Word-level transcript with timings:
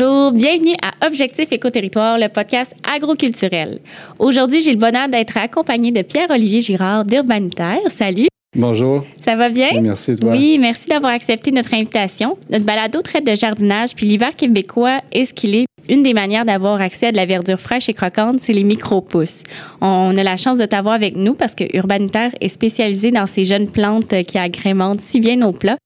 Bonjour, 0.00 0.32
bienvenue 0.32 0.74
à 0.82 1.06
Objectif 1.06 1.52
Éco-Territoire, 1.52 2.16
le 2.16 2.28
podcast 2.28 2.74
agroculturel. 2.90 3.80
Aujourd'hui, 4.18 4.62
j'ai 4.62 4.72
le 4.72 4.78
bonheur 4.78 5.10
d'être 5.10 5.36
accompagné 5.36 5.92
de 5.92 6.00
Pierre-Olivier 6.00 6.62
Girard 6.62 7.04
d'Urbanitaire. 7.04 7.80
Salut. 7.88 8.28
Bonjour. 8.56 9.04
Ça 9.20 9.36
va 9.36 9.50
bien? 9.50 9.68
merci, 9.82 10.16
toi. 10.16 10.32
Oui, 10.32 10.56
merci 10.58 10.88
d'avoir 10.88 11.12
accepté 11.12 11.50
notre 11.50 11.74
invitation. 11.74 12.38
Notre 12.48 12.64
balado 12.64 13.02
traite 13.02 13.26
de 13.26 13.34
jardinage, 13.34 13.94
puis 13.94 14.06
l'hiver 14.06 14.34
québécois 14.34 15.02
est 15.12 15.26
ce 15.26 15.34
qu'il 15.34 15.54
est. 15.54 15.66
Une 15.90 16.02
des 16.02 16.14
manières 16.14 16.46
d'avoir 16.46 16.80
accès 16.80 17.08
à 17.08 17.12
de 17.12 17.18
la 17.18 17.26
verdure 17.26 17.60
fraîche 17.60 17.90
et 17.90 17.94
croquante, 17.94 18.40
c'est 18.40 18.54
les 18.54 18.64
micro-pousses. 18.64 19.42
On 19.82 20.16
a 20.16 20.22
la 20.22 20.38
chance 20.38 20.56
de 20.56 20.64
t'avoir 20.64 20.94
avec 20.94 21.14
nous 21.14 21.34
parce 21.34 21.54
que 21.54 21.64
Urbanitaire 21.76 22.32
est 22.40 22.48
spécialisé 22.48 23.10
dans 23.10 23.26
ces 23.26 23.44
jeunes 23.44 23.68
plantes 23.68 24.14
qui 24.22 24.38
agrémentent 24.38 25.02
si 25.02 25.20
bien 25.20 25.36
nos 25.36 25.52
plats. 25.52 25.76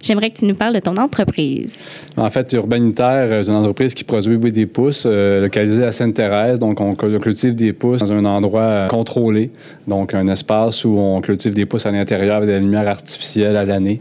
J'aimerais 0.00 0.30
que 0.30 0.38
tu 0.38 0.44
nous 0.44 0.54
parles 0.54 0.74
de 0.74 0.80
ton 0.80 0.94
entreprise. 0.96 1.82
En 2.16 2.30
fait, 2.30 2.52
Urbanitaire, 2.52 3.28
euh, 3.30 3.42
c'est 3.42 3.50
une 3.50 3.56
entreprise 3.56 3.94
qui 3.94 4.04
produit 4.04 4.38
des 4.52 4.66
pousses 4.66 5.04
euh, 5.06 5.40
localisée 5.40 5.84
à 5.84 5.92
Sainte-Thérèse. 5.92 6.58
Donc, 6.58 6.80
on 6.80 6.94
cultive 6.94 7.54
des 7.54 7.72
pousses 7.72 8.00
dans 8.00 8.12
un 8.12 8.24
endroit 8.24 8.62
euh, 8.62 8.88
contrôlé, 8.88 9.50
donc 9.86 10.14
un 10.14 10.28
espace 10.28 10.84
où 10.84 10.96
on 10.98 11.20
cultive 11.20 11.52
des 11.52 11.66
pousses 11.66 11.86
à 11.86 11.90
l'intérieur 11.90 12.36
avec 12.36 12.48
des 12.48 12.60
lumières 12.60 12.88
artificielles 12.88 13.56
à 13.56 13.64
l'année 13.64 14.00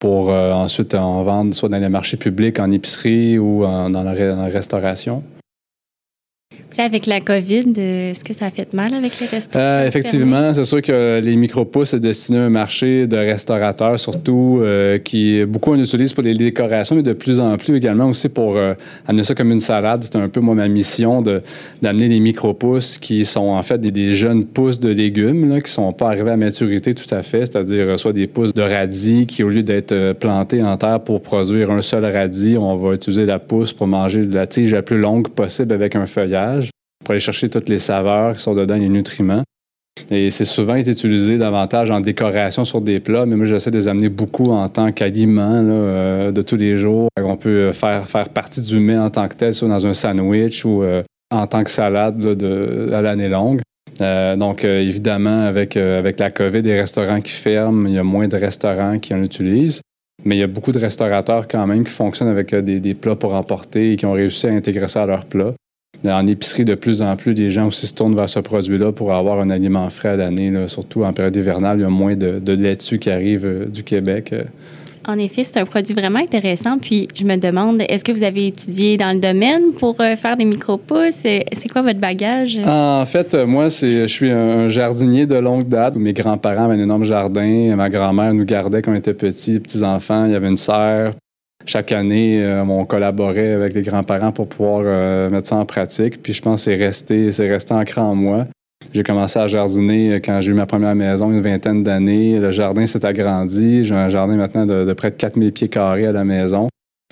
pour 0.00 0.28
ensuite 0.28 0.94
en 0.94 1.24
vendre 1.24 1.52
soit 1.52 1.68
dans 1.68 1.80
les 1.80 1.88
marchés 1.88 2.16
publics, 2.16 2.60
en 2.60 2.70
épicerie 2.70 3.36
ou 3.36 3.62
dans 3.62 4.04
la 4.04 4.46
restauration 4.46 5.24
avec 6.82 7.06
la 7.06 7.20
COVID, 7.20 7.72
euh, 7.76 8.10
est-ce 8.10 8.22
que 8.22 8.32
ça 8.32 8.46
a 8.46 8.50
fait 8.50 8.72
mal 8.72 8.94
avec 8.94 9.18
les 9.20 9.26
restaurants? 9.26 9.64
Euh, 9.64 9.86
effectivement, 9.86 10.54
c'est 10.54 10.64
sûr 10.64 10.80
que 10.80 11.20
les 11.20 11.36
micro-pousses 11.36 11.94
est 11.94 12.00
destiné 12.00 12.38
à 12.38 12.42
un 12.42 12.50
marché 12.50 13.06
de 13.06 13.16
restaurateurs, 13.16 13.98
surtout, 13.98 14.60
euh, 14.62 14.98
qui 14.98 15.44
beaucoup 15.44 15.72
on 15.72 15.78
utilise 15.78 16.12
pour 16.12 16.22
les 16.22 16.34
décorations, 16.34 16.94
mais 16.94 17.02
de 17.02 17.12
plus 17.12 17.40
en 17.40 17.56
plus 17.56 17.76
également 17.76 18.06
aussi 18.06 18.28
pour 18.28 18.58
amener 19.06 19.24
ça 19.24 19.34
comme 19.34 19.50
une 19.50 19.60
salade. 19.60 20.02
C'est 20.04 20.16
un 20.16 20.28
peu 20.28 20.40
moi 20.40 20.54
ma 20.54 20.68
mission 20.68 21.18
d'amener 21.82 22.08
les 22.08 22.20
micro-pousses 22.20 22.98
qui 22.98 23.24
sont 23.24 23.48
en 23.48 23.62
fait 23.62 23.78
des, 23.78 24.14
jeunes 24.14 24.44
pousses 24.44 24.80
de 24.80 24.88
légumes 24.88 25.48
là, 25.48 25.60
qui 25.60 25.70
sont 25.70 25.92
pas 25.92 26.08
arrivés 26.08 26.30
à 26.30 26.36
maturité 26.36 26.94
tout 26.94 27.12
à 27.14 27.22
fait, 27.22 27.46
c'est-à-dire 27.46 27.98
soit 27.98 28.12
des 28.12 28.26
pousses 28.26 28.54
de 28.54 28.62
radis 28.62 29.26
qui, 29.26 29.42
au 29.42 29.48
lieu 29.48 29.62
d'être 29.62 30.12
plantées 30.14 30.62
en 30.62 30.76
terre 30.76 31.00
pour 31.00 31.20
produire 31.20 31.70
un 31.70 31.82
seul 31.82 32.04
radis, 32.04 32.56
on 32.56 32.76
va 32.76 32.94
utiliser 32.94 33.26
la 33.26 33.38
pousse 33.38 33.72
pour 33.72 33.86
manger 33.86 34.24
de 34.24 34.34
la 34.34 34.46
tige 34.46 34.72
la 34.72 34.82
plus 34.82 34.98
longue 34.98 35.28
possible 35.28 35.74
avec 35.74 35.96
un 35.96 36.06
feuillage 36.06 36.67
pour 37.04 37.12
aller 37.12 37.20
chercher 37.20 37.48
toutes 37.48 37.68
les 37.68 37.78
saveurs 37.78 38.36
qui 38.36 38.42
sont 38.42 38.54
dedans, 38.54 38.76
les 38.76 38.88
nutriments. 38.88 39.44
Et 40.10 40.30
c'est 40.30 40.44
souvent 40.44 40.76
utilisé 40.76 41.38
davantage 41.38 41.90
en 41.90 42.00
décoration 42.00 42.64
sur 42.64 42.80
des 42.80 43.00
plats, 43.00 43.26
mais 43.26 43.36
moi, 43.36 43.46
j'essaie 43.46 43.70
de 43.70 43.76
les 43.76 43.88
amener 43.88 44.08
beaucoup 44.08 44.50
en 44.50 44.68
tant 44.68 44.92
qu'aliment 44.92 45.60
euh, 45.62 46.32
de 46.32 46.42
tous 46.42 46.56
les 46.56 46.76
jours. 46.76 47.08
On 47.20 47.36
peut 47.36 47.72
faire, 47.72 48.08
faire 48.08 48.28
partie 48.28 48.62
du 48.62 48.78
mets 48.78 48.98
en 48.98 49.10
tant 49.10 49.28
que 49.28 49.34
tel, 49.34 49.54
soit 49.54 49.68
dans 49.68 49.86
un 49.86 49.94
sandwich 49.94 50.64
ou 50.64 50.82
euh, 50.82 51.02
en 51.30 51.46
tant 51.46 51.64
que 51.64 51.70
salade 51.70 52.18
de, 52.18 52.90
à 52.92 53.02
l'année 53.02 53.28
longue. 53.28 53.60
Euh, 54.00 54.36
donc, 54.36 54.64
évidemment, 54.64 55.42
avec, 55.42 55.76
avec 55.76 56.18
la 56.20 56.30
COVID, 56.30 56.62
des 56.62 56.78
restaurants 56.78 57.20
qui 57.20 57.32
ferment, 57.32 57.86
il 57.86 57.94
y 57.94 57.98
a 57.98 58.04
moins 58.04 58.28
de 58.28 58.36
restaurants 58.36 58.98
qui 58.98 59.12
en 59.12 59.22
utilisent. 59.22 59.82
Mais 60.24 60.36
il 60.36 60.38
y 60.38 60.42
a 60.44 60.48
beaucoup 60.48 60.72
de 60.72 60.78
restaurateurs 60.78 61.46
quand 61.46 61.66
même 61.66 61.84
qui 61.84 61.92
fonctionnent 61.92 62.28
avec 62.28 62.54
des, 62.54 62.80
des 62.80 62.94
plats 62.94 63.14
pour 63.14 63.34
emporter 63.34 63.92
et 63.92 63.96
qui 63.96 64.06
ont 64.06 64.12
réussi 64.12 64.46
à 64.46 64.50
intégrer 64.50 64.88
ça 64.88 65.04
à 65.04 65.06
leurs 65.06 65.26
plats. 65.26 65.54
En 66.06 66.26
épicerie, 66.26 66.64
de 66.64 66.74
plus 66.74 67.02
en 67.02 67.16
plus, 67.16 67.34
les 67.34 67.50
gens 67.50 67.66
aussi 67.66 67.86
se 67.86 67.94
tournent 67.94 68.14
vers 68.14 68.30
ce 68.30 68.38
produit-là 68.38 68.92
pour 68.92 69.12
avoir 69.12 69.40
un 69.40 69.50
aliment 69.50 69.88
frais 69.90 70.10
à 70.10 70.16
l'année. 70.16 70.52
Surtout 70.68 71.02
en 71.02 71.12
période 71.12 71.34
hivernale, 71.34 71.78
il 71.78 71.82
y 71.82 71.84
a 71.84 71.90
moins 71.90 72.14
de, 72.14 72.38
de 72.38 72.52
laitue 72.52 72.98
qui 72.98 73.10
arrive 73.10 73.44
euh, 73.44 73.66
du 73.66 73.82
Québec. 73.82 74.32
Euh. 74.32 74.44
En 75.08 75.18
effet, 75.18 75.42
c'est 75.42 75.58
un 75.58 75.64
produit 75.64 75.94
vraiment 75.94 76.20
intéressant. 76.20 76.78
Puis 76.78 77.08
je 77.14 77.24
me 77.24 77.36
demande, 77.36 77.82
est-ce 77.88 78.04
que 78.04 78.12
vous 78.12 78.22
avez 78.22 78.46
étudié 78.46 78.96
dans 78.96 79.12
le 79.12 79.18
domaine 79.18 79.72
pour 79.76 80.00
euh, 80.00 80.14
faire 80.14 80.36
des 80.36 80.44
micro-pousses? 80.44 81.22
C'est 81.22 81.68
quoi 81.72 81.82
votre 81.82 81.98
bagage? 81.98 82.60
En 82.64 83.04
fait, 83.06 83.34
moi, 83.34 83.64
je 83.68 84.06
suis 84.06 84.30
un 84.30 84.68
jardinier 84.68 85.26
de 85.26 85.36
longue 85.36 85.66
date. 85.66 85.96
Mes 85.96 86.12
grands-parents 86.12 86.66
avaient 86.66 86.74
un 86.74 86.82
énorme 86.82 87.04
jardin. 87.04 87.74
Ma 87.74 87.88
grand-mère 87.90 88.32
nous 88.34 88.44
gardait 88.44 88.82
quand 88.82 88.92
on 88.92 88.96
était 88.96 89.14
petits, 89.14 89.58
petits-enfants. 89.58 90.26
Il 90.26 90.32
y 90.32 90.36
avait 90.36 90.48
une 90.48 90.56
serre 90.56 91.14
chaque 91.68 91.92
année, 91.92 92.42
euh, 92.42 92.64
on 92.64 92.86
collaborait 92.86 93.52
avec 93.52 93.74
les 93.74 93.82
grands-parents 93.82 94.32
pour 94.32 94.48
pouvoir 94.48 94.82
euh, 94.86 95.28
mettre 95.28 95.48
ça 95.48 95.56
en 95.56 95.66
pratique. 95.66 96.22
Puis 96.22 96.32
je 96.32 96.40
pense 96.40 96.64
que 96.64 96.72
c'est 96.72 96.82
resté, 96.82 97.30
c'est 97.30 97.46
resté 97.46 97.74
ancré 97.74 98.00
en 98.00 98.14
moi. 98.14 98.46
J'ai 98.94 99.02
commencé 99.02 99.38
à 99.38 99.46
jardiner 99.46 100.14
euh, 100.14 100.18
quand 100.18 100.40
j'ai 100.40 100.52
eu 100.52 100.54
ma 100.54 100.64
première 100.64 100.94
maison, 100.94 101.30
une 101.30 101.42
vingtaine 101.42 101.84
d'années. 101.84 102.38
Le 102.38 102.52
jardin 102.52 102.86
s'est 102.86 103.04
agrandi. 103.04 103.84
J'ai 103.84 103.94
un 103.94 104.08
jardin 104.08 104.36
maintenant 104.36 104.64
de, 104.64 104.90
près 104.94 105.10
de 105.10 105.16
4000 105.16 105.52
pieds 105.52 105.68
carrés 105.68 106.06
à 106.06 106.12
la 106.12 106.24
maison. 106.24 106.68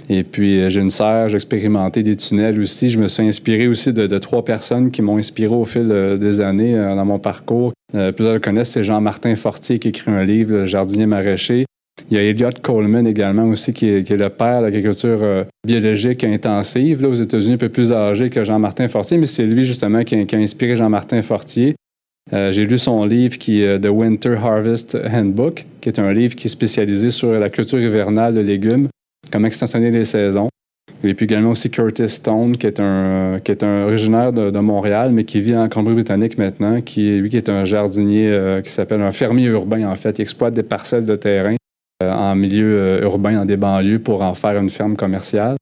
Et 0.08 0.24
puis, 0.24 0.70
j'ai 0.70 0.80
une 0.80 0.88
serre, 0.88 1.28
j'ai 1.28 1.34
expérimenté 1.34 2.02
des 2.02 2.16
tunnels 2.16 2.58
aussi. 2.58 2.88
Je 2.88 2.98
me 2.98 3.08
suis 3.08 3.24
inspiré 3.24 3.66
aussi 3.66 3.92
de, 3.92 4.18
trois 4.18 4.42
personnes 4.42 4.90
qui 4.90 5.02
m'ont 5.02 5.18
inspiré 5.18 5.54
au 5.54 5.64
fil 5.64 5.88
des 6.18 6.40
années 6.40 6.76
dans 6.76 7.04
mon 7.04 7.18
parcours. 7.18 7.72
plusieurs 7.92 8.34
le 8.34 8.38
connaissent, 8.38 8.70
c'est 8.70 8.84
Jean-Martin 8.84 9.34
Fortier 9.34 9.80
qui 9.80 9.88
écrit 9.88 10.12
un 10.12 10.22
livre, 10.22 10.52
Le 10.52 10.64
jardinier 10.64 11.06
maraîcher. 11.06 11.66
Il 12.08 12.16
y 12.16 12.20
a 12.20 12.22
Elliot 12.22 12.50
Coleman 12.62 13.06
également 13.06 13.44
aussi, 13.44 13.72
qui 13.72 13.88
est, 13.88 14.08
le 14.08 14.28
père 14.28 14.60
de 14.60 14.66
l'agriculture 14.66 15.18
euh, 15.22 15.44
biologique 15.66 16.22
intensive 16.22 17.02
là, 17.02 17.08
aux 17.08 17.14
États-Unis, 17.14 17.54
un 17.54 17.58
peu 17.58 17.68
plus 17.68 17.92
âgé 17.92 18.30
que 18.30 18.44
Jean-Martin 18.44 18.86
Fortier, 18.86 19.18
mais 19.18 19.26
c'est 19.26 19.44
lui 19.44 19.66
justement 19.66 20.04
qui 20.04 20.14
a, 20.14 20.36
inspiré 20.38 20.76
Jean-Martin 20.76 21.20
Fortier. 21.22 21.74
Euh, 22.32 22.52
j'ai 22.52 22.64
lu 22.64 22.78
son 22.78 23.04
livre 23.04 23.38
qui 23.38 23.62
est 23.62 23.66
euh, 23.66 23.78
The 23.78 23.88
Winter 23.88 24.34
Harvest 24.34 24.96
Handbook, 25.12 25.66
qui 25.80 25.88
est 25.88 25.98
un 25.98 26.12
livre 26.12 26.36
qui 26.36 26.46
est 26.46 26.50
spécialisé 26.50 27.10
sur 27.10 27.32
la 27.32 27.50
culture 27.50 27.80
hivernale 27.80 28.34
de 28.34 28.40
légumes, 28.40 28.88
comment 29.32 29.48
extensionner 29.48 29.90
les 29.90 30.04
saisons. 30.04 30.48
Et 31.02 31.14
puis 31.14 31.24
également 31.24 31.50
aussi 31.50 31.70
Curtis 31.70 32.08
Stone, 32.08 32.56
qui 32.56 32.68
est 32.68 32.80
un, 32.80 33.38
originaire 33.84 34.32
de, 34.32 34.58
Montréal, 34.60 35.10
mais 35.12 35.24
qui 35.24 35.40
vit 35.40 35.56
en 35.56 35.68
Colombie-Britannique 35.68 36.38
maintenant, 36.38 36.80
qui 36.80 37.16
lui 37.18 37.30
qui 37.30 37.36
est 37.36 37.48
un 37.48 37.64
jardinier 37.64 38.60
qui 38.64 38.70
s'appelle 38.70 39.02
un 39.02 39.12
fermier 39.12 39.46
urbain 39.46 39.88
en 39.88 39.94
fait. 39.94 40.18
Il 40.18 40.22
exploite 40.22 40.54
des 40.54 40.62
parcelles 40.62 41.04
de 41.04 41.16
terrain 41.16 41.56
en 42.14 42.34
milieu 42.34 42.78
euh, 42.78 43.02
urbain, 43.02 43.34
dans 43.34 43.44
des 43.44 43.56
banlieues, 43.56 43.98
pour 43.98 44.22
en 44.22 44.34
faire 44.34 44.56
une 44.58 44.70
ferme 44.70 44.96
commerciale. 44.96 45.56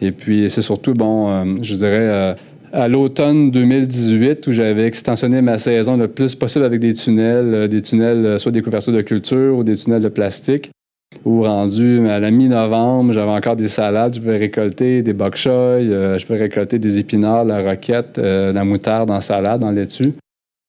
Et 0.00 0.12
puis, 0.12 0.48
c'est 0.50 0.62
surtout, 0.62 0.94
bon, 0.94 1.30
euh, 1.30 1.44
je 1.62 1.74
dirais, 1.74 2.34
à 2.72 2.88
l'automne 2.88 3.50
2018 3.50 4.46
où 4.46 4.52
j'avais 4.52 4.86
extensionné 4.86 5.40
ma 5.40 5.58
saison 5.58 5.96
le 5.96 6.08
plus 6.08 6.34
possible 6.34 6.64
avec 6.64 6.80
des 6.80 6.92
tunnels, 6.92 7.68
des 7.68 7.80
tunnels 7.80 8.38
soit 8.38 8.52
des 8.52 8.60
couvertures 8.60 8.92
de 8.92 9.00
culture 9.02 9.56
ou 9.56 9.64
des 9.64 9.76
tunnels 9.76 10.02
de 10.02 10.08
plastique. 10.08 10.70
Où 11.24 11.42
rendu 11.42 12.06
à 12.08 12.18
la 12.18 12.30
mi-novembre, 12.30 13.12
j'avais 13.12 13.30
encore 13.30 13.56
des 13.56 13.68
salades, 13.68 14.14
je 14.14 14.20
pouvais 14.20 14.36
récolter 14.36 15.02
des 15.02 15.12
bok 15.12 15.36
choy, 15.36 15.86
je 15.86 16.26
pouvais 16.26 16.40
récolter 16.40 16.78
des 16.78 16.98
épinards, 16.98 17.44
la 17.44 17.62
roquette, 17.62 18.18
la 18.18 18.64
moutarde 18.64 19.10
en 19.10 19.20
salade, 19.20 19.62
en 19.62 19.70
laitue. 19.70 20.12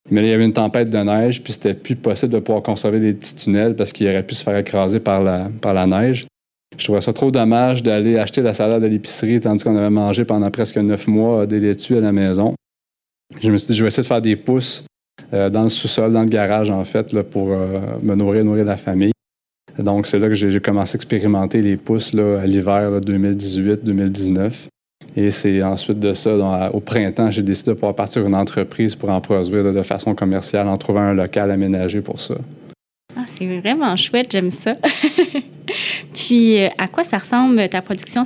Mais 0.10 0.22
là, 0.22 0.28
il 0.28 0.32
y 0.32 0.34
avait 0.34 0.46
une 0.46 0.54
tempête 0.54 0.90
de 0.90 0.98
neige, 0.98 1.44
puis 1.44 1.54
c'était 1.54 1.74
plus 1.74 1.96
possible 1.96 2.34
de 2.34 2.40
pouvoir 2.40 2.64
conserver 2.64 3.00
des 3.00 3.14
petits 3.14 3.36
tunnels 3.36 3.76
parce 3.76 3.92
qu'il 3.92 4.08
aurait 4.08 4.26
pu 4.26 4.36
se 4.36 4.44
faire 4.44 4.58
écraser 4.58 5.00
par 5.00 5.22
la, 5.22 5.50
par 5.62 5.74
la 5.74 5.86
neige. 5.86 6.28
Je 6.78 6.84
trouvais 6.84 7.02
ça 7.02 7.14
trop 7.14 7.32
dommage 7.32 7.84
d'aller 7.84 8.18
acheter 8.18 8.42
la 8.42 8.54
salade 8.54 8.84
à 8.84 8.88
l'épicerie 8.88 9.40
tandis 9.40 9.64
qu'on 9.64 9.76
avait 9.76 9.90
mangé 9.90 10.26
pendant 10.26 10.50
presque 10.52 10.78
neuf 10.78 11.08
mois 11.08 11.46
des 11.46 11.60
laitues 11.60 11.98
à 11.98 12.02
la 12.02 12.12
maison. 12.12 12.56
Je 13.42 13.52
me 13.52 13.58
suis 13.58 13.72
dit, 13.72 13.78
je 13.78 13.84
vais 13.84 13.88
essayer 13.88 14.04
de 14.04 14.08
faire 14.08 14.22
des 14.22 14.36
pousses 14.36 14.86
euh, 15.34 15.50
dans 15.50 15.64
le 15.64 15.70
sous-sol, 15.70 16.14
dans 16.14 16.22
le 16.22 16.30
garage, 16.30 16.70
en 16.70 16.84
fait, 16.86 17.20
pour 17.24 17.52
euh, 17.52 17.80
me 18.02 18.16
nourrir, 18.16 18.46
nourrir 18.46 18.66
la 18.66 18.78
famille. 18.78 19.12
Donc, 19.78 20.08
c'est 20.08 20.20
là 20.20 20.28
que 20.28 20.34
j'ai 20.34 20.60
commencé 20.60 20.96
à 20.96 20.98
expérimenter 20.98 21.62
les 21.62 21.78
pousses 21.78 22.16
à 22.16 22.46
l'hiver 22.46 23.00
2018-2019. 23.02 24.68
Et 25.20 25.32
c'est 25.32 25.64
ensuite 25.64 26.00
de 26.00 26.14
ça, 26.14 26.70
au 26.72 26.80
printemps, 26.80 27.32
j'ai 27.32 27.42
décidé 27.42 27.72
de 27.72 27.76
pouvoir 27.76 27.96
partir 27.96 28.24
une 28.28 28.36
entreprise 28.36 28.96
pour 28.96 29.10
en 29.10 29.20
produire 29.20 29.74
de, 29.74 29.82
façon 29.82 30.14
commerciale 30.14 30.68
en 30.68 30.78
trouvant 30.78 31.02
un 31.02 31.16
local 31.16 31.50
aménagé 31.50 32.02
pour 32.02 32.22
ça. 32.22 32.36
Ah, 33.16 33.24
c'est 33.26 33.60
vraiment 33.60 33.96
chouette, 33.96 34.28
j'aime 34.32 34.52
ça. 34.52 34.76
Puis, 36.14 36.62
euh, 36.62 36.68
à 36.78 36.88
quoi 36.88 37.04
ça 37.04 37.18
ressemble 37.18 37.68
ta 37.68 37.82
production? 37.82 38.22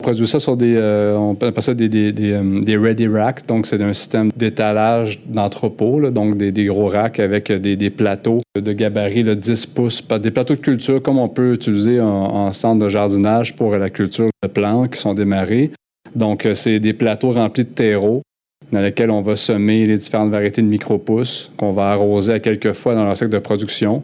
On 0.00 0.02
produit 0.02 0.26
ça 0.26 0.40
sur 0.40 0.56
des, 0.56 0.74
euh, 0.74 1.16
on 1.16 1.34
appelle 1.34 1.52
ça 1.62 1.74
des, 1.74 1.88
des, 1.88 2.12
des, 2.12 2.32
euh, 2.32 2.80
ready 2.80 3.06
racks. 3.06 3.46
Donc, 3.46 3.68
c'est 3.68 3.80
un 3.80 3.92
système 3.92 4.32
d'étalage 4.36 5.20
d'entrepôt, 5.24 6.10
donc 6.10 6.36
des, 6.36 6.64
gros 6.64 6.88
racks 6.88 7.20
avec 7.20 7.52
des, 7.52 7.90
plateaux 7.90 8.40
de 8.60 8.72
gabarit 8.72 9.22
de 9.22 9.34
10 9.34 9.66
pouces, 9.66 10.04
des 10.20 10.32
plateaux 10.32 10.56
de 10.56 10.60
culture 10.60 11.00
comme 11.00 11.20
on 11.20 11.28
peut 11.28 11.52
utiliser 11.52 12.00
en, 12.00 12.06
en 12.06 12.52
centre 12.52 12.84
de 12.84 12.88
jardinage 12.88 13.54
pour 13.54 13.76
la 13.76 13.90
culture 13.90 14.28
de 14.42 14.48
plantes 14.48 14.90
qui 14.90 14.98
sont 15.00 15.14
démarrées. 15.14 15.70
Donc, 16.14 16.46
euh, 16.46 16.54
c'est 16.54 16.80
des 16.80 16.92
plateaux 16.92 17.30
remplis 17.30 17.64
de 17.64 17.70
terreau 17.70 18.22
dans 18.70 18.80
lesquels 18.80 19.10
on 19.10 19.20
va 19.22 19.36
semer 19.36 19.84
les 19.84 19.96
différentes 19.96 20.30
variétés 20.30 20.62
de 20.62 20.66
micro-pousses 20.66 21.50
qu'on 21.56 21.72
va 21.72 21.90
arroser 21.90 22.34
à 22.34 22.38
quelques 22.38 22.72
fois 22.72 22.94
dans 22.94 23.04
leur 23.04 23.16
cycle 23.16 23.30
de 23.30 23.38
production. 23.38 24.02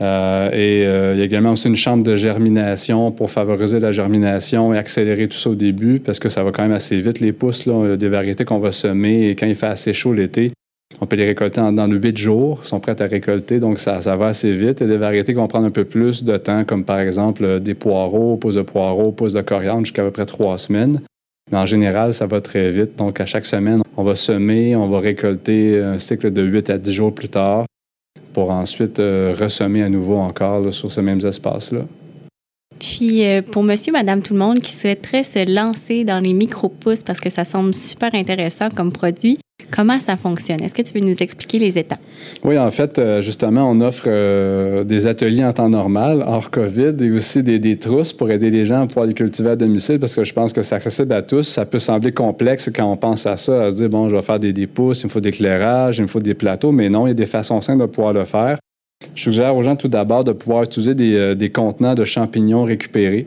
Euh, 0.00 0.50
et 0.52 0.86
euh, 0.86 1.12
il 1.14 1.18
y 1.18 1.22
a 1.22 1.24
également 1.24 1.52
aussi 1.52 1.68
une 1.68 1.76
chambre 1.76 2.02
de 2.02 2.14
germination 2.14 3.12
pour 3.12 3.30
favoriser 3.30 3.80
la 3.80 3.92
germination 3.92 4.72
et 4.72 4.78
accélérer 4.78 5.28
tout 5.28 5.36
ça 5.36 5.50
au 5.50 5.54
début 5.54 6.00
parce 6.00 6.18
que 6.18 6.30
ça 6.30 6.42
va 6.42 6.52
quand 6.52 6.62
même 6.62 6.72
assez 6.72 6.98
vite, 7.00 7.20
les 7.20 7.32
pousses. 7.32 7.66
Là. 7.66 7.96
Des 7.96 8.08
variétés 8.08 8.44
qu'on 8.44 8.58
va 8.58 8.72
semer 8.72 9.28
et 9.28 9.36
quand 9.36 9.46
il 9.46 9.54
fait 9.54 9.66
assez 9.66 9.92
chaud 9.92 10.14
l'été, 10.14 10.52
on 11.00 11.06
peut 11.06 11.16
les 11.16 11.26
récolter 11.26 11.60
en, 11.60 11.72
dans 11.72 11.86
de 11.86 11.96
8 11.96 12.16
jours, 12.16 12.66
sont 12.66 12.80
prêtes 12.80 13.00
à 13.00 13.06
récolter, 13.06 13.58
donc 13.58 13.78
ça, 13.78 14.00
va 14.00 14.26
assez 14.26 14.56
vite. 14.56 14.82
A 14.82 14.86
des 14.86 14.96
variétés 14.96 15.32
qui 15.32 15.38
vont 15.38 15.46
prendre 15.46 15.66
un 15.66 15.70
peu 15.70 15.84
plus 15.84 16.24
de 16.24 16.36
temps, 16.36 16.64
comme 16.64 16.84
par 16.84 16.98
exemple 16.98 17.60
des 17.60 17.74
poireaux, 17.74 18.36
pousses 18.36 18.56
de 18.56 18.62
poireaux, 18.62 19.12
pousses 19.12 19.34
de 19.34 19.40
coriandre, 19.40 19.84
jusqu'à 19.84 20.02
à 20.02 20.06
peu 20.06 20.10
près 20.10 20.26
trois 20.26 20.58
semaines. 20.58 21.00
Mais 21.50 21.58
en 21.58 21.66
général, 21.66 22.14
ça 22.14 22.26
va 22.26 22.40
très 22.40 22.70
vite. 22.70 22.96
Donc, 22.96 23.20
à 23.20 23.26
chaque 23.26 23.46
semaine, 23.46 23.82
on 23.96 24.02
va 24.02 24.14
semer, 24.14 24.76
on 24.76 24.88
va 24.88 25.00
récolter 25.00 25.80
un 25.80 25.98
cycle 25.98 26.32
de 26.32 26.42
8 26.42 26.70
à 26.70 26.78
10 26.78 26.92
jours 26.92 27.14
plus 27.14 27.28
tard 27.28 27.66
pour 28.32 28.50
ensuite 28.50 29.00
euh, 29.00 29.34
ressemer 29.38 29.82
à 29.82 29.88
nouveau 29.88 30.16
encore 30.16 30.72
sur 30.72 30.92
ces 30.92 31.02
mêmes 31.02 31.24
espaces-là. 31.24 31.82
Puis, 32.78 33.26
euh, 33.26 33.42
pour 33.42 33.62
monsieur, 33.62 33.92
madame, 33.92 34.22
tout 34.22 34.32
le 34.32 34.38
monde 34.38 34.58
qui 34.58 34.72
souhaiterait 34.72 35.22
se 35.22 35.52
lancer 35.52 36.04
dans 36.04 36.18
les 36.18 36.32
micro-pousses 36.32 37.04
parce 37.04 37.20
que 37.20 37.28
ça 37.28 37.44
semble 37.44 37.74
super 37.74 38.14
intéressant 38.14 38.70
comme 38.74 38.90
produit, 38.90 39.38
comment 39.70 39.98
ça 39.98 40.16
fonctionne? 40.16 40.62
Est-ce 40.62 40.74
que 40.74 40.82
tu 40.82 40.98
veux 40.98 41.04
nous 41.04 41.22
expliquer 41.22 41.58
les 41.58 41.78
étapes? 41.78 42.00
Oui, 42.44 42.58
en 42.58 42.70
fait, 42.70 42.98
euh, 42.98 43.20
justement, 43.20 43.70
on 43.70 43.80
offre 43.80 44.04
euh, 44.06 44.84
des 44.84 45.06
ateliers 45.06 45.44
en 45.44 45.52
temps 45.52 45.68
normal, 45.68 46.22
hors 46.26 46.50
COVID, 46.50 46.94
et 47.00 47.10
aussi 47.10 47.42
des, 47.42 47.58
des, 47.58 47.76
trousses 47.76 48.12
pour 48.12 48.30
aider 48.30 48.50
les 48.50 48.66
gens 48.66 48.82
à 48.82 48.86
pouvoir 48.86 49.06
les 49.06 49.14
cultiver 49.14 49.50
à 49.50 49.56
domicile 49.56 49.98
parce 49.98 50.14
que 50.14 50.24
je 50.24 50.32
pense 50.32 50.52
que 50.52 50.62
c'est 50.62 50.74
accessible 50.74 51.12
à 51.12 51.22
tous. 51.22 51.44
Ça 51.44 51.64
peut 51.64 51.78
sembler 51.78 52.12
complexe 52.12 52.70
quand 52.74 52.90
on 52.90 52.96
pense 52.96 53.26
à 53.26 53.36
ça, 53.36 53.64
à 53.64 53.70
se 53.70 53.76
dire, 53.76 53.88
bon, 53.88 54.08
je 54.08 54.16
vais 54.16 54.22
faire 54.22 54.40
des, 54.40 54.52
des 54.52 54.66
pousses, 54.66 55.02
il 55.02 55.06
me 55.06 55.10
faut 55.10 55.20
de 55.20 55.26
l'éclairage, 55.26 55.98
il 55.98 56.02
me 56.02 56.08
faut 56.08 56.20
des 56.20 56.34
plateaux, 56.34 56.72
mais 56.72 56.88
non, 56.88 57.06
il 57.06 57.10
y 57.10 57.12
a 57.12 57.14
des 57.14 57.26
façons 57.26 57.60
simples 57.60 57.82
de 57.82 57.86
pouvoir 57.86 58.12
le 58.12 58.24
faire. 58.24 58.56
Je 59.14 59.22
suggère 59.22 59.56
aux 59.56 59.62
gens 59.62 59.76
tout 59.76 59.88
d'abord 59.88 60.24
de 60.24 60.32
pouvoir 60.32 60.64
utiliser 60.64 60.94
des, 60.94 61.14
euh, 61.14 61.34
des, 61.34 61.50
contenants 61.50 61.94
de 61.94 62.04
champignons 62.04 62.64
récupérés. 62.64 63.26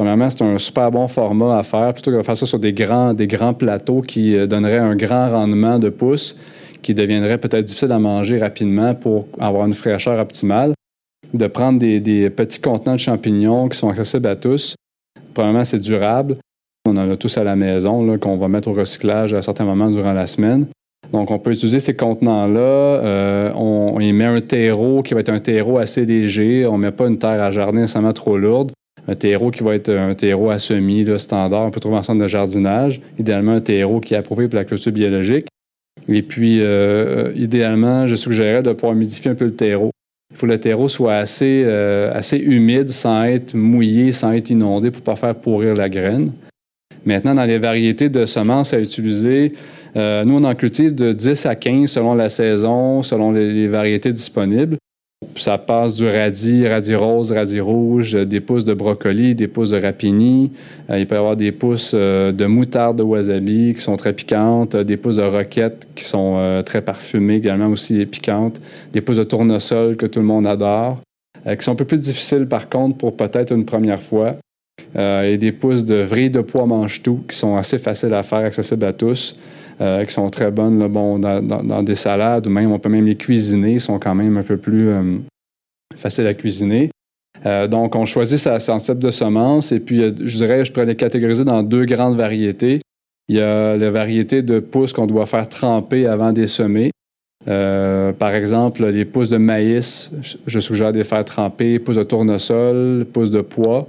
Premièrement, 0.00 0.30
c'est 0.30 0.42
un 0.42 0.56
super 0.56 0.90
bon 0.90 1.08
format 1.08 1.58
à 1.58 1.62
faire, 1.62 1.92
plutôt 1.92 2.10
que 2.10 2.16
de 2.16 2.22
faire 2.22 2.34
ça 2.34 2.46
sur 2.46 2.58
des 2.58 2.72
grands, 2.72 3.12
des 3.12 3.26
grands 3.26 3.52
plateaux 3.52 4.00
qui 4.00 4.34
euh, 4.34 4.46
donneraient 4.46 4.78
un 4.78 4.96
grand 4.96 5.28
rendement 5.28 5.78
de 5.78 5.90
pousses, 5.90 6.38
qui 6.80 6.94
deviendraient 6.94 7.36
peut-être 7.36 7.66
difficiles 7.66 7.92
à 7.92 7.98
manger 7.98 8.38
rapidement 8.38 8.94
pour 8.94 9.28
avoir 9.38 9.66
une 9.66 9.74
fraîcheur 9.74 10.18
optimale. 10.18 10.72
De 11.34 11.46
prendre 11.48 11.78
des, 11.78 12.00
des 12.00 12.30
petits 12.30 12.62
contenants 12.62 12.94
de 12.94 12.98
champignons 12.98 13.68
qui 13.68 13.76
sont 13.76 13.90
accessibles 13.90 14.28
à 14.28 14.36
tous. 14.36 14.74
Premièrement, 15.34 15.64
c'est 15.64 15.80
durable. 15.80 16.36
On 16.88 16.96
en 16.96 17.10
a 17.10 17.16
tous 17.16 17.36
à 17.36 17.44
la 17.44 17.54
maison, 17.54 18.16
qu'on 18.16 18.38
va 18.38 18.48
mettre 18.48 18.68
au 18.68 18.72
recyclage 18.72 19.34
à 19.34 19.42
certains 19.42 19.66
moments 19.66 19.90
durant 19.90 20.14
la 20.14 20.24
semaine. 20.24 20.64
Donc, 21.12 21.30
on 21.30 21.38
peut 21.38 21.50
utiliser 21.50 21.78
ces 21.78 21.94
contenants-là. 21.94 22.58
Euh, 22.58 23.52
on, 23.54 24.00
y 24.00 24.14
met 24.14 24.24
un 24.24 24.40
terreau 24.40 25.02
qui 25.02 25.12
va 25.12 25.20
être 25.20 25.28
un 25.28 25.40
terreau 25.40 25.76
assez 25.76 26.06
léger. 26.06 26.64
On 26.70 26.78
ne 26.78 26.84
met 26.84 26.90
pas 26.90 27.06
une 27.06 27.18
terre 27.18 27.42
à 27.42 27.50
jardin 27.50 27.82
nécessairement 27.82 28.14
trop 28.14 28.38
lourde. 28.38 28.72
Un 29.10 29.16
terreau 29.16 29.50
qui 29.50 29.64
va 29.64 29.74
être 29.74 29.96
un 29.96 30.14
terreau 30.14 30.50
à 30.50 30.60
semis, 30.60 31.04
standard, 31.18 31.66
on 31.66 31.70
peut 31.72 31.80
trouver 31.80 31.96
en 31.96 32.02
centre 32.04 32.22
de 32.22 32.28
jardinage. 32.28 33.00
Idéalement, 33.18 33.52
un 33.52 33.60
terreau 33.60 33.98
qui 33.98 34.14
est 34.14 34.16
approuvé 34.16 34.46
pour 34.46 34.56
la 34.56 34.64
culture 34.64 34.92
biologique. 34.92 35.46
Et 36.08 36.22
puis, 36.22 36.60
euh, 36.60 37.32
idéalement, 37.34 38.06
je 38.06 38.14
suggérerais 38.14 38.62
de 38.62 38.72
pouvoir 38.72 38.92
humidifier 38.92 39.32
un 39.32 39.34
peu 39.34 39.46
le 39.46 39.56
terreau. 39.56 39.90
Il 40.30 40.36
faut 40.36 40.46
que 40.46 40.52
le 40.52 40.58
terreau 40.58 40.86
soit 40.86 41.16
assez, 41.16 41.64
euh, 41.64 42.12
assez 42.14 42.38
humide 42.38 42.88
sans 42.88 43.24
être 43.24 43.54
mouillé, 43.54 44.12
sans 44.12 44.32
être 44.32 44.50
inondé 44.50 44.92
pour 44.92 45.00
ne 45.00 45.06
pas 45.06 45.16
faire 45.16 45.34
pourrir 45.34 45.74
la 45.74 45.88
graine. 45.88 46.30
Maintenant, 47.04 47.34
dans 47.34 47.44
les 47.44 47.58
variétés 47.58 48.10
de 48.10 48.26
semences 48.26 48.72
à 48.72 48.78
utiliser, 48.78 49.48
euh, 49.96 50.22
nous, 50.22 50.36
on 50.36 50.44
en 50.44 50.54
cultive 50.54 50.94
de 50.94 51.12
10 51.12 51.46
à 51.46 51.56
15 51.56 51.90
selon 51.90 52.14
la 52.14 52.28
saison, 52.28 53.02
selon 53.02 53.32
les, 53.32 53.66
variétés 53.66 54.12
disponibles. 54.12 54.76
Ça 55.36 55.58
passe 55.58 55.96
du 55.96 56.08
radis, 56.08 56.66
radis 56.66 56.94
rose, 56.94 57.30
radis 57.30 57.60
rouge, 57.60 58.14
euh, 58.14 58.24
des 58.24 58.40
pousses 58.40 58.64
de 58.64 58.72
brocoli, 58.72 59.34
des 59.34 59.48
pousses 59.48 59.68
de 59.68 59.78
rapini. 59.78 60.50
Euh, 60.88 60.98
il 60.98 61.06
peut 61.06 61.14
y 61.14 61.18
avoir 61.18 61.36
des 61.36 61.52
pousses 61.52 61.94
de 61.94 62.46
moutarde 62.46 62.96
de 62.96 63.02
wasabi 63.02 63.74
qui 63.74 63.82
sont 63.82 63.98
très 63.98 64.14
piquantes, 64.14 64.76
des 64.76 64.96
pousses 64.96 65.16
de 65.16 65.22
roquette 65.22 65.86
qui 65.94 66.04
sont 66.04 66.62
très 66.64 66.80
parfumées, 66.80 67.34
également 67.34 67.66
aussi 67.66 68.06
piquantes, 68.06 68.62
des 68.94 69.02
pousses 69.02 69.18
de 69.18 69.24
tournesol 69.24 69.96
que 69.98 70.06
tout 70.06 70.20
le 70.20 70.24
monde 70.24 70.46
adore, 70.46 71.02
qui 71.44 71.62
sont 71.62 71.72
un 71.72 71.76
peu 71.76 71.84
plus 71.84 72.00
difficiles 72.00 72.46
par 72.46 72.70
contre 72.70 72.96
pour 72.96 73.14
peut-être 73.14 73.54
une 73.54 73.66
première 73.66 74.00
fois. 74.00 74.36
et 74.96 75.36
des 75.36 75.52
pousses 75.52 75.84
de 75.84 75.96
vrille 75.96 76.30
de 76.30 76.40
pois 76.40 76.64
mange-tout 76.64 77.24
qui 77.28 77.36
sont 77.36 77.56
assez 77.56 77.76
faciles 77.76 78.14
à 78.14 78.22
faire, 78.22 78.38
accessibles 78.38 78.86
à 78.86 78.94
tous. 78.94 79.34
Euh, 79.80 80.04
qui 80.04 80.12
sont 80.12 80.28
très 80.28 80.50
bonnes 80.50 80.86
bon, 80.88 81.18
dans, 81.18 81.82
des 81.82 81.94
salades 81.94 82.46
ou 82.46 82.50
même 82.50 82.70
on 82.70 82.78
peut 82.78 82.90
même 82.90 83.06
les 83.06 83.16
cuisiner, 83.16 83.78
sont 83.78 83.98
quand 83.98 84.14
même 84.14 84.36
un 84.36 84.42
peu 84.42 84.58
plus 84.58 84.90
euh, 84.90 85.16
faciles 85.96 86.26
à 86.26 86.34
cuisiner. 86.34 86.90
Euh, 87.46 87.66
donc, 87.66 87.96
on 87.96 88.04
choisit 88.04 88.38
sa, 88.38 88.58
type 88.58 88.98
de 88.98 89.10
semences 89.10 89.72
et 89.72 89.80
puis 89.80 90.02
je 90.02 90.36
dirais, 90.36 90.66
je 90.66 90.72
pourrais 90.72 90.84
les 90.84 90.96
catégoriser 90.96 91.44
dans 91.44 91.62
deux 91.62 91.86
grandes 91.86 92.18
variétés. 92.18 92.80
Il 93.28 93.36
y 93.36 93.40
a 93.40 93.78
la 93.78 93.90
variété 93.90 94.42
de 94.42 94.58
pousses 94.58 94.92
qu'on 94.92 95.06
doit 95.06 95.24
faire 95.24 95.48
tremper 95.48 96.06
avant 96.06 96.32
des 96.32 96.46
semer. 96.46 96.90
par 97.46 98.34
exemple, 98.34 98.84
les 98.84 99.06
pousses 99.06 99.30
de 99.30 99.38
maïs, 99.38 100.12
je 100.46 100.60
suggère 100.60 100.92
de 100.92 100.98
les 100.98 101.04
faire 101.04 101.24
tremper, 101.24 101.78
pousses 101.78 101.96
de 101.96 102.02
tournesol, 102.02 103.06
pousses 103.10 103.30
de 103.30 103.40
pois, 103.40 103.88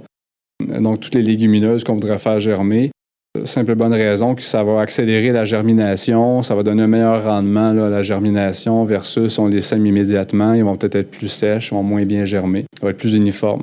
donc 0.80 1.00
toutes 1.00 1.16
les 1.16 1.22
légumineuses 1.22 1.84
qu'on 1.84 1.94
voudrait 1.94 2.18
faire 2.18 2.40
germer 2.40 2.91
simple 3.44 3.74
bonne 3.74 3.94
raison 3.94 4.34
que 4.34 4.42
ça 4.42 4.62
va 4.62 4.80
accélérer 4.80 5.32
la 5.32 5.44
germination, 5.44 6.42
ça 6.42 6.54
va 6.54 6.62
donner 6.62 6.82
un 6.82 6.88
meilleur 6.88 7.24
rendement 7.24 7.70
à 7.70 7.88
la 7.88 8.02
germination 8.02 8.84
versus 8.84 9.38
on 9.38 9.46
les 9.46 9.62
sème 9.62 9.86
immédiatement, 9.86 10.52
ils 10.52 10.64
vont 10.64 10.76
peut-être 10.76 10.96
être 10.96 11.10
plus 11.10 11.28
sèches, 11.28 11.70
ils 11.70 11.74
vont 11.74 11.82
moins 11.82 12.04
bien 12.04 12.24
germer, 12.24 12.66
ça 12.78 12.86
va 12.86 12.90
être 12.90 12.98
plus 12.98 13.14
uniforme. 13.14 13.62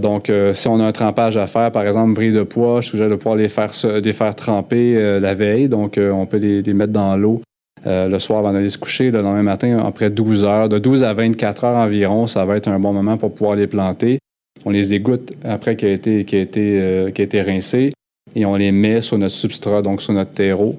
Donc, 0.00 0.30
euh, 0.30 0.52
si 0.52 0.68
on 0.68 0.78
a 0.78 0.84
un 0.84 0.92
trempage 0.92 1.36
à 1.36 1.48
faire, 1.48 1.72
par 1.72 1.84
exemple, 1.84 2.14
vrille 2.14 2.32
de 2.32 2.44
pois, 2.44 2.80
je 2.80 2.88
suggère 2.88 3.10
de 3.10 3.16
pouvoir 3.16 3.34
les 3.34 3.48
faire, 3.48 4.34
tremper 4.36 4.96
euh, 4.96 5.18
la 5.18 5.34
veille. 5.34 5.68
Donc, 5.68 5.98
euh, 5.98 6.12
on 6.12 6.24
peut 6.24 6.36
les, 6.36 6.62
mettre 6.72 6.92
dans 6.92 7.16
l'eau 7.16 7.40
le 7.84 8.18
soir 8.18 8.40
avant 8.40 8.52
d'aller 8.52 8.68
se 8.68 8.78
coucher. 8.78 9.10
Le 9.10 9.22
lendemain 9.22 9.42
matin, 9.42 9.82
après 9.84 10.10
12 10.10 10.44
heures, 10.44 10.68
de 10.68 10.78
12 10.78 11.02
à 11.02 11.14
24 11.14 11.64
heures 11.64 11.76
environ, 11.76 12.26
ça 12.26 12.44
va 12.44 12.56
être 12.56 12.68
un 12.68 12.78
bon 12.78 12.92
moment 12.92 13.16
pour 13.16 13.34
pouvoir 13.34 13.56
les 13.56 13.66
planter. 13.66 14.18
On 14.64 14.70
les 14.70 14.94
égoutte 14.94 15.32
après 15.42 15.74
qu'il 15.74 15.88
a 15.88 15.92
été, 15.92 16.24
qu 16.24 17.92
et 18.34 18.44
on 18.46 18.56
les 18.56 18.72
met 18.72 19.00
sur 19.00 19.18
notre 19.18 19.34
substrat, 19.34 19.82
donc 19.82 20.02
sur 20.02 20.12
notre 20.12 20.32
terreau. 20.32 20.76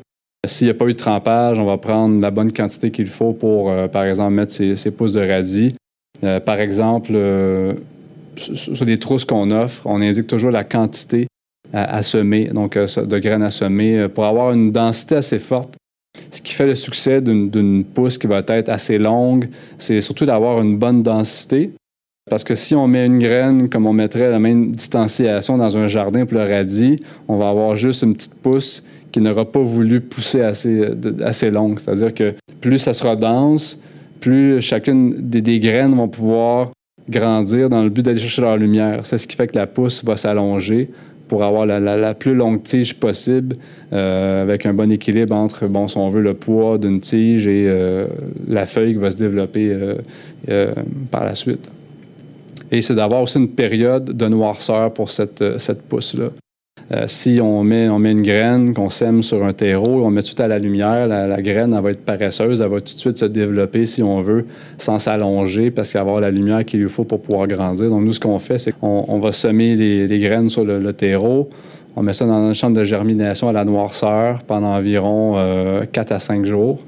S'il 0.47 0.67
n'y 0.67 0.71
a 0.71 0.73
pas 0.73 0.85
eu 0.85 0.93
de 0.93 0.97
trempage, 0.97 1.59
on 1.59 1.65
va 1.65 1.77
prendre 1.77 2.21
la 2.21 2.31
bonne 2.31 2.51
quantité 2.51 2.91
qu'il 2.91 3.07
faut 3.07 3.33
pour, 3.33 3.69
euh, 3.69 3.87
par 3.87 4.05
exemple, 4.05 4.31
mettre 4.31 4.53
ces, 4.53 4.91
pousses 4.91 5.13
de 5.13 5.21
radis. 5.21 5.75
Euh, 6.23 6.39
par 6.39 6.59
exemple, 6.59 7.11
euh, 7.13 7.73
sur 8.35 8.85
les 8.85 8.97
trousses 8.97 9.25
qu'on 9.25 9.51
offre, 9.51 9.81
on 9.85 10.01
indique 10.01 10.27
toujours 10.27 10.51
la 10.51 10.63
quantité 10.63 11.27
à, 11.73 12.01
semer, 12.03 12.45
donc 12.47 12.77
de 12.77 13.19
graines 13.19 13.43
à 13.43 13.49
semer, 13.49 14.07
pour 14.07 14.25
avoir 14.25 14.53
une 14.53 14.71
densité 14.71 15.15
assez 15.15 15.39
forte. 15.39 15.75
Ce 16.31 16.41
qui 16.41 16.53
fait 16.53 16.65
le 16.65 16.75
succès 16.75 17.21
d'une 17.21 17.83
pousse 17.83 18.17
qui 18.17 18.27
va 18.27 18.43
être 18.47 18.69
assez 18.69 18.97
longue, 18.97 19.49
c'est 19.77 19.99
surtout 19.99 20.25
d'avoir 20.25 20.61
une 20.61 20.77
bonne 20.77 21.03
densité, 21.03 21.71
parce 22.29 22.43
que 22.43 22.55
si 22.55 22.75
on 22.75 22.87
met 22.87 23.05
une 23.05 23.19
graine 23.19 23.69
comme 23.69 23.85
on 23.85 23.93
mettrait 23.93 24.29
la 24.29 24.39
même 24.39 24.71
distanciation 24.71 25.57
dans 25.57 25.77
un 25.77 25.87
jardin 25.87 26.25
pour 26.25 26.37
le 26.37 26.43
radis, 26.43 26.97
on 27.27 27.37
va 27.37 27.49
avoir 27.49 27.75
juste 27.75 28.03
une 28.03 28.13
petite 28.13 28.35
pousse 28.35 28.83
qui 29.11 29.19
n'aura 29.19 29.45
pas 29.45 29.61
voulu 29.61 30.01
pousser 30.01 30.41
assez, 30.41 30.81
assez 31.23 31.49
longue. 31.49 31.79
C'est-à-dire 31.79 32.13
que 32.13 32.33
plus 32.61 32.77
ça 32.77 32.93
sera 32.93 33.15
dense, 33.15 33.81
plus 34.19 34.61
chacune 34.61 35.15
des, 35.17 35.59
graines 35.59 35.95
vont 35.95 36.07
pouvoir 36.07 36.71
grandir 37.09 37.69
dans 37.69 37.83
le 37.83 37.89
but 37.89 38.03
d'aller 38.03 38.19
chercher 38.19 38.41
leur 38.41 38.57
lumière. 38.57 39.05
C'est 39.05 39.17
ce 39.17 39.27
qui 39.27 39.35
fait 39.35 39.47
que 39.47 39.57
la 39.57 39.67
pousse 39.67 40.03
va 40.03 40.17
s'allonger 40.17 40.89
pour 41.27 41.43
avoir 41.43 41.65
la, 41.67 42.13
plus 42.15 42.33
longue 42.33 42.63
tige 42.63 42.95
possible, 42.95 43.55
euh, 43.93 44.41
avec 44.41 44.65
un 44.65 44.73
bon 44.73 44.91
équilibre 44.91 45.35
entre, 45.35 45.67
bon, 45.67 45.87
si 45.87 45.95
on 45.95 46.09
veut, 46.09 46.21
le 46.21 46.33
poids 46.33 46.79
d'une 46.79 46.99
tige 46.99 47.45
et 47.45 47.67
euh, 47.67 48.07
la 48.47 48.65
feuille 48.65 48.93
qui 48.93 48.99
va 48.99 49.11
se 49.11 49.17
développer 49.17 49.71
euh, 50.49 50.73
par 51.11 51.23
la 51.23 51.35
suite. 51.35 51.69
Et 52.71 52.81
c'est 52.81 52.95
d'avoir 52.95 53.21
aussi 53.21 53.37
une 53.37 53.49
période 53.49 54.05
de 54.05 54.25
noirceur 54.27 54.93
pour 54.93 55.09
cette, 55.09 55.41
euh, 55.41 55.57
cette 55.57 55.83
pousse-là. 55.83 56.29
Euh, 56.91 57.03
si 57.07 57.39
on 57.41 57.63
met, 57.63 57.87
on 57.87 57.99
met 57.99 58.11
une 58.11 58.23
graine 58.23 58.73
qu'on 58.73 58.89
sème 58.89 59.21
sur 59.21 59.45
un 59.45 59.51
terreau, 59.51 60.03
on 60.03 60.09
met 60.09 60.23
tout 60.23 60.41
à 60.41 60.47
la 60.47 60.57
lumière, 60.57 61.07
la, 61.07 61.41
graine, 61.41 61.79
va 61.79 61.91
être 61.91 62.03
paresseuse, 62.03 62.61
elle 62.61 62.69
va 62.69 62.79
tout 62.79 62.95
de 62.95 62.99
suite 62.99 63.17
se 63.17 63.25
développer, 63.25 63.85
si 63.85 64.01
on 64.01 64.21
veut, 64.21 64.45
sans 64.77 64.97
s'allonger, 64.97 65.69
parce 65.69 65.91
qu'elle 65.91 66.01
va 66.01 66.07
avoir 66.07 66.21
la 66.21 66.31
lumière 66.31 66.65
qu'il 66.65 66.79
lui 66.79 66.89
faut 66.89 67.03
pour 67.03 67.21
pouvoir 67.21 67.47
grandir. 67.47 67.89
Donc, 67.89 68.03
nous, 68.03 68.13
ce 68.13 68.19
qu'on 68.19 68.39
fait, 68.39 68.57
c'est 68.57 68.71
qu'on 68.71 69.05
on 69.07 69.19
va 69.19 69.31
semer 69.31 69.75
les, 69.75 70.19
graines 70.19 70.49
sur 70.49 70.65
le, 70.65 70.93
terreau, 70.93 71.49
on 71.95 72.01
met 72.01 72.13
ça 72.13 72.25
dans 72.25 72.47
une 72.47 72.55
chambre 72.55 72.77
de 72.77 72.83
germination 72.83 73.49
à 73.49 73.53
la 73.53 73.65
noirceur 73.65 74.39
pendant 74.47 74.73
environ 74.73 75.33
4 75.91 76.11
euh, 76.11 76.15
à 76.15 76.19
5 76.19 76.45
jours 76.45 76.79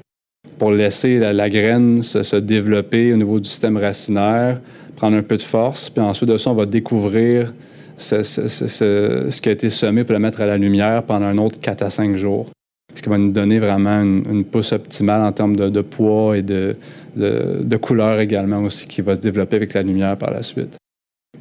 pour 0.58 0.72
laisser 0.72 1.18
la, 1.18 1.48
graine 1.48 2.02
se, 2.02 2.36
développer 2.36 3.12
au 3.12 3.16
niveau 3.16 3.38
du 3.38 3.48
système 3.48 3.76
racinaire, 3.76 4.60
prendre 5.02 5.16
un 5.16 5.22
peu 5.22 5.36
de 5.36 5.42
force, 5.42 5.90
puis 5.90 6.00
ensuite 6.00 6.28
de 6.30 6.36
ça, 6.36 6.48
on 6.50 6.54
va 6.54 6.64
découvrir 6.64 7.52
ce, 7.96 9.40
qui 9.40 9.48
a 9.48 9.52
été 9.52 9.68
semé 9.68 10.04
pour 10.04 10.12
le 10.12 10.20
mettre 10.20 10.40
à 10.42 10.46
la 10.46 10.56
lumière 10.56 11.02
pendant 11.02 11.26
un 11.26 11.38
autre 11.38 11.58
4 11.58 11.82
à 11.82 11.90
5 11.90 12.14
jours. 12.14 12.46
Ce 12.94 13.02
qui 13.02 13.08
va 13.08 13.18
nous 13.18 13.32
donner 13.32 13.58
vraiment 13.58 14.00
une, 14.00 14.44
pousse 14.44 14.70
optimale 14.70 15.22
en 15.22 15.32
termes 15.32 15.56
de, 15.56 15.80
poids 15.80 16.38
et 16.38 16.42
de, 16.42 16.76
de, 17.16 17.76
couleur 17.78 18.20
également 18.20 18.60
aussi, 18.60 18.86
qui 18.86 19.00
va 19.00 19.16
se 19.16 19.20
développer 19.20 19.56
avec 19.56 19.74
la 19.74 19.82
lumière 19.82 20.16
par 20.16 20.30
la 20.30 20.44
suite. 20.44 20.76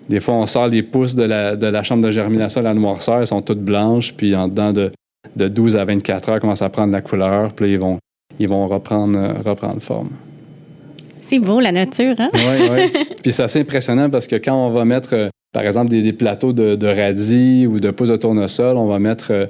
Des 0.10 0.20
fois, 0.20 0.34
on 0.34 0.48
sort 0.48 0.68
les 0.68 0.82
pousses 0.82 1.14
de 1.14 1.24
la, 1.24 1.56
de 1.56 1.68
la 1.68 1.84
chambre 1.84 2.04
de 2.04 2.10
germination 2.10 2.62
à 2.62 2.64
la 2.64 2.74
noirceur, 2.74 3.20
elles 3.20 3.28
sont 3.28 3.44
toutes 3.44 3.62
blanches, 3.62 4.16
puis 4.16 4.36
en 4.36 4.48
dedans 4.48 4.74
de, 4.74 4.90
de 5.36 5.48
12 5.48 5.76
à 5.76 5.86
24 5.86 6.30
heures, 6.30 6.40
commencent 6.40 6.64
à 6.64 6.70
prendre 6.70 6.94
la 6.94 7.02
couleur, 7.02 7.54
puis 7.54 7.68
là, 7.68 7.72
ils 7.74 7.80
vont, 7.80 8.00
ils 8.40 8.50
vont 8.50 8.66
reprendre, 8.66 9.20
reprendre 9.46 9.80
forme. 9.80 10.10
C'est 11.32 11.40
beau, 11.40 11.62
la 11.62 11.72
nature, 11.72 12.14
hein? 12.20 12.28
Oui, 12.34 12.68
oui. 12.74 13.06
Puis 13.24 13.32
c'est 13.32 13.44
assez 13.44 13.62
impressionnant 13.62 14.10
parce 14.10 14.28
que 14.28 14.36
quand 14.36 14.54
on 14.54 14.70
va 14.70 14.84
mettre, 14.84 15.14
euh, 15.14 15.30
par 15.54 15.64
exemple, 15.64 15.90
des, 15.90 16.12
plateaux 16.12 16.52
de, 16.52 16.86
radis 16.86 17.66
ou 17.68 17.80
de 17.80 17.90
pousses 17.90 18.10
de 18.10 18.18
tournesol, 18.18 18.76
on 18.76 18.86
va 18.86 19.00
mettre 19.00 19.48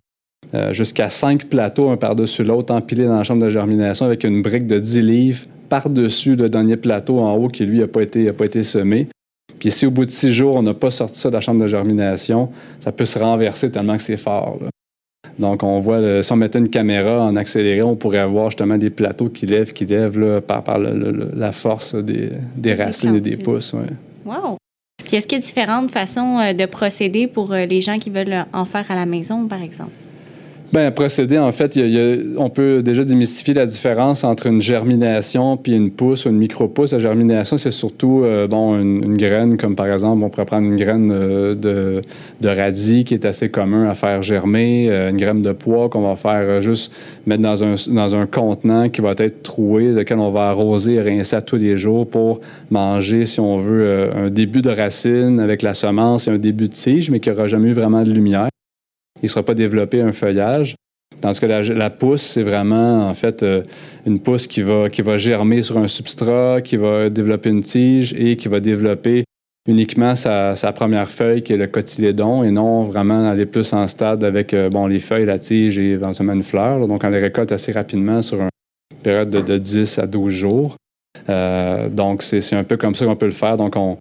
euh, 0.54 0.74
jusqu'à 0.74 1.10
cinq 1.10 1.46
plateaux, 1.46 1.90
un 1.90 1.98
par-dessus 1.98 2.44
l'autre, 2.44 2.72
empilés 2.72 3.06
dans 3.06 3.18
la 3.18 3.24
chambre 3.24 3.44
de 3.44 3.50
germination 3.50 4.06
avec 4.06 4.24
une 4.26 4.44
brique 4.44 4.68
de 4.68 4.78
10 4.78 5.02
livres 5.02 5.42
par-dessus 5.70 6.36
le 6.36 6.50
dernier 6.50 6.78
plateau 6.78 7.18
en 7.18 7.34
haut 7.34 7.48
qui, 7.48 7.66
lui, 7.66 7.80
n'a 7.80 7.88
pas, 7.88 8.04
été, 8.04 8.32
pas 8.32 8.46
été 8.46 8.62
semé. 8.62 9.08
Puis 9.58 9.72
si 9.72 9.88
au 9.88 9.92
bout 9.92 10.06
de 10.06 10.12
six 10.12 10.32
jours, 10.32 10.58
on 10.58 10.62
n'a 10.62 10.76
pas 10.76 10.92
sorti 10.92 11.20
ça 11.20 11.30
de 11.30 11.34
la 11.34 11.42
chambre 11.42 11.64
de 11.64 11.68
germination, 11.68 12.50
ça 12.80 12.92
peut 12.92 13.06
se 13.06 13.18
renverser 13.18 13.72
tellement 13.72 13.98
que 13.98 14.04
c'est 14.04 14.18
fort. 14.18 14.60
Donc, 15.40 15.64
on 15.64 15.80
voit, 15.80 16.22
si 16.22 16.32
on 16.32 16.36
mettait 16.36 16.60
une 16.60 16.70
caméra 16.70 17.24
en 17.24 17.36
accéléré, 17.36 17.84
on 17.84 17.96
pourrait 17.96 18.26
voir 18.26 18.50
justement 18.50 18.78
des 18.78 18.90
plateaux 18.90 19.30
qui 19.30 19.46
lèvent, 19.46 19.74
qui 19.74 19.86
lèvent 19.86 20.42
par, 20.42 20.64
par 20.64 20.80
la 20.80 21.52
force 21.52 21.96
des, 21.96 22.74
racines 22.74 23.16
et 23.16 23.22
des 23.22 23.38
pousses. 23.38 23.74
Wow! 24.26 24.58
Puis 25.04 25.18
est-ce 25.18 25.28
qu'il 25.28 25.38
y 25.38 25.42
a 25.42 25.46
différentes 25.46 25.92
façons 25.92 26.40
euh, 26.40 26.54
de 26.54 26.66
procéder 26.66 27.28
pour 27.28 27.52
euh, 27.52 27.66
les 27.66 27.82
gens 27.82 27.98
qui 27.98 28.10
veulent 28.10 28.46
en 28.54 28.66
faire 28.66 28.90
à 28.90 28.96
la 28.96 29.06
maison, 29.06 29.48
par 29.48 29.62
exemple? 29.62 29.92
Bien, 30.74 30.90
procéder, 30.90 31.38
en 31.38 31.52
fait, 31.52 31.78
on 32.38 32.50
peut 32.50 32.82
déjà 32.82 33.04
démystifier 33.04 33.54
la 33.54 33.66
différence 33.66 34.24
entre 34.24 34.48
une 34.48 34.62
germination 34.62 35.58
puis 35.58 35.74
une 35.74 35.92
pousse 35.92 36.26
ou 36.26 36.30
une 36.30 36.38
micro-pousse. 36.38 36.94
La 36.94 37.00
germination, 37.00 37.58
c'est 37.58 37.72
surtout 37.72 38.22
euh, 38.24 38.48
bon, 38.48 38.80
une, 38.80 39.18
graine, 39.18 39.58
comme 39.58 39.76
par 39.76 39.92
exemple, 39.92 40.24
on 40.24 40.30
pourrait 40.30 40.46
prendre 40.46 40.66
une 40.66 40.78
graine 40.78 41.12
euh, 41.12 41.56
de, 41.56 42.00
de, 42.40 42.48
radis 42.48 43.04
qui 43.04 43.16
est 43.16 43.26
assez 43.26 43.50
commun 43.50 43.90
à 43.90 43.96
faire 43.96 44.22
germer, 44.22 44.90
euh, 44.90 45.10
une 45.10 45.18
graine 45.18 45.42
de 45.42 45.52
pois 45.52 45.90
qu'on 45.90 46.08
va 46.08 46.16
faire 46.16 46.62
juste 46.62 46.94
mettre 47.26 47.42
dans 47.42 47.66
un, 47.66 47.76
dans 47.90 48.16
un 48.16 48.26
contenant 48.26 48.88
qui 48.88 49.02
va 49.02 49.12
être 49.18 49.44
troué, 49.44 49.92
lequel 49.92 50.20
on 50.20 50.32
va 50.32 50.48
arroser 50.48 50.94
et 50.94 51.02
rincer 51.02 51.36
à 51.36 51.42
tous 51.42 51.58
les 51.58 51.76
jours 51.76 52.08
pour 52.08 52.40
manger, 52.70 53.26
si 53.26 53.42
on 53.42 53.58
veut, 53.58 54.10
un 54.16 54.30
début 54.30 54.62
de 54.62 54.72
racine 54.72 55.42
avec 55.42 55.64
la 55.64 55.74
semence 55.74 56.30
et 56.30 56.32
un 56.32 56.38
début 56.38 56.70
de 56.70 56.74
tige, 56.74 57.12
mais 57.12 57.20
qui 57.20 57.30
n'aura 57.30 57.48
jamais 57.48 57.72
eu 57.72 57.74
vraiment 57.74 58.04
de 58.04 58.12
lumière 58.12 58.48
il 59.22 59.26
ne 59.26 59.30
sera 59.30 59.44
pas 59.44 59.54
développé 59.54 60.02
un 60.02 60.12
feuillage. 60.12 60.76
Dans 61.22 61.34
ce 61.34 61.42
cas, 61.42 61.62
la, 61.62 61.90
pousse, 61.90 62.24
c'est 62.24 62.42
vraiment, 62.42 63.08
en 63.08 63.14
fait, 63.14 63.44
euh, 63.44 63.62
une 64.08 64.20
pousse 64.20 64.48
qui 64.48 64.62
va, 64.62 65.18
germer 65.18 65.62
sur 65.62 65.78
un 65.78 65.88
substrat, 65.88 66.62
qui 66.62 66.78
va 66.78 67.10
développer 67.10 67.50
une 67.50 67.62
tige 67.62 68.14
et 68.14 68.38
qui 68.38 68.48
va 68.48 68.60
développer 68.60 69.26
uniquement 69.68 70.16
sa, 70.16 70.56
première 70.74 71.12
feuille, 71.12 71.44
qui 71.44 71.54
est 71.54 71.58
le 71.58 71.68
cotylédon, 71.68 72.44
et 72.44 72.50
non 72.50 72.84
vraiment 72.84 73.30
aller 73.30 73.46
plus 73.46 73.72
en 73.74 73.88
stade 73.88 74.24
avec 74.24 74.54
euh, 74.54 74.70
bon, 74.70 74.88
les 74.88 74.98
feuilles, 74.98 75.26
la 75.26 75.38
tige 75.38 75.78
et 75.78 75.92
éventuellement 75.92 76.34
une 76.34 76.44
fleur. 76.44 76.88
Donc, 76.88 77.04
on 77.04 77.10
les 77.10 77.20
récolte 77.20 77.52
assez 77.52 77.72
rapidement 77.72 78.24
sur 78.24 78.42
une 78.42 78.50
période 79.04 79.30
de, 79.30 79.58
10 79.58 80.00
à 80.00 80.08
12 80.08 80.34
jours. 80.34 80.76
Euh, 81.30 81.88
donc, 81.90 82.24
c'est 82.24 82.56
un 82.56 82.64
peu 82.64 82.78
comme 82.78 82.96
ça 82.96 83.06
qu'on 83.06 83.16
peut 83.16 83.28
le 83.28 83.32
faire. 83.32 83.58
Donc, 83.58 83.76
on, 83.76 83.98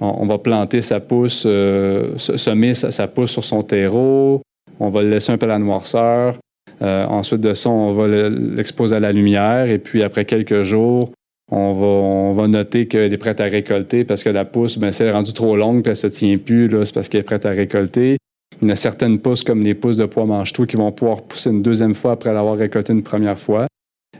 va 0.00 0.38
planter 0.38 0.80
sa 0.80 1.00
pousse, 1.00 1.42
semer 1.42 2.72
sa, 2.72 3.06
pousse 3.06 3.32
sur 3.32 3.44
son 3.44 3.62
terreau, 3.62 4.40
on 4.80 4.88
va 4.88 5.02
le 5.02 5.10
laisser 5.10 5.32
un 5.32 5.38
peu 5.38 5.46
à 5.46 5.50
la 5.50 5.58
noirceur. 5.58 6.38
Euh, 6.82 7.06
ensuite 7.06 7.40
de 7.40 7.54
ça, 7.54 7.70
on 7.70 7.92
va 7.92 8.08
l'exposer 8.08 8.96
à 8.96 9.00
la 9.00 9.12
lumière 9.12 9.68
et 9.68 9.78
puis 9.78 10.02
après 10.02 10.24
quelques 10.24 10.62
jours, 10.62 11.12
on 11.50 12.32
va, 12.32 12.48
noter 12.48 12.88
qu'elle 12.88 13.12
est 13.12 13.18
prête 13.18 13.40
à 13.40 13.44
récolter 13.44 14.04
parce 14.04 14.24
que 14.24 14.30
la 14.30 14.44
pousse, 14.44 14.78
ben, 14.78 14.92
si 14.92 15.08
rendue 15.08 15.32
trop 15.32 15.56
longue 15.56 15.86
et 15.86 15.90
elle 15.90 15.90
ne 15.90 15.94
se 15.94 16.06
tient 16.06 16.36
plus, 16.38 16.70
c'est 16.84 16.94
parce 16.94 17.08
qu'elle 17.08 17.20
est 17.20 17.24
prête 17.24 17.46
à 17.46 17.50
récolter. 17.50 18.16
Il 18.62 18.68
y 18.68 18.72
a 18.72 18.76
certaines 18.76 19.18
pousses, 19.18 19.42
comme 19.42 19.62
les 19.62 19.74
pousses 19.74 19.96
de 19.96 20.06
pois 20.06 20.24
mange-tout, 20.24 20.66
qui 20.66 20.76
vont 20.76 20.90
pouvoir 20.92 21.22
pousser 21.22 21.50
une 21.50 21.62
deuxième 21.62 21.94
fois 21.94 22.12
après 22.12 22.32
l'avoir 22.32 22.56
récolté 22.56 22.92
une 22.92 23.02
première 23.02 23.38
fois. 23.38 23.66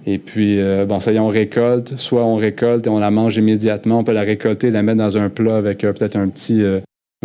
Et 0.06 0.18
puis, 0.18 0.60
euh, 0.60 0.84
bon, 0.86 1.00
ça 1.00 1.12
y 1.12 1.16
est, 1.16 1.20
on 1.20 1.28
récolte. 1.28 1.96
Soit 1.96 2.26
on 2.26 2.36
récolte 2.36 2.86
et 2.86 2.90
on 2.90 2.98
la 2.98 3.10
mange 3.10 3.36
immédiatement. 3.36 4.00
On 4.00 4.04
peut 4.04 4.12
la 4.12 4.22
récolter 4.22 4.70
la 4.70 4.82
mettre 4.82 4.98
dans 4.98 5.16
un 5.16 5.30
plat 5.30 5.56
avec 5.56 5.82
euh, 5.84 5.92
peut-être 5.92 6.16
un 6.16 6.28
petit, 6.28 6.62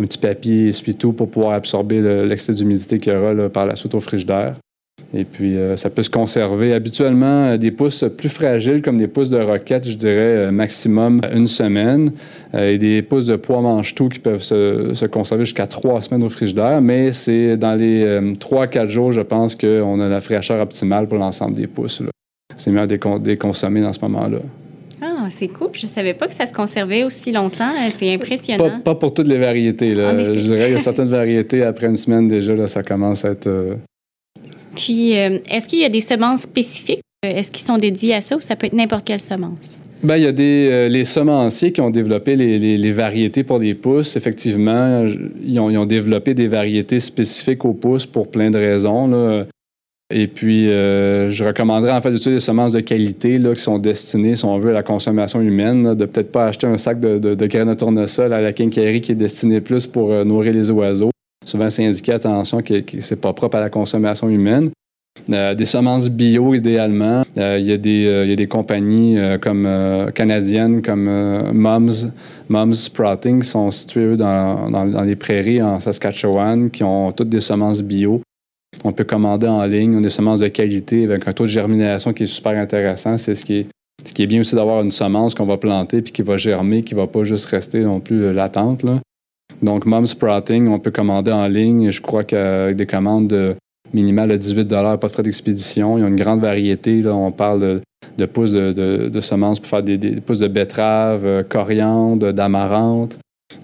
un 0.00 0.04
petit 0.04 0.18
papier 0.18 0.68
essuie-tout 0.68 1.12
pour 1.12 1.30
pouvoir 1.30 1.54
absorber 1.54 2.00
l'excès 2.26 2.52
d'humidité 2.52 2.98
qu'il 2.98 3.12
y 3.12 3.16
aura 3.16 3.48
par 3.48 3.66
la 3.66 3.76
soute 3.76 3.94
au 3.94 4.00
frigidaire. 4.00 4.54
Et 5.12 5.24
puis, 5.24 5.56
euh, 5.56 5.76
ça 5.76 5.90
peut 5.90 6.02
se 6.02 6.10
conserver. 6.10 6.72
Habituellement, 6.72 7.46
euh, 7.46 7.56
des 7.56 7.72
pousses 7.72 8.04
plus 8.16 8.28
fragiles, 8.28 8.80
comme 8.80 8.96
des 8.96 9.08
pousses 9.08 9.30
de 9.30 9.40
roquette, 9.40 9.88
je 9.88 9.96
dirais 9.96 10.46
euh, 10.46 10.50
maximum 10.52 11.20
une 11.32 11.46
semaine. 11.46 12.12
et 12.56 12.78
des 12.78 13.02
pousses 13.02 13.26
de 13.26 13.36
pois 13.36 13.60
mange-tout 13.60 14.08
qui 14.08 14.20
peuvent 14.20 14.42
se, 14.42 15.06
conserver 15.06 15.44
jusqu'à 15.44 15.66
trois 15.66 16.00
semaines 16.02 16.22
au 16.22 16.28
frigidaire. 16.28 16.80
Mais 16.80 17.12
c'est 17.12 17.56
dans 17.56 17.74
les 17.74 18.18
trois, 18.38 18.66
quatre 18.66 18.90
jours, 18.90 19.12
je 19.12 19.20
pense 19.20 19.54
qu'on 19.54 20.00
a 20.00 20.08
la 20.08 20.20
fraîcheur 20.20 20.60
optimale 20.60 21.06
pour 21.06 21.18
l'ensemble 21.18 21.54
des 21.54 21.66
pousses. 21.66 22.02
C'est 22.56 22.70
mieux 22.70 22.80
à 22.80 22.86
déconsommer 22.86 23.80
dans 23.80 23.92
ce 23.92 24.00
moment-là. 24.02 24.38
C'est 25.30 25.48
cool. 25.48 25.70
Je 25.72 25.86
ne 25.86 25.90
savais 25.90 26.14
pas 26.14 26.26
que 26.26 26.32
ça 26.32 26.46
se 26.46 26.52
conservait 26.52 27.04
aussi 27.04 27.32
longtemps. 27.32 27.70
Euh, 27.70 27.90
c'est 27.96 28.12
impressionnant. 28.12 28.80
Pas, 28.80 28.94
pour 28.94 29.14
toutes 29.14 29.28
les 29.28 29.38
variétés. 29.38 29.94
Je 29.94 30.40
dirais 30.40 30.64
qu'il 30.64 30.72
y 30.72 30.74
a 30.74 30.78
certaines 30.78 31.08
variétés, 31.08 31.62
après 31.62 31.86
une 31.86 31.96
semaine 31.96 32.28
déjà, 32.28 32.54
là, 32.54 32.66
ça 32.66 32.82
commence 32.82 33.24
à 33.24 33.30
être. 33.30 33.46
Euh, 33.46 33.74
Puis, 34.74 35.16
euh, 35.16 35.38
est-ce 35.48 35.68
qu'il 35.68 35.80
y 35.80 35.84
a 35.84 35.88
des 35.88 36.00
semences 36.00 36.42
spécifiques? 36.42 37.00
Est-ce 37.22 37.50
qu'ils 37.50 37.64
sont 37.64 37.76
dédiés 37.76 38.14
à 38.14 38.22
ça 38.22 38.36
ou 38.36 38.40
ça 38.40 38.56
peut 38.56 38.66
être 38.66 38.74
n'importe 38.74 39.06
quelle 39.06 39.20
semence? 39.20 39.82
Bien, 40.02 40.16
il 40.16 40.22
y 40.22 40.26
a 40.26 40.32
des, 40.32 40.88
les 40.88 41.04
semenciers 41.04 41.70
qui 41.70 41.82
ont 41.82 41.90
développé 41.90 42.34
les, 42.34 42.92
variétés 42.92 43.44
pour 43.44 43.58
les 43.58 43.74
pousses. 43.74 44.16
Effectivement, 44.16 45.04
ils 45.44 45.60
ont, 45.60 45.68
ils 45.68 45.76
ont, 45.76 45.84
développé 45.84 46.32
des 46.32 46.46
variétés 46.46 46.98
spécifiques 46.98 47.66
aux 47.66 47.74
pousses 47.74 48.06
pour 48.06 48.30
plein 48.30 48.50
de 48.50 48.56
raisons. 48.56 49.06
Là. 49.06 49.44
Et 50.12 50.26
puis, 50.26 50.68
euh, 50.68 51.30
je 51.30 51.44
recommanderais 51.44 51.92
en 51.92 52.00
fait 52.00 52.10
d'utiliser 52.10 52.36
des 52.36 52.40
semences 52.40 52.72
de 52.72 52.80
qualité 52.80 53.38
là, 53.38 53.54
qui 53.54 53.62
sont 53.62 53.78
destinées, 53.78 54.34
si 54.34 54.44
on 54.44 54.58
veut, 54.58 54.70
à 54.70 54.74
la 54.74 54.82
consommation 54.82 55.40
humaine, 55.40 55.94
de 55.94 56.04
peut-être 56.04 56.32
pas 56.32 56.46
acheter 56.46 56.66
un 56.66 56.78
sac 56.78 56.98
de, 56.98 57.18
de, 57.18 57.46
graines 57.46 57.68
de 57.68 57.74
tournesol 57.74 58.32
à 58.32 58.40
la 58.40 58.52
quincaillerie 58.52 59.00
qui 59.00 59.12
est 59.12 59.16
destiné 59.16 59.60
plus 59.60 59.86
pour 59.86 60.10
euh, 60.10 60.24
nourrir 60.24 60.52
les 60.52 60.68
oiseaux. 60.70 61.10
Souvent, 61.44 61.70
c'est 61.70 61.86
indiqué, 61.86 62.12
attention, 62.12 62.60
que, 62.60 62.80
que 62.80 63.00
c'est 63.00 63.20
pas 63.20 63.32
propre 63.32 63.56
à 63.58 63.60
la 63.60 63.70
consommation 63.70 64.28
humaine. 64.28 64.70
Euh, 65.30 65.54
des 65.54 65.64
semences 65.64 66.10
bio, 66.10 66.54
idéalement. 66.54 67.22
Il 67.36 67.42
y, 67.60 67.66
y, 67.66 68.32
a 68.32 68.36
des 68.36 68.46
compagnies 68.48 69.16
comme 69.40 69.68
canadiennes 70.14 70.82
comme 70.82 71.04
Moms, 71.52 72.10
Moms 72.48 72.72
Sprouting 72.72 73.42
qui 73.42 73.48
sont 73.48 73.70
situées 73.70 74.16
dans, 74.16 74.70
dans, 74.70 74.86
dans 74.86 75.02
les 75.02 75.16
prairies 75.16 75.62
en 75.62 75.78
Saskatchewan, 75.78 76.68
qui 76.70 76.82
ont 76.82 77.12
toutes 77.12 77.28
des 77.28 77.40
semences 77.40 77.80
bio 77.80 78.20
on 78.84 78.92
peut 78.92 79.04
commander 79.04 79.48
en 79.48 79.64
ligne. 79.64 79.96
On 79.96 79.98
a 79.98 80.02
des 80.02 80.10
semences 80.10 80.40
de 80.40 80.48
qualité 80.48 81.04
avec 81.04 81.26
un 81.26 81.32
taux 81.32 81.44
de 81.44 81.48
germination 81.48 82.12
qui 82.12 82.24
est 82.24 82.26
super 82.26 82.52
intéressant. 82.52 83.18
C'est 83.18 83.34
ce 83.34 83.44
qui 83.44 83.54
est, 83.58 83.66
ce 84.04 84.12
qui 84.12 84.26
bien 84.26 84.40
aussi 84.40 84.54
d'avoir 84.54 84.82
une 84.82 84.90
semence 84.90 85.34
qu'on 85.34 85.46
va 85.46 85.56
planter 85.56 86.02
puis 86.02 86.12
qui 86.12 86.22
va 86.22 86.36
germer, 86.36 86.82
qui 86.82 86.94
ne 86.94 87.00
va 87.00 87.06
pas 87.06 87.24
juste 87.24 87.46
rester 87.46 87.80
non 87.80 88.00
plus 88.00 88.24
euh, 88.24 88.32
latente. 88.32 88.84
Donc, 89.62 89.84
Mom 89.84 90.06
Sprouting, 90.06 90.68
on 90.68 90.78
peut 90.78 90.90
commander 90.90 91.32
en 91.32 91.46
ligne. 91.46 91.90
Je 91.90 92.00
crois 92.00 92.24
qu'avec 92.24 92.76
des 92.76 92.86
commandes 92.86 93.56
minimales 93.92 94.30
de 94.30 94.36
18 94.36 94.68
pas 94.68 94.96
de 94.96 95.08
frais 95.08 95.22
d'expédition. 95.22 95.98
Il 95.98 96.00
y 96.00 96.04
a 96.04 96.08
une 96.08 96.16
grande 96.16 96.40
variété. 96.40 97.02
On 97.06 97.32
parle 97.32 97.82
de, 98.16 98.26
pousses 98.26 98.52
de, 98.52 99.20
semences 99.20 99.60
pour 99.60 99.68
faire 99.68 99.82
des, 99.82 99.98
pousses 100.20 100.38
de 100.38 100.48
betterave, 100.48 101.26
euh, 101.26 101.42
coriandre, 101.42 102.32
d'amarante. 102.32 103.18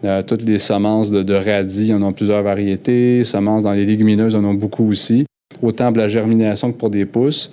Euh, 0.05 0.23
toutes 0.23 0.43
les 0.43 0.59
semences 0.59 1.11
de, 1.11 1.35
radis, 1.35 1.93
en 1.95 2.03
ont 2.03 2.13
plusieurs 2.13 2.43
variétés. 2.43 3.25
Semences 3.25 3.65
dans 3.65 3.73
les 3.73 3.87
légumineuses, 3.87 4.35
en 4.35 4.45
ont 4.45 4.55
beaucoup 4.55 4.89
aussi. 4.89 5.27
Autant 5.63 5.93
pour 5.93 6.03
la 6.03 6.09
germination 6.09 6.73
que 6.73 6.79
pour 6.79 6.91
des 6.91 7.07
pousses. 7.07 7.51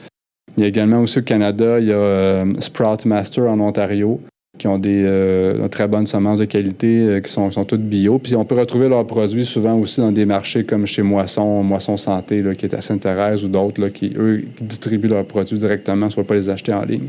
Il 0.58 0.62
y 0.62 0.66
a 0.66 0.68
également 0.68 1.00
aussi 1.00 1.20
au 1.20 1.22
Canada, 1.24 1.80
il 1.80 1.88
y 1.88 1.92
a 1.92 1.96
euh, 1.96 2.54
Sprout 2.60 3.06
Master 3.06 3.46
en 3.46 3.60
Ontario, 3.60 4.20
qui 4.60 4.68
ont 4.68 4.78
des 4.78 5.02
euh, 5.04 5.68
très 5.70 5.88
bonnes 5.88 6.06
semences 6.06 6.40
de 6.40 6.46
qualité, 6.46 7.22
qui 7.24 7.32
sont, 7.32 7.50
sont, 7.50 7.64
toutes 7.64 7.82
bio. 7.82 8.20
Puis 8.20 8.36
on 8.36 8.46
peut 8.46 8.60
retrouver 8.60 8.88
leurs 8.88 9.08
produits 9.08 9.46
souvent 9.46 9.76
aussi 9.76 10.02
dans 10.02 10.12
des 10.12 10.26
marchés 10.26 10.64
comme 10.64 10.86
chez 10.86 11.02
Moisson, 11.02 11.64
Moisson 11.64 11.98
Santé, 11.98 12.44
qui 12.58 12.66
est 12.66 12.76
à 12.76 12.82
Sainte-Thérèse 12.82 13.44
ou 13.46 13.48
d'autres, 13.48 13.88
qui, 13.88 14.14
eux, 14.16 14.44
distribuent 14.62 15.08
leurs 15.08 15.26
produits 15.26 15.58
directement, 15.58 16.10
soit 16.10 16.26
pas 16.26 16.36
les 16.36 16.50
acheter 16.50 16.74
en 16.74 16.84
ligne. 16.84 17.08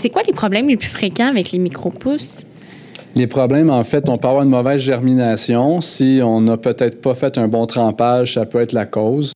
C'est 0.00 0.10
quoi 0.10 0.22
les 0.26 0.32
problèmes 0.32 0.68
les 0.68 0.76
plus 0.76 0.88
fréquents 0.88 1.28
avec 1.28 1.52
les 1.52 1.58
micro-pousses? 1.58 2.44
Les 3.14 3.28
problèmes, 3.28 3.70
en 3.70 3.82
fait, 3.84 4.08
on 4.08 4.18
peut 4.18 4.26
avoir 4.26 4.42
une 4.42 4.50
mauvaise 4.50 4.80
germination. 4.80 5.80
Si 5.80 6.20
on 6.22 6.40
n'a 6.40 6.56
peut-être 6.56 7.00
pas 7.00 7.14
fait 7.14 7.38
un 7.38 7.46
bon 7.46 7.64
trempage, 7.64 8.34
ça 8.34 8.44
peut 8.44 8.60
être 8.60 8.72
la 8.72 8.86
cause. 8.86 9.32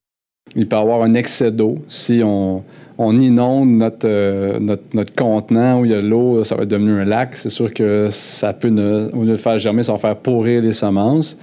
Il 0.57 0.67
peut 0.67 0.77
y 0.77 0.79
avoir 0.79 1.03
un 1.03 1.15
excès 1.15 1.53
d'eau. 1.53 1.79
Si 1.87 2.21
on, 2.25 2.65
inonde 2.99 3.71
notre, 3.71 4.09
euh, 4.09 4.59
notre, 4.59 4.83
notre, 4.95 5.15
contenant 5.15 5.81
où 5.81 5.85
il 5.85 5.93
y 5.93 5.95
a 5.95 6.01
l'eau, 6.01 6.43
ça 6.43 6.57
va 6.57 6.65
devenir 6.65 6.95
un 6.95 7.05
lac. 7.05 7.37
C'est 7.37 7.51
sûr 7.51 7.73
que 7.73 8.09
ça 8.11 8.53
peut, 8.53 8.69
au 9.13 9.23
lieu 9.23 9.37
faire 9.37 9.59
germer, 9.59 9.85
ça 9.85 9.93
va 9.93 9.99
faire 9.99 10.17
pourrir 10.17 10.61
les 10.61 10.73
semences. 10.73 11.39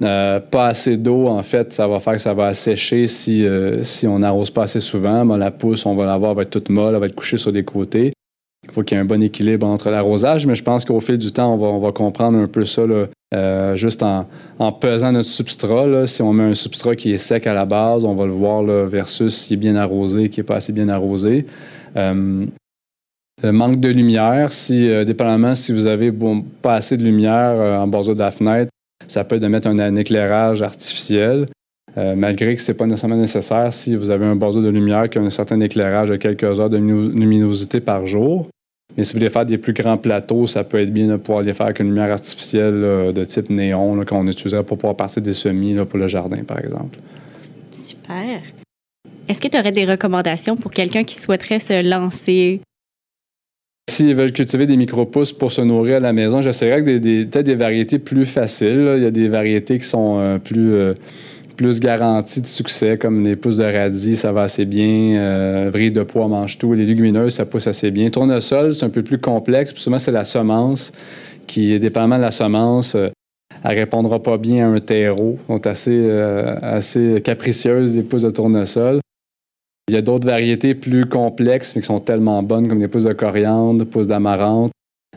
Euh, 0.00 0.38
pas 0.38 0.68
assez 0.68 0.96
d'eau, 0.96 1.26
en 1.26 1.42
fait, 1.42 1.72
ça 1.72 1.88
va 1.88 1.98
faire 1.98 2.14
que 2.14 2.20
ça 2.20 2.34
va 2.34 2.46
assécher 2.46 3.08
si, 3.08 3.44
euh, 3.44 3.82
on 4.04 4.20
n'arrose 4.20 4.50
pas 4.50 4.64
assez 4.64 4.80
souvent. 4.80 5.24
la 5.36 5.50
pousse, 5.50 5.84
on 5.84 5.96
va 5.96 6.06
l'avoir, 6.06 6.34
va 6.34 6.42
être 6.42 6.50
toute 6.50 6.70
molle, 6.70 6.94
elle 6.94 7.00
va 7.00 7.06
être 7.06 7.14
couchée 7.14 7.38
sur 7.38 7.52
des 7.52 7.64
côtés. 7.64 8.12
Il 8.68 8.72
faut 8.72 8.82
qu'il 8.84 8.96
y 8.96 8.98
ait 8.98 9.02
un 9.02 9.06
bon 9.06 9.20
équilibre 9.20 9.66
entre 9.66 9.90
l'arrosage, 9.90 10.46
mais 10.46 10.54
je 10.54 10.62
pense 10.62 10.84
qu'au 10.84 11.00
fil 11.00 11.18
du 11.18 11.32
temps, 11.32 11.54
on 11.54 11.78
va, 11.80 11.90
comprendre 11.90 12.38
un 12.38 12.46
peu 12.46 12.64
ça, 12.64 12.82
euh, 13.34 13.74
juste 13.74 14.04
en, 14.04 14.26
pesant 14.72 15.10
notre 15.10 15.28
substrat. 15.28 16.06
si 16.06 16.22
on 16.22 16.32
met 16.32 16.44
un 16.44 16.54
substrat 16.54 16.94
qui 16.94 17.12
est 17.12 17.18
sec 17.18 17.48
à 17.48 17.54
la 17.54 17.66
base, 17.66 18.04
on 18.04 18.14
va 18.14 18.24
le 18.24 18.32
voir 18.32 18.62
versus 18.62 19.34
s'il 19.36 19.54
est 19.54 19.56
bien 19.56 19.74
arrosé, 19.74 20.28
qui 20.28 20.38
n'est 20.38 20.44
pas 20.44 20.56
assez 20.56 20.72
bien 20.72 20.88
arrosé. 20.88 21.46
Euh, 21.96 22.46
manque 23.42 23.80
de 23.80 23.88
lumière, 23.88 24.52
si, 24.52 24.88
euh, 24.88 25.04
dépendamment 25.04 25.56
si 25.56 25.72
vous 25.72 25.88
avez 25.88 26.12
pas 26.60 26.76
assez 26.76 26.96
de 26.96 27.02
lumière 27.02 27.80
en 27.80 27.88
bas 27.88 28.02
de 28.02 28.18
la 28.18 28.30
fenêtre, 28.30 28.70
ça 29.08 29.24
peut 29.24 29.36
être 29.36 29.42
de 29.42 29.48
mettre 29.48 29.66
un, 29.66 29.96
éclairage 29.96 30.62
artificiel. 30.62 31.46
Malgré 31.96 32.54
que 32.54 32.60
ce 32.60 32.72
n'est 32.72 32.78
pas 32.78 32.86
nécessairement 32.86 33.16
nécessaire 33.16 33.72
si 33.72 33.96
vous 33.96 34.10
avez 34.10 34.24
un 34.24 34.36
besoin 34.36 34.62
de 34.62 34.68
lumière 34.68 35.10
qui 35.10 35.18
a 35.18 35.22
un 35.22 35.30
certain 35.30 35.60
éclairage 35.60 36.08
de 36.08 36.16
quelques 36.16 36.58
heures 36.58 36.70
de 36.70 36.78
luminosité 36.78 37.80
par 37.80 38.06
jour. 38.06 38.48
Mais 38.96 39.04
si 39.04 39.12
vous 39.12 39.18
voulez 39.18 39.30
faire 39.30 39.46
des 39.46 39.58
plus 39.58 39.72
grands 39.72 39.96
plateaux, 39.96 40.46
ça 40.46 40.64
peut 40.64 40.78
être 40.78 40.92
bien 40.92 41.08
de 41.08 41.16
pouvoir 41.16 41.42
les 41.42 41.52
faire 41.52 41.66
avec 41.66 41.80
une 41.80 41.88
lumière 41.88 42.12
artificielle 42.12 43.12
de 43.14 43.24
type 43.24 43.50
néon 43.50 44.04
qu'on 44.04 44.26
utiliserait 44.26 44.64
pour 44.64 44.78
pouvoir 44.78 44.96
partir 44.96 45.22
des 45.22 45.32
semis 45.32 45.74
pour 45.84 45.98
le 45.98 46.08
jardin, 46.08 46.42
par 46.44 46.58
exemple. 46.58 46.98
Super. 47.70 48.42
Est-ce 49.28 49.40
que 49.40 49.48
tu 49.48 49.58
aurais 49.58 49.72
des 49.72 49.84
recommandations 49.84 50.56
pour 50.56 50.70
quelqu'un 50.70 51.04
qui 51.04 51.14
souhaiterait 51.14 51.60
se 51.60 51.88
lancer? 51.88 52.60
S'ils 53.90 54.14
veulent 54.14 54.32
cultiver 54.32 54.66
des 54.66 54.76
micro-pousses 54.76 55.32
pour 55.32 55.52
se 55.52 55.60
nourrir 55.60 55.96
à 55.96 56.00
la 56.00 56.12
maison, 56.12 56.40
j'essaierais 56.40 56.82
que 56.82 56.98
des, 56.98 57.26
peut-être 57.26 57.46
des 57.46 57.54
variétés 57.54 57.98
plus 57.98 58.26
faciles. 58.26 58.92
Il 58.96 59.02
y 59.02 59.06
a 59.06 59.10
des 59.10 59.28
variétés 59.28 59.78
qui 59.78 59.84
sont 59.84 60.18
euh, 60.18 60.38
plus, 60.38 60.72
euh, 60.72 60.94
plus 61.54 61.80
garanties 61.80 62.40
de 62.40 62.46
succès, 62.46 62.98
comme 62.98 63.24
les 63.24 63.36
pousses 63.36 63.58
de 63.58 63.64
radis, 63.64 64.16
ça 64.16 64.32
va 64.32 64.42
assez 64.42 64.64
bien. 64.64 65.16
Euh, 65.16 65.70
de 65.70 66.02
pois 66.02 66.28
mange 66.28 66.58
tout. 66.58 66.72
Les 66.74 66.86
légumineuses, 66.86 67.34
ça 67.34 67.46
pousse 67.46 67.66
assez 67.66 67.90
bien. 67.90 68.08
Tournesol, 68.10 68.74
c'est 68.74 68.84
un 68.84 68.90
peu 68.90 69.02
plus 69.02 69.18
complexe. 69.18 69.72
Puis 69.72 69.82
souvent, 69.82 69.98
c'est 69.98 70.12
la 70.12 70.24
semence 70.24 70.92
qui, 71.46 71.78
dépendamment 71.78 72.16
de 72.16 72.22
la 72.22 72.30
semence, 72.30 72.94
elle 72.94 73.78
répondra 73.78 74.22
pas 74.22 74.38
bien 74.38 74.70
à 74.70 74.74
un 74.74 74.80
terreau. 74.80 75.38
sont 75.46 75.66
assez, 75.66 76.10
assez 76.62 77.20
capricieuses, 77.24 77.96
les 77.96 78.02
pousses 78.02 78.22
de 78.22 78.30
tournesol. 78.30 79.00
Il 79.88 79.94
y 79.94 79.98
a 79.98 80.02
d'autres 80.02 80.26
variétés 80.26 80.74
plus 80.74 81.06
complexes, 81.06 81.74
mais 81.74 81.82
qui 81.82 81.88
sont 81.88 81.98
tellement 81.98 82.42
bonnes, 82.42 82.68
comme 82.68 82.80
les 82.80 82.88
pousses 82.88 83.04
de 83.04 83.12
coriandre, 83.12 83.84
pousses 83.84 84.06
d'amarante, 84.06 84.70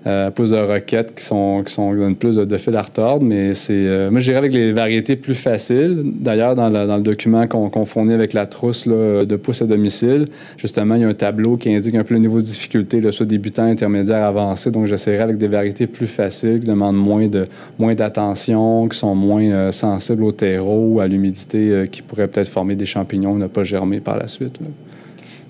euh, 0.07 0.29
pousses 0.29 0.51
de 0.51 0.57
roquette, 0.57 1.15
qui 1.15 1.23
sont 1.23 1.63
qui 1.65 1.73
sont 1.73 1.91
donnent 1.93 2.15
plus 2.15 2.35
de, 2.35 2.57
fil 2.57 2.75
à 2.75 2.83
retordre. 2.83 3.25
Mais 3.25 3.55
c'est 3.55 3.73
euh, 3.73 4.09
moi, 4.11 4.19
j'irais 4.19 4.37
avec 4.37 4.53
les 4.53 4.71
variétés 4.71 5.15
plus 5.15 5.33
faciles. 5.33 6.03
D'ailleurs, 6.05 6.53
dans, 6.53 6.69
le 6.69 7.01
document 7.01 7.47
qu'on 7.47 7.85
fournit 7.85 8.13
avec 8.13 8.33
la 8.33 8.45
trousse 8.45 8.87
de 8.87 9.35
pousses 9.35 9.63
à 9.63 9.65
domicile, 9.65 10.25
justement, 10.57 10.93
il 10.95 11.01
y 11.01 11.03
a 11.03 11.07
un 11.07 11.13
tableau 11.15 11.57
qui 11.57 11.73
indique 11.73 11.95
un 11.95 12.03
peu 12.03 12.13
le 12.13 12.19
niveau 12.19 12.37
de 12.37 12.43
difficulté, 12.43 13.01
soit 13.11 13.25
débutant, 13.25 13.63
intermédiaire, 13.63 14.23
avancé. 14.25 14.69
Donc, 14.69 14.85
j'essaierai 14.85 15.23
avec 15.23 15.37
des 15.37 15.47
variétés 15.47 15.87
plus 15.87 16.07
faciles, 16.07 16.59
qui 16.59 16.67
demandent 16.67 16.97
moins 16.97 17.27
de 17.27 17.43
moins 17.79 17.95
d'attention, 17.95 18.87
qui 18.87 18.97
sont 18.97 19.15
moins 19.15 19.43
euh, 19.43 19.71
sensibles 19.71 20.23
au 20.23 20.31
terreau 20.31 20.99
à 20.99 21.07
l'humidité, 21.07 21.87
qui 21.91 22.03
pourraient 22.03 22.27
peut-être 22.27 22.49
former 22.49 22.75
des 22.75 22.85
champignons, 22.85 23.35
ne 23.35 23.47
pas 23.47 23.63
germer 23.63 24.01
par 24.01 24.17
la 24.17 24.27
suite. 24.27 24.59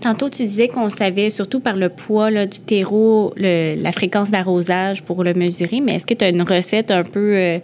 Tantôt, 0.01 0.29
tu 0.29 0.43
disais 0.43 0.67
qu'on 0.67 0.89
savait, 0.89 1.29
surtout 1.29 1.59
par 1.59 1.75
le 1.75 1.89
poids 1.89 2.29
du 2.45 2.59
terreau, 2.59 3.33
la 3.37 3.91
fréquence 3.91 4.29
d'arrosage 4.29 5.01
pour 5.03 5.23
le 5.23 5.33
mesurer, 5.33 5.81
mais 5.81 5.95
est-ce 5.95 6.05
que 6.05 6.13
tu 6.13 6.23
as 6.23 6.29
une 6.29 6.43
recette 6.43 6.91
un 6.91 7.03
peu 7.03 7.35
euh, 7.35 7.59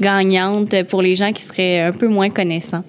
gagnante 0.00 0.82
pour 0.84 1.02
les 1.02 1.14
gens 1.14 1.32
qui 1.32 1.42
seraient 1.42 1.80
un 1.80 1.92
peu 1.92 2.08
moins 2.08 2.30
connaissants? 2.30 2.82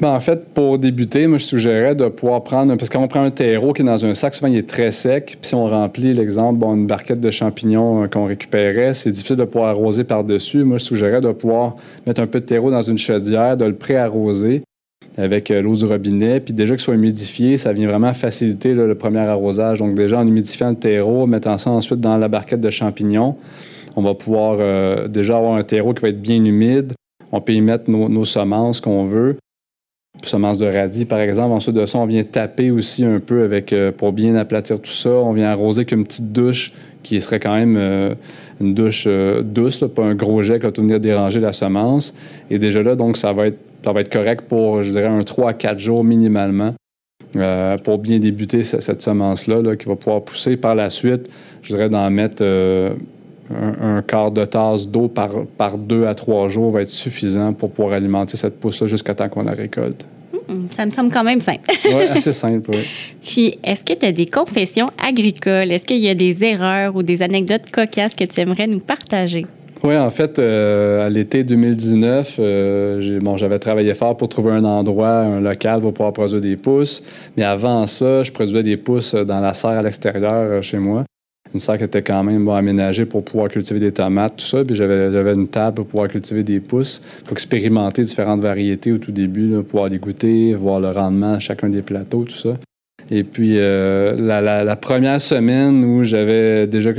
Ben, 0.00 0.10
en 0.10 0.20
fait, 0.20 0.54
pour 0.54 0.78
débuter, 0.78 1.26
moi, 1.26 1.38
je 1.38 1.44
suggérerais 1.44 1.96
de 1.96 2.06
pouvoir 2.06 2.44
prendre, 2.44 2.76
parce 2.76 2.88
qu'on 2.88 3.08
prend 3.08 3.22
un 3.22 3.30
terreau 3.30 3.72
qui 3.72 3.82
est 3.82 3.84
dans 3.84 4.06
un 4.06 4.14
sac, 4.14 4.32
souvent 4.32 4.46
il 4.46 4.56
est 4.56 4.68
très 4.68 4.92
sec, 4.92 5.36
puis 5.40 5.48
si 5.48 5.56
on 5.56 5.66
remplit, 5.66 6.14
l'exemple, 6.14 6.60
bon, 6.60 6.76
une 6.76 6.86
barquette 6.86 7.20
de 7.20 7.30
champignons 7.30 8.04
euh, 8.04 8.06
qu'on 8.06 8.26
récupérait, 8.26 8.94
c'est 8.94 9.10
difficile 9.10 9.36
de 9.36 9.44
pouvoir 9.44 9.70
arroser 9.70 10.04
par-dessus. 10.04 10.60
Moi, 10.60 10.78
je 10.78 10.84
suggérerais 10.84 11.20
de 11.20 11.32
pouvoir 11.32 11.74
mettre 12.06 12.20
un 12.20 12.28
peu 12.28 12.38
de 12.38 12.44
terreau 12.44 12.70
dans 12.70 12.82
une 12.82 12.98
chaudière, 12.98 13.56
de 13.56 13.64
le 13.64 13.74
pré-arroser, 13.74 14.62
avec 15.18 15.50
euh, 15.50 15.60
l'eau 15.60 15.74
du 15.74 15.84
robinet. 15.84 16.40
Puis 16.40 16.54
déjà 16.54 16.74
qu'il 16.74 16.82
soit 16.82 16.94
humidifié, 16.94 17.56
ça 17.56 17.72
vient 17.72 17.88
vraiment 17.88 18.12
faciliter 18.12 18.72
le 18.72 18.94
premier 18.94 19.18
arrosage. 19.18 19.78
Donc 19.78 19.94
déjà 19.94 20.18
en 20.18 20.26
humidifiant 20.26 20.70
le 20.70 20.76
terreau, 20.76 21.26
mettant 21.26 21.58
ça 21.58 21.70
ensuite 21.70 22.00
dans 22.00 22.16
la 22.16 22.28
barquette 22.28 22.60
de 22.60 22.70
champignons, 22.70 23.36
on 23.96 24.02
va 24.02 24.14
pouvoir 24.14 24.58
euh, 24.60 25.08
déjà 25.08 25.36
avoir 25.36 25.56
un 25.56 25.64
terreau 25.64 25.92
qui 25.92 26.02
va 26.02 26.08
être 26.08 26.22
bien 26.22 26.42
humide. 26.44 26.92
On 27.32 27.40
peut 27.40 27.52
y 27.52 27.60
mettre 27.60 27.90
nos, 27.90 28.24
semences 28.24 28.80
qu'on 28.80 29.04
veut. 29.04 29.36
Semences 30.22 30.58
de 30.58 30.66
radis, 30.66 31.04
par 31.04 31.20
exemple. 31.20 31.52
Ensuite 31.52 31.76
de 31.76 31.86
ça, 31.86 31.98
on 31.98 32.06
vient 32.06 32.24
taper 32.24 32.70
aussi 32.70 33.04
un 33.04 33.20
peu 33.20 33.44
avec 33.44 33.72
euh, 33.72 33.92
pour 33.92 34.12
bien 34.12 34.34
aplatir 34.34 34.80
tout 34.80 34.90
ça. 34.90 35.10
On 35.10 35.32
vient 35.32 35.50
arroser 35.50 35.80
avec 35.80 35.92
une 35.92 36.04
petite 36.04 36.32
douche 36.32 36.72
qui 37.02 37.20
serait 37.20 37.38
quand 37.38 37.54
même 37.54 38.16
une 38.60 38.74
douche 38.74 39.06
douce, 39.06 39.84
pas 39.94 40.02
un 40.02 40.16
gros 40.16 40.42
jet 40.42 40.58
qui 40.58 40.66
va 40.66 40.72
venir 40.76 40.98
déranger 40.98 41.38
la 41.40 41.52
semence. 41.52 42.12
Et 42.50 42.58
déjà 42.58 42.82
là, 42.82 42.96
donc, 42.96 43.16
ça 43.16 43.32
va 43.32 43.46
être 43.46 43.58
ça 43.84 43.92
va 43.92 44.00
être 44.00 44.12
correct 44.12 44.44
pour, 44.48 44.82
je 44.82 44.90
dirais, 44.90 45.08
un 45.08 45.22
3 45.22 45.50
à 45.50 45.54
4 45.54 45.78
jours 45.78 46.04
minimalement 46.04 46.74
euh, 47.36 47.76
pour 47.78 47.98
bien 47.98 48.18
débuter 48.18 48.64
cette, 48.64 49.02
semence-là 49.02 49.76
qui 49.76 49.86
va 49.86 49.96
pouvoir 49.96 50.22
pousser. 50.22 50.56
Par 50.56 50.74
la 50.74 50.90
suite, 50.90 51.30
je 51.62 51.74
dirais 51.74 51.88
d'en 51.88 52.10
mettre 52.10 52.42
un, 53.50 54.02
quart 54.02 54.30
de 54.30 54.44
tasse 54.44 54.88
d'eau 54.88 55.08
par, 55.08 55.30
par 55.56 55.78
deux 55.78 56.06
à 56.06 56.14
trois 56.14 56.48
jours 56.48 56.70
va 56.70 56.82
être 56.82 56.90
suffisant 56.90 57.52
pour 57.52 57.70
pouvoir 57.70 57.94
alimenter 57.94 58.36
cette 58.36 58.60
pousse-là 58.60 58.86
jusqu'à 58.86 59.14
temps 59.14 59.28
qu'on 59.28 59.42
la 59.42 59.52
récolte. 59.52 60.06
Ça 60.70 60.86
me 60.86 60.90
semble 60.90 61.12
quand 61.12 61.24
même 61.24 61.40
simple. 61.40 61.70
oui, 61.84 62.04
assez 62.04 62.32
simple, 62.32 62.70
oui. 62.70 62.84
Puis, 63.22 63.58
est-ce 63.62 63.84
que 63.84 63.92
tu 63.92 64.06
as 64.06 64.12
des 64.12 64.26
confessions 64.26 64.88
agricoles? 65.02 65.70
Est-ce 65.72 65.84
qu'il 65.84 65.98
y 65.98 66.08
a 66.08 66.14
des 66.14 66.42
erreurs 66.44 66.96
ou 66.96 67.02
des 67.02 67.22
anecdotes 67.22 67.70
cocasses 67.70 68.14
que 68.14 68.24
tu 68.24 68.40
aimerais 68.40 68.66
nous 68.66 68.80
partager? 68.80 69.46
Oui, 69.84 69.96
en 69.96 70.10
fait, 70.10 70.38
euh, 70.38 71.06
à 71.06 71.08
l'été 71.08 71.44
2019, 71.44 72.36
euh, 72.38 73.20
bon, 73.20 73.36
j'avais 73.36 73.58
travaillé 73.58 73.94
fort 73.94 74.16
pour 74.16 74.28
trouver 74.28 74.50
un 74.50 74.64
endroit, 74.64 75.20
un 75.20 75.40
local 75.40 75.80
pour 75.80 75.92
pouvoir 75.92 76.12
produire 76.12 76.40
des 76.40 76.56
pousses. 76.56 77.02
Mais 77.36 77.44
avant 77.44 77.86
ça, 77.86 78.24
je 78.24 78.32
produisais 78.32 78.62
des 78.62 78.76
pousses 78.76 79.14
dans 79.14 79.40
la 79.40 79.54
serre 79.54 79.78
à 79.78 79.82
l'extérieur 79.82 80.32
euh, 80.32 80.62
chez 80.62 80.78
moi. 80.78 81.04
Une 81.52 81.60
serre 81.60 81.78
qui 81.78 81.84
était 81.84 82.02
quand 82.02 82.22
même 82.22 82.48
aménagée 82.48 83.06
pour 83.06 83.24
pouvoir 83.24 83.48
cultiver 83.48 83.80
des 83.80 83.92
tomates, 83.92 84.36
tout 84.36 84.44
ça. 84.46 84.64
Puis 84.64 84.74
j'avais, 84.74 85.10
j'avais 85.10 85.34
une 85.34 85.48
table 85.48 85.76
pour 85.76 85.86
pouvoir 85.86 86.08
cultiver 86.08 86.42
des 86.42 86.60
pousses, 86.60 87.02
pour 87.24 87.32
expérimenter 87.32 88.02
différentes 88.02 88.40
variétés 88.40 88.92
au 88.92 88.98
tout 88.98 89.12
début, 89.12 89.48
là, 89.48 89.62
pouvoir 89.62 89.88
les 89.88 89.98
goûter, 89.98 90.54
voir 90.54 90.80
le 90.80 90.90
rendement 90.90 91.34
à 91.34 91.38
chacun 91.38 91.68
des 91.68 91.82
plateaux, 91.82 92.24
tout 92.24 92.34
ça. 92.34 92.56
Et 93.10 93.24
puis, 93.24 93.54
euh, 93.56 94.16
la, 94.18 94.76
première 94.76 95.20
semaine 95.20 95.82
où 95.82 96.04
j'avais 96.04 96.66
déjà 96.66 96.92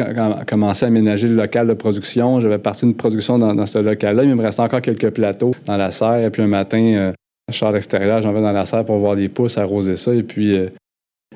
commencé 0.46 0.86
à 0.86 0.88
aménager 0.88 1.28
le 1.28 1.36
local 1.36 1.68
de 1.68 1.74
production, 1.74 2.40
j'avais 2.40 2.58
parti 2.58 2.86
une 2.86 2.96
production 2.96 3.38
dans, 3.38 3.66
ce 3.66 3.80
local-là. 3.80 4.24
Il 4.24 4.34
me 4.34 4.42
restait 4.42 4.64
encore 4.64 4.82
quelques 4.82 5.12
plateaux 5.12 5.52
dans 5.66 5.78
la 5.78 5.92
serre. 5.92 6.26
Et 6.26 6.30
puis, 6.32 6.42
un 6.42 6.48
matin, 6.48 6.82
euh, 6.82 7.12
je 7.52 7.58
sors 7.58 7.70
à 7.70 7.74
l'extérieur, 7.74 8.22
j'en 8.24 8.34
vais 8.34 8.42
dans 8.42 8.52
la 8.52 8.66
serre 8.66 8.86
pour 8.86 8.98
voir 8.98 9.14
les 9.14 9.30
pousses, 9.30 9.60
arroser 9.60 9.96
ça. 9.96 10.16
Et 10.16 10.24
puis, 10.24 10.58
euh, 10.58 10.68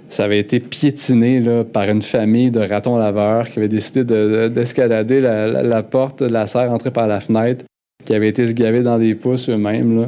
ça 0.10 0.26
avait 0.26 0.40
été 0.40 0.60
piétiné 0.60 1.40
là, 1.40 1.64
par 1.64 1.90
une 1.90 2.02
famille 2.02 2.52
de 2.52 2.60
ratons 2.60 2.98
laveurs 2.98 3.50
qui 3.50 3.60
avait 3.60 3.68
décidé 3.68 4.04
d'escalader 4.50 5.22
la, 5.22 5.84
porte 5.84 6.24
de 6.24 6.30
la 6.30 6.48
serre, 6.48 6.72
entrer 6.72 6.92
par 6.92 7.08
la 7.08 7.20
fenêtre, 7.20 7.66
qui 8.06 8.14
avait 8.14 8.30
été 8.30 8.46
se 8.46 8.54
gaver 8.54 8.84
dans 8.84 9.00
des 9.00 9.16
pousses 9.16 9.50
eux-mêmes 9.50 10.08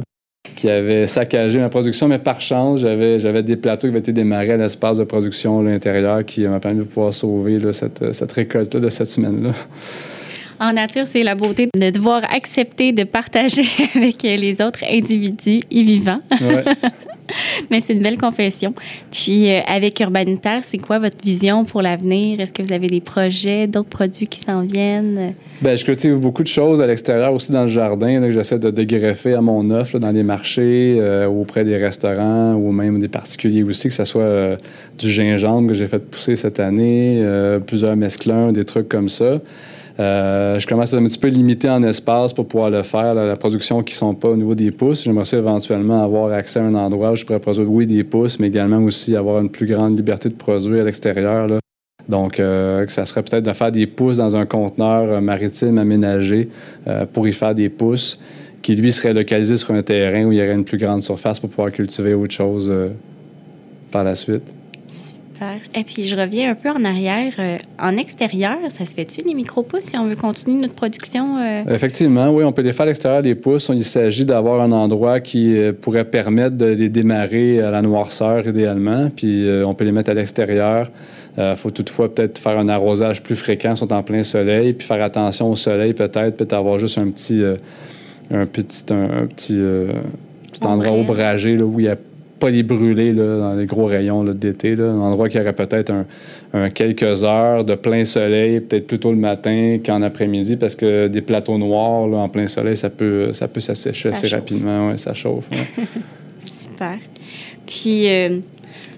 qui 0.54 0.70
avait 0.70 1.06
saccagé 1.06 1.58
ma 1.58 1.68
production, 1.68 2.08
mais 2.08 2.18
par 2.18 2.40
chance, 2.40 2.80
j'avais, 2.80 3.42
des 3.42 3.56
plateaux 3.56 3.88
qui 3.88 3.88
avaient 3.88 3.98
été 3.98 4.12
démarrés 4.12 4.52
à 4.52 4.56
l'espace 4.56 4.98
de 4.98 5.04
production 5.04 5.60
à 5.60 5.62
l'intérieur 5.64 6.24
qui 6.24 6.42
m'a 6.42 6.60
permis 6.60 6.78
de 6.78 6.84
pouvoir 6.84 7.12
sauver 7.12 7.58
cette, 7.72 8.14
cette 8.14 8.32
récolte 8.32 8.76
de 8.76 8.88
cette 8.88 9.10
semaine-là. 9.10 9.52
En 10.58 10.72
nature, 10.72 11.06
c'est 11.06 11.22
la 11.22 11.34
beauté 11.34 11.68
de 11.74 11.90
devoir 11.90 12.22
accepter 12.34 12.92
de 12.92 13.04
partager 13.04 13.66
avec 13.94 14.22
les 14.22 14.62
autres 14.62 14.84
individus 14.90 15.62
y 15.70 15.82
vivants. 15.82 16.20
Ouais. 16.40 16.64
Mais 17.70 17.80
c'est 17.80 17.92
une 17.92 18.02
belle 18.02 18.18
confession. 18.18 18.74
Puis, 19.10 19.50
euh, 19.50 19.60
avec 19.66 19.98
Urbanitaire, 20.00 20.62
c'est 20.62 20.78
quoi 20.78 20.98
votre 20.98 21.16
vision 21.22 21.64
pour 21.64 21.82
l'avenir? 21.82 22.40
Est-ce 22.40 22.52
que 22.52 22.62
vous 22.62 22.72
avez 22.72 22.86
des 22.86 23.00
projets, 23.00 23.66
d'autres 23.66 23.88
produits 23.88 24.26
qui 24.26 24.40
s'en 24.40 24.60
viennent? 24.62 25.34
Bien, 25.60 25.76
je 25.76 25.84
cultive 25.84 26.16
beaucoup 26.16 26.42
de 26.42 26.48
choses 26.48 26.82
à 26.82 26.86
l'extérieur, 26.86 27.32
aussi 27.32 27.52
dans 27.52 27.62
le 27.62 27.68
jardin, 27.68 28.20
que 28.20 28.30
j'essaie 28.30 28.58
de 28.58 28.70
dégreffer 28.70 29.34
à 29.34 29.40
mon 29.40 29.70
offre 29.70 29.98
dans 29.98 30.10
les 30.10 30.22
marchés, 30.22 30.98
euh, 31.00 31.26
auprès 31.26 31.64
des 31.64 31.76
restaurants 31.76 32.54
ou 32.54 32.72
même 32.72 32.98
des 32.98 33.08
particuliers 33.08 33.62
aussi, 33.62 33.88
que 33.88 33.94
ce 33.94 34.04
soit 34.04 34.22
euh, 34.22 34.56
du 34.98 35.10
gingembre 35.10 35.68
que 35.68 35.74
j'ai 35.74 35.86
fait 35.86 35.98
pousser 35.98 36.36
cette 36.36 36.60
année, 36.60 37.22
plusieurs 37.66 37.96
mesclins, 37.96 38.52
des 38.52 38.64
trucs 38.64 38.88
comme 38.88 39.08
ça. 39.08 39.34
Euh, 39.98 40.58
je 40.60 40.66
commence 40.66 40.92
à 40.92 40.98
un 40.98 41.04
petit 41.04 41.18
peu 41.18 41.28
limité 41.28 41.70
en 41.70 41.82
espace 41.82 42.32
pour 42.32 42.46
pouvoir 42.46 42.70
le 42.70 42.82
faire. 42.82 43.14
la 43.14 43.36
production 43.36 43.82
qui 43.82 43.94
ne 43.94 43.98
sont 43.98 44.14
pas 44.14 44.28
au 44.28 44.36
niveau 44.36 44.54
des 44.54 44.70
pousses. 44.70 45.04
J'aimerais 45.04 45.22
aussi 45.22 45.36
éventuellement 45.36 46.02
avoir 46.02 46.32
accès 46.32 46.60
à 46.60 46.64
un 46.64 46.74
endroit 46.74 47.12
où 47.12 47.16
je 47.16 47.24
pourrais 47.24 47.40
produire, 47.40 47.70
oui, 47.70 47.86
des 47.86 48.04
pousses, 48.04 48.38
mais 48.38 48.48
également 48.48 48.78
aussi 48.78 49.16
avoir 49.16 49.40
une 49.40 49.48
plus 49.48 49.66
grande 49.66 49.96
liberté 49.96 50.28
de 50.28 50.34
produire 50.34 50.82
à 50.82 50.84
l'extérieur. 50.84 51.48
Donc, 52.08 52.38
euh, 52.38 52.86
ça 52.88 53.04
serait 53.04 53.22
peut-être 53.22 53.44
de 53.44 53.52
faire 53.52 53.72
des 53.72 53.86
pousses 53.86 54.18
dans 54.18 54.36
un 54.36 54.46
conteneur 54.46 55.04
euh, 55.04 55.20
maritime 55.20 55.78
aménagé 55.78 56.48
pour 57.12 57.26
y 57.26 57.32
faire 57.32 57.54
des 57.54 57.68
pousses 57.68 58.20
qui, 58.62 58.76
lui, 58.76 58.92
serait 58.92 59.14
localisé 59.14 59.56
sur 59.56 59.72
un 59.72 59.82
terrain 59.82 60.24
où 60.24 60.32
il 60.32 60.38
y 60.38 60.42
aurait 60.42 60.54
une 60.54 60.64
plus 60.64 60.78
grande 60.78 61.00
surface 61.00 61.40
pour 61.40 61.48
pouvoir 61.48 61.72
cultiver 61.72 62.14
autre 62.14 62.34
chose 62.34 62.72
par 63.90 64.04
la 64.04 64.14
suite. 64.14 64.42
Et 65.74 65.84
puis, 65.84 66.04
je 66.04 66.14
reviens 66.14 66.50
un 66.50 66.54
peu 66.54 66.70
en 66.70 66.84
arrière. 66.84 67.32
Euh, 67.40 67.56
en 67.78 67.96
extérieur, 67.96 68.56
ça 68.68 68.86
se 68.86 68.94
fait-tu, 68.94 69.22
les 69.22 69.34
micro-pousses, 69.34 69.84
si 69.84 69.98
on 69.98 70.06
veut 70.06 70.16
continuer 70.16 70.60
notre 70.60 70.74
production? 70.74 71.38
Euh? 71.38 71.62
Effectivement, 71.68 72.30
oui, 72.30 72.44
on 72.44 72.52
peut 72.52 72.62
les 72.62 72.72
faire 72.72 72.84
à 72.84 72.86
l'extérieur 72.86 73.22
des 73.22 73.34
pousses. 73.34 73.70
Il 73.72 73.84
s'agit 73.84 74.24
d'avoir 74.24 74.62
un 74.62 74.72
endroit 74.72 75.20
qui 75.20 75.56
euh, 75.56 75.72
pourrait 75.72 76.04
permettre 76.04 76.56
de 76.56 76.66
les 76.66 76.88
démarrer 76.88 77.60
à 77.60 77.70
la 77.70 77.82
noirceur, 77.82 78.46
idéalement. 78.46 79.08
Puis, 79.14 79.46
on 79.64 79.74
peut 79.74 79.84
les 79.84 79.92
mettre 79.92 80.10
à 80.10 80.14
l'extérieur. 80.14 80.90
Il 81.38 81.54
faut 81.56 81.70
toutefois 81.70 82.14
peut-être 82.14 82.38
faire 82.38 82.58
un 82.58 82.68
arrosage 82.68 83.22
plus 83.22 83.36
fréquent, 83.36 83.76
sont 83.76 83.92
en 83.92 84.02
plein 84.02 84.22
soleil, 84.22 84.72
puis 84.72 84.86
faire 84.86 85.02
attention 85.02 85.50
au 85.50 85.56
soleil, 85.56 85.92
peut-être, 85.92 86.36
peut-être 86.36 86.54
avoir 86.54 86.78
juste 86.78 86.96
un 86.96 87.10
petit, 87.10 87.42
un 88.32 88.46
petit, 88.46 88.84
un, 88.90 89.26
petit 89.26 89.60
petit 90.56 90.66
endroit 90.66 90.92
ombragé 90.92 91.56
là, 91.56 91.64
où 91.64 91.78
il 91.80 91.84
n'y 91.84 91.92
a 91.92 91.96
pas 92.46 92.50
les 92.50 92.62
brûlés 92.62 93.12
là, 93.12 93.38
dans 93.38 93.54
les 93.54 93.66
gros 93.66 93.86
rayons 93.86 94.22
d'été. 94.24 94.74
Un 94.78 95.00
endroit 95.00 95.28
qui 95.28 95.40
aurait 95.40 95.52
peut-être 95.52 95.92
un, 96.52 96.70
quelques 96.70 97.24
heures 97.24 97.64
de 97.64 97.74
plein 97.74 98.04
soleil, 98.04 98.60
peut-être 98.60 98.86
plutôt 98.86 99.10
le 99.10 99.16
matin 99.16 99.78
qu'en 99.84 100.00
après-midi, 100.02 100.56
parce 100.56 100.76
que 100.76 101.08
des 101.08 101.22
plateaux 101.22 101.58
noirs 101.58 102.12
en 102.12 102.28
plein 102.28 102.46
soleil, 102.46 102.76
ça 102.76 102.88
peut, 102.88 103.32
ça 103.32 103.48
peut 103.48 103.60
s'assécher 103.60 104.10
assez 104.10 104.28
rapidement. 104.28 104.88
Ouais, 104.88 104.98
ça 104.98 105.12
chauffe. 105.12 105.48
Super. 106.38 106.98
Puis 107.66 108.08
euh, 108.08 108.38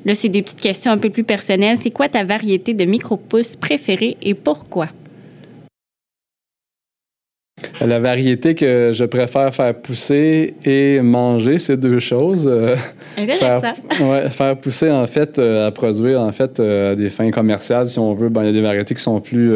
là, 0.04 0.14
c'est 0.14 0.28
des 0.28 0.42
petites 0.42 0.60
questions 0.60 0.92
un 0.92 0.98
peu 0.98 1.08
plus 1.08 1.24
personnelles. 1.24 1.78
C'est 1.82 1.90
quoi 1.90 2.10
ta 2.10 2.24
variété 2.24 2.74
de 2.74 2.84
micro-pousses 2.84 3.56
préférée 3.56 4.16
et 4.20 4.34
pourquoi? 4.34 4.88
La 7.86 7.98
variété 8.00 8.54
que 8.54 8.90
je 8.92 9.04
préfère 9.04 9.54
faire 9.54 9.74
pousser 9.74 10.54
et 10.64 11.00
manger, 11.00 11.58
c'est 11.58 11.76
deux 11.76 12.00
choses. 12.00 12.48
Euh, 12.50 12.74
Intéressant. 13.16 13.60
Faire, 13.60 14.08
ouais, 14.08 14.28
faire 14.30 14.56
pousser, 14.56 14.90
en 14.90 15.06
fait, 15.06 15.38
euh, 15.38 15.68
à 15.68 15.70
produire, 15.70 16.20
en 16.20 16.32
fait, 16.32 16.58
à 16.60 16.94
des 16.94 17.08
fins 17.08 17.30
commerciales, 17.30 17.86
si 17.86 17.98
on 17.98 18.14
veut. 18.14 18.28
Ben, 18.28 18.42
il 18.42 18.46
y 18.46 18.50
a 18.50 18.52
des 18.52 18.60
variétés 18.60 18.94
qui 18.94 19.02
sont 19.02 19.20
plus 19.20 19.52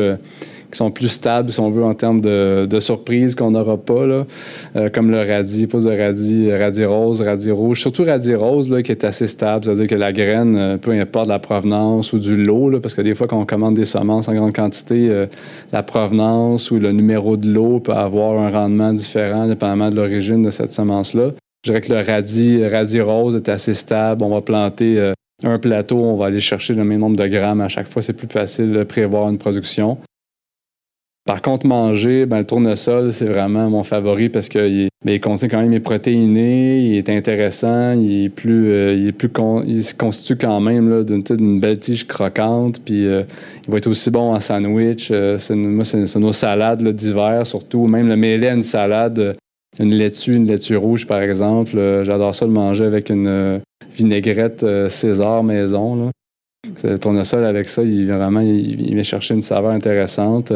qui 0.72 0.78
sont 0.78 0.90
plus 0.90 1.08
stables, 1.08 1.52
si 1.52 1.60
on 1.60 1.70
veut, 1.70 1.84
en 1.84 1.92
termes 1.92 2.20
de, 2.20 2.66
de 2.68 2.80
surprises 2.80 3.34
qu'on 3.34 3.50
n'aura 3.50 3.76
pas, 3.76 4.06
là, 4.06 4.26
euh, 4.74 4.88
comme 4.88 5.10
le 5.10 5.20
radis, 5.20 5.66
pousse 5.66 5.84
de 5.84 5.96
radis, 5.96 6.50
radis 6.50 6.84
rose, 6.84 7.20
radis 7.20 7.50
rouge, 7.50 7.80
surtout 7.80 8.04
radis 8.04 8.34
rose, 8.34 8.70
là, 8.70 8.82
qui 8.82 8.90
est 8.90 9.04
assez 9.04 9.26
stable, 9.26 9.64
c'est-à-dire 9.64 9.86
que 9.86 9.94
la 9.94 10.12
graine, 10.12 10.56
euh, 10.56 10.76
peu 10.78 10.92
importe 10.92 11.28
la 11.28 11.38
provenance 11.38 12.14
ou 12.14 12.18
du 12.18 12.42
lot, 12.42 12.70
là, 12.70 12.80
parce 12.80 12.94
que 12.94 13.02
des 13.02 13.14
fois, 13.14 13.26
quand 13.26 13.38
on 13.38 13.44
commande 13.44 13.74
des 13.74 13.84
semences 13.84 14.28
en 14.28 14.34
grande 14.34 14.54
quantité, 14.54 15.10
euh, 15.10 15.26
la 15.72 15.82
provenance 15.82 16.70
ou 16.70 16.78
le 16.78 16.90
numéro 16.90 17.36
de 17.36 17.48
lot 17.48 17.80
peut 17.80 17.92
avoir 17.92 18.40
un 18.40 18.48
rendement 18.48 18.94
différent 18.94 19.46
dépendamment 19.46 19.90
de 19.90 19.96
l'origine 19.96 20.42
de 20.42 20.50
cette 20.50 20.72
semence-là. 20.72 21.32
Je 21.64 21.70
dirais 21.70 21.82
que 21.82 21.92
le 21.92 22.00
radis, 22.00 22.66
radis 22.66 23.00
rose 23.02 23.36
est 23.36 23.48
assez 23.48 23.74
stable. 23.74 24.24
On 24.24 24.30
va 24.30 24.40
planter 24.40 25.12
un 25.44 25.58
plateau, 25.58 25.98
on 25.98 26.16
va 26.16 26.26
aller 26.26 26.40
chercher 26.40 26.74
le 26.74 26.84
même 26.84 26.98
nombre 26.98 27.16
de 27.16 27.26
grammes 27.26 27.60
à 27.60 27.68
chaque 27.68 27.88
fois. 27.88 28.02
C'est 28.02 28.14
plus 28.14 28.26
facile 28.26 28.72
de 28.72 28.82
prévoir 28.82 29.28
une 29.28 29.38
production. 29.38 29.98
Par 31.24 31.40
contre, 31.40 31.66
manger, 31.66 32.26
ben, 32.26 32.38
le 32.38 32.44
tournesol, 32.44 33.12
c'est 33.12 33.26
vraiment 33.26 33.70
mon 33.70 33.84
favori 33.84 34.28
parce 34.28 34.48
qu'il 34.48 34.88
ben, 35.04 35.20
contient 35.20 35.48
quand 35.48 35.60
même 35.60 35.70
les 35.70 35.78
protéiné, 35.78 36.80
il 36.80 36.96
est 36.96 37.08
intéressant, 37.10 37.92
il 37.92 38.24
est 38.24 38.28
plus, 38.28 38.72
euh, 38.72 38.96
il 38.98 39.06
est 39.06 39.12
plus 39.12 39.30
il 39.64 39.84
se 39.84 39.94
constitue 39.94 40.36
quand 40.36 40.60
même 40.60 41.04
d'une 41.04 41.60
belle 41.60 41.78
tige 41.78 42.08
croquante, 42.08 42.80
puis 42.84 43.06
euh, 43.06 43.22
il 43.64 43.70
va 43.70 43.78
être 43.78 43.86
aussi 43.86 44.10
bon 44.10 44.34
en 44.34 44.40
sandwich. 44.40 45.10
Euh, 45.12 45.38
c'est, 45.38 45.54
moi, 45.54 45.84
c'est, 45.84 46.16
nos 46.16 46.32
salades 46.32 46.86
d'hiver 46.88 47.46
surtout, 47.46 47.84
même 47.86 48.08
le 48.08 48.16
mêler 48.16 48.48
à 48.48 48.54
une 48.54 48.62
salade, 48.62 49.32
une 49.78 49.94
laitue, 49.94 50.34
une 50.34 50.48
laitue 50.48 50.76
rouge 50.76 51.06
par 51.06 51.22
exemple. 51.22 52.02
j'adore 52.02 52.34
ça 52.34 52.46
le 52.46 52.52
manger 52.52 52.84
avec 52.84 53.10
une 53.10 53.60
vinaigrette 53.92 54.66
César 54.88 55.44
maison. 55.44 56.10
Le 56.82 56.98
tournesol 56.98 57.44
avec 57.44 57.68
ça, 57.68 57.84
il 57.84 58.12
vraiment 58.12 58.40
il, 58.40 58.92
vient 58.92 59.02
chercher 59.04 59.34
une 59.34 59.42
saveur 59.42 59.72
intéressante. 59.72 60.52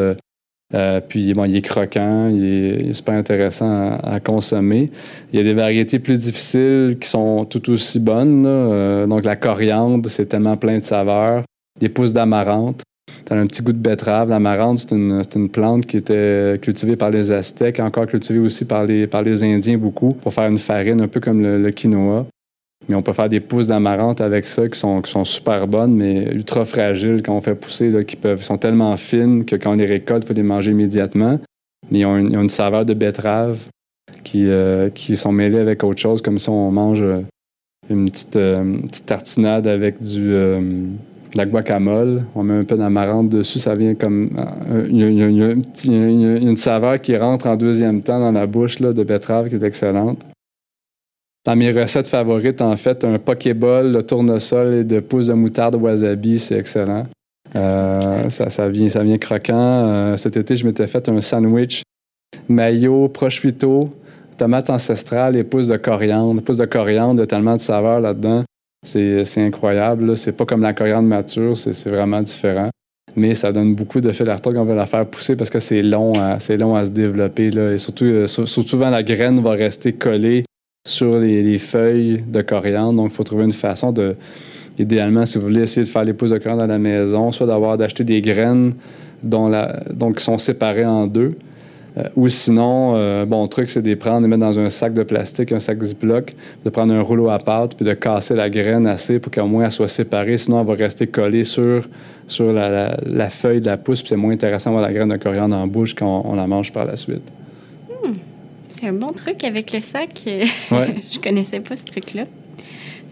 Puis 1.08 1.32
bon, 1.32 1.44
il 1.44 1.56
est 1.56 1.62
croquant, 1.62 2.28
il 2.28 2.44
est, 2.44 2.92
super 2.92 3.14
intéressant 3.14 3.98
à, 4.02 4.20
consommer. 4.20 4.90
Il 5.32 5.38
y 5.38 5.40
a 5.40 5.44
des 5.44 5.54
variétés 5.54 5.98
plus 5.98 6.20
difficiles 6.20 6.96
qui 7.00 7.08
sont 7.08 7.44
tout 7.44 7.70
aussi 7.70 8.00
bonnes. 8.00 8.44
Euh, 8.46 9.06
donc 9.06 9.24
la 9.24 9.36
coriandre, 9.36 10.08
c'est 10.10 10.26
tellement 10.26 10.56
plein 10.56 10.78
de 10.78 10.82
saveurs. 10.82 11.42
Des 11.78 11.88
pousses 11.88 12.12
d'amarante. 12.12 12.82
Ça 13.28 13.34
a 13.34 13.38
un 13.38 13.46
petit 13.46 13.62
goût 13.62 13.72
de 13.72 13.78
betterave. 13.78 14.28
L'amarante, 14.28 14.78
c'est 14.78 14.92
une, 14.92 15.22
une, 15.34 15.48
plante 15.48 15.86
qui 15.86 15.96
était 15.96 16.58
cultivée 16.62 16.96
par 16.96 17.10
les 17.10 17.32
Aztèques, 17.32 17.80
encore 17.80 18.06
cultivée 18.06 18.38
aussi 18.38 18.64
par 18.64 18.84
les, 18.84 19.06
par 19.06 19.22
les 19.22 19.42
Indiens 19.42 19.78
beaucoup, 19.78 20.12
pour 20.12 20.32
faire 20.32 20.48
une 20.48 20.58
farine, 20.58 21.00
un 21.00 21.08
peu 21.08 21.20
comme 21.20 21.42
le 21.42 21.70
quinoa. 21.70 22.26
Mais 22.88 22.94
on 22.94 23.02
peut 23.02 23.12
faire 23.12 23.28
des 23.28 23.40
pousses 23.40 23.68
d'amarante 23.68 24.20
avec 24.20 24.46
ça 24.46 24.68
qui 24.68 24.78
sont, 24.78 25.00
qui 25.02 25.10
sont 25.10 25.24
super 25.24 25.66
bonnes, 25.66 25.94
mais 25.94 26.24
ultra 26.32 26.64
fragiles 26.64 27.22
quand 27.22 27.34
on 27.34 27.40
fait 27.40 27.54
pousser, 27.54 27.92
qui 28.06 28.16
peuvent, 28.16 28.42
sont 28.42 28.58
tellement 28.58 28.96
fines 28.96 29.44
que 29.44 29.56
quand 29.56 29.72
on 29.72 29.76
les 29.76 29.86
récolte, 29.86 30.24
il 30.24 30.28
faut 30.28 30.34
les 30.34 30.42
manger 30.42 30.70
immédiatement. 30.70 31.40
Mais 31.90 32.00
ils 32.00 32.06
ont 32.06 32.16
une, 32.16 32.48
saveur 32.48 32.84
de 32.84 32.94
betterave 32.94 33.66
qui, 34.24 34.46
euh, 34.46 34.88
qui 34.90 35.16
sont 35.16 35.32
mêlées 35.32 35.58
avec 35.58 35.82
autre 35.84 36.00
chose, 36.00 36.22
comme 36.22 36.38
si 36.38 36.48
on 36.48 36.70
mange 36.70 37.02
euh, 37.02 37.22
une 37.90 38.06
petite, 38.06 38.36
euh, 38.36 38.78
petite 38.82 39.06
tartinade 39.06 39.66
avec 39.66 40.00
du, 40.00 40.30
de 40.30 40.96
la 41.34 41.46
guacamole. 41.46 42.24
On 42.34 42.42
met 42.42 42.54
un 42.54 42.64
peu 42.64 42.76
d'amarante 42.76 43.28
dessus, 43.28 43.58
ça 43.58 43.74
vient 43.74 43.94
comme. 43.94 44.30
Il 44.90 44.96
y, 44.96 45.42
a, 45.42 45.50
une 46.38 46.56
saveur 46.56 47.00
qui 47.00 47.16
rentre 47.16 47.46
en 47.46 47.56
deuxième 47.56 48.02
temps 48.02 48.20
dans 48.20 48.32
la 48.32 48.46
bouche 48.46 48.80
de 48.80 49.04
betterave 49.04 49.48
qui 49.48 49.54
est 49.56 49.62
excellente. 49.62 50.24
Dans 51.46 51.54
mes 51.54 51.70
recettes 51.70 52.08
favorites, 52.08 52.60
en 52.60 52.74
fait, 52.74 53.04
un 53.04 53.18
pokéball, 53.20 53.92
le 53.92 54.02
tournesol 54.02 54.74
et 54.74 54.84
de 54.84 54.98
pousses 54.98 55.28
de 55.28 55.34
moutarde 55.34 55.76
wasabi, 55.76 56.40
c'est 56.40 56.58
excellent. 56.58 57.06
Euh, 57.54 58.28
ça, 58.30 58.50
ça, 58.50 58.68
vient, 58.68 58.88
ça 58.88 59.04
vient 59.04 59.16
croquant. 59.16 59.54
Euh, 59.54 60.16
cet 60.16 60.36
été, 60.36 60.56
je 60.56 60.66
m'étais 60.66 60.88
fait 60.88 61.08
un 61.08 61.20
sandwich 61.20 61.82
mayo, 62.48 63.08
prosciutto, 63.08 63.80
tomate 64.36 64.70
ancestrale 64.70 65.36
et 65.36 65.44
pousses 65.44 65.68
de 65.68 65.76
coriandre. 65.76 66.42
Pousses 66.42 66.56
de 66.56 66.64
coriandre, 66.64 67.14
il 67.14 67.20
y 67.20 67.22
a 67.22 67.26
tellement 67.26 67.54
de 67.54 67.60
saveurs 67.60 68.00
là-dedans. 68.00 68.42
C'est 68.84 69.22
incroyable. 69.38 70.16
C'est 70.16 70.36
pas 70.36 70.46
comme 70.46 70.62
la 70.62 70.74
coriandre 70.74 71.08
mature, 71.08 71.56
c'est 71.56 71.88
vraiment 71.88 72.22
différent. 72.22 72.70
Mais 73.14 73.34
ça 73.34 73.52
donne 73.52 73.76
beaucoup 73.76 74.00
de 74.00 74.10
fil 74.10 74.28
à 74.28 74.34
retordre 74.34 74.58
quand 74.58 74.64
on 74.64 74.68
veut 74.68 74.74
la 74.74 74.86
faire 74.86 75.06
pousser 75.06 75.36
parce 75.36 75.50
que 75.50 75.60
c'est 75.60 75.82
long, 75.82 76.12
à, 76.14 76.38
long 76.58 76.74
à 76.74 76.84
se 76.84 76.90
développer. 76.90 77.50
Là. 77.52 77.72
Et 77.72 77.78
surtout, 77.78 78.04
euh, 78.04 78.26
souvent, 78.26 78.90
la 78.90 79.04
graine 79.04 79.40
va 79.40 79.52
rester 79.52 79.92
collée 79.92 80.42
sur 80.86 81.18
les, 81.18 81.58
feuilles 81.58 82.22
de 82.26 82.40
coriandre. 82.40 82.94
Donc, 82.94 83.10
il 83.10 83.14
faut 83.14 83.24
trouver 83.24 83.44
une 83.44 83.52
façon 83.52 83.92
de, 83.92 84.16
idéalement, 84.78 85.26
si 85.26 85.36
vous 85.36 85.44
voulez 85.44 85.62
essayer 85.62 85.84
de 85.84 85.90
faire 85.90 86.04
les 86.04 86.14
pousses 86.14 86.30
de 86.30 86.38
coriandre 86.38 86.64
à 86.64 86.68
la 86.68 86.78
maison, 86.78 87.32
soit 87.32 87.46
d'avoir 87.46 87.76
d'acheter 87.76 88.04
des 88.04 88.22
graines 88.22 88.72
dont 89.22 89.48
la, 89.48 89.80
donc, 89.92 90.18
qui 90.18 90.24
sont 90.24 90.38
séparées 90.38 90.86
en 90.86 91.06
deux. 91.06 91.34
Euh, 91.98 92.04
ou 92.14 92.28
sinon, 92.28 92.92
euh, 92.94 93.24
bon 93.24 93.46
truc, 93.48 93.70
c'est 93.70 93.82
de 93.82 93.88
les 93.88 93.96
prendre, 93.96 94.18
de 94.18 94.22
les 94.24 94.28
mettre 94.28 94.42
dans 94.42 94.58
un 94.58 94.70
sac 94.70 94.94
de 94.94 95.02
plastique, 95.02 95.52
un 95.52 95.60
sac 95.60 95.82
Ziploc, 95.82 96.32
de 96.64 96.70
prendre 96.70 96.94
un 96.94 97.00
rouleau 97.00 97.30
à 97.30 97.38
pâte, 97.38 97.74
puis 97.74 97.86
de 97.86 97.94
casser 97.94 98.34
la 98.34 98.48
graine 98.48 98.86
assez 98.86 99.18
pour 99.18 99.32
qu'au 99.32 99.46
moins 99.46 99.64
elle 99.64 99.72
soit 99.72 99.88
séparée. 99.88 100.36
Sinon, 100.36 100.60
elle 100.60 100.66
va 100.66 100.74
rester 100.74 101.06
collée 101.06 101.44
sur, 101.44 101.88
sur 102.28 102.52
la, 102.52 103.30
feuille 103.30 103.60
de 103.60 103.66
la 103.66 103.76
pousse, 103.76 104.02
puis 104.02 104.10
c'est 104.10 104.16
moins 104.16 104.32
intéressant 104.32 104.70
d'avoir 104.70 104.86
la 104.86 104.94
graine 104.94 105.08
de 105.08 105.16
coriandre 105.16 105.56
en 105.56 105.66
bouche 105.66 105.94
quand 105.94 106.22
on 106.26 106.34
la 106.36 106.46
mange 106.46 106.70
par 106.70 106.84
la 106.84 106.96
suite. 106.96 107.32
C'est 108.78 108.88
un 108.88 108.92
bon 108.92 109.10
truc 109.12 109.42
avec 109.42 109.72
le 109.72 109.80
sac. 109.80 110.10
je 110.70 111.18
connaissais 111.18 111.60
pas 111.60 111.74
ce 111.76 111.84
truc-là. 111.84 112.24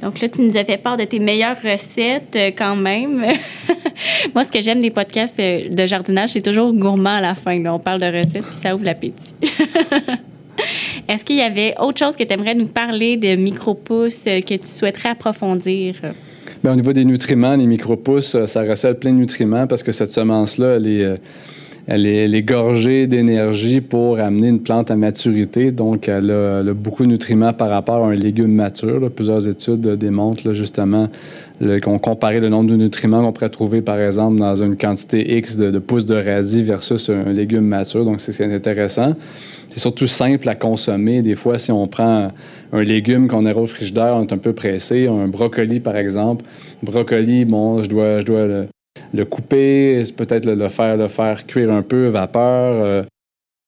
Donc 0.03 0.21
là, 0.21 0.29
tu 0.29 0.43
nous 0.43 0.59
as 0.59 0.65
fait 0.65 0.77
part 0.77 0.99
de 0.99 1.05
tes 1.05 1.19
meilleures 1.19 1.57
recettes 1.65 2.37
euh, 2.37 2.51
quand 2.55 2.77
même. 2.77 3.25
Moi, 4.35 4.45
ce 4.45 4.53
que 4.53 4.61
j'aime 4.61 4.81
des 4.81 4.91
podcasts 4.91 5.41
euh, 5.41 5.71
de 5.71 5.87
jardinage, 5.87 6.31
c'est 6.31 6.43
toujours 6.43 6.71
gourmand 6.75 7.17
à 7.17 7.21
la 7.23 7.35
fin. 7.35 7.65
On 7.65 7.79
parle 7.79 8.03
de 8.03 8.19
recettes, 8.19 8.45
puis 8.45 8.55
ça 8.55 8.75
ouvre 8.75 8.85
l'appétit. 8.85 9.33
Est-ce 11.09 11.25
qu'il 11.25 11.37
y 11.37 11.41
avait 11.41 11.75
autre 11.81 11.99
chose 11.99 12.15
que 12.15 12.25
tu 12.25 12.33
aimerais 12.35 12.55
nous 12.55 12.67
parler 12.67 13.17
de 13.17 13.35
micro-pousses 13.35 14.27
euh, 14.27 14.41
que 14.41 14.57
tu 14.57 14.67
souhaiterais 14.67 15.11
approfondir? 15.11 15.95
Bien, 16.63 16.73
au 16.73 16.77
niveau 16.77 16.93
des 16.93 17.07
nutriments, 17.07 17.57
les 17.57 17.67
micro-pousses, 17.67 18.45
ça 18.45 18.65
recèle 18.65 18.99
plein 18.99 19.13
de 19.13 19.17
nutriments 19.17 19.67
parce 19.67 19.83
que 19.83 19.93
cette 19.93 20.13
semence-là, 20.13 20.77
elle 20.77 20.87
est 20.87 21.15
elle 21.87 22.07
est, 22.07 22.43
gorgée 22.43 23.07
d'énergie 23.07 23.83
pour 23.83 24.19
amener 24.19 24.49
une 24.49 24.61
plante 24.61 24.91
à 24.91 24.97
maturité. 24.97 25.71
Donc, 25.71 26.09
elle 26.09 26.31
a, 26.31 26.63
beaucoup 26.73 27.03
de 27.03 27.09
nutriments 27.09 27.53
par 27.53 27.69
rapport 27.69 28.05
à 28.05 28.09
un 28.09 28.15
légume 28.15 28.53
mature. 28.53 29.11
Plusieurs 29.11 29.47
études 29.47 29.87
démontrent 29.87 30.55
justement 30.55 31.09
qu'on 31.83 31.99
comparait 31.99 32.41
le 32.41 32.49
nombre 32.49 32.71
de 32.71 32.77
nutriments 32.77 33.23
qu'on 33.23 33.33
pourrait 33.33 33.51
trouver, 33.51 33.83
par 33.83 34.01
exemple, 34.01 34.39
dans 34.39 34.63
une 34.63 34.77
quantité 34.77 35.37
X 35.37 35.57
de, 35.57 35.79
pousses 35.79 36.07
de 36.07 36.15
radis 36.15 36.63
versus 36.63 37.11
un 37.11 37.33
légume 37.33 37.67
mature. 37.67 38.05
Donc, 38.05 38.21
c'est 38.21 38.45
intéressant. 38.45 39.15
C'est 39.69 39.81
surtout 39.81 40.07
simple 40.07 40.49
à 40.49 40.55
consommer. 40.55 41.21
Des 41.21 41.35
fois, 41.35 41.59
si 41.59 41.71
on 41.71 41.87
prend 41.87 42.31
un 42.73 42.83
légume 42.83 43.29
qu'on 43.29 43.45
a 43.45 43.55
au 43.55 43.67
frigidaire, 43.67 44.13
on 44.15 44.23
est 44.23 44.33
un 44.33 44.39
peu 44.39 44.55
pressé. 44.55 45.07
Un 45.07 45.29
brocoli, 45.29 45.81
par 45.81 45.97
exemple. 45.97 46.47
Brocoli, 46.83 47.45
bon, 47.45 47.83
je 47.83 47.91
dois, 47.91 48.21
je 48.21 48.27
dois 48.27 48.47
le, 48.47 48.67
le 49.15 49.25
couper, 49.25 50.03
peut-être 50.17 50.45
le, 50.45 50.69
faire, 50.69 50.97
le 50.97 51.09
faire 51.09 51.47
cuire 51.47 51.73
un 51.73 51.83
peu, 51.83 52.09
vapeur. 52.09 52.85
Euh, 52.85 53.03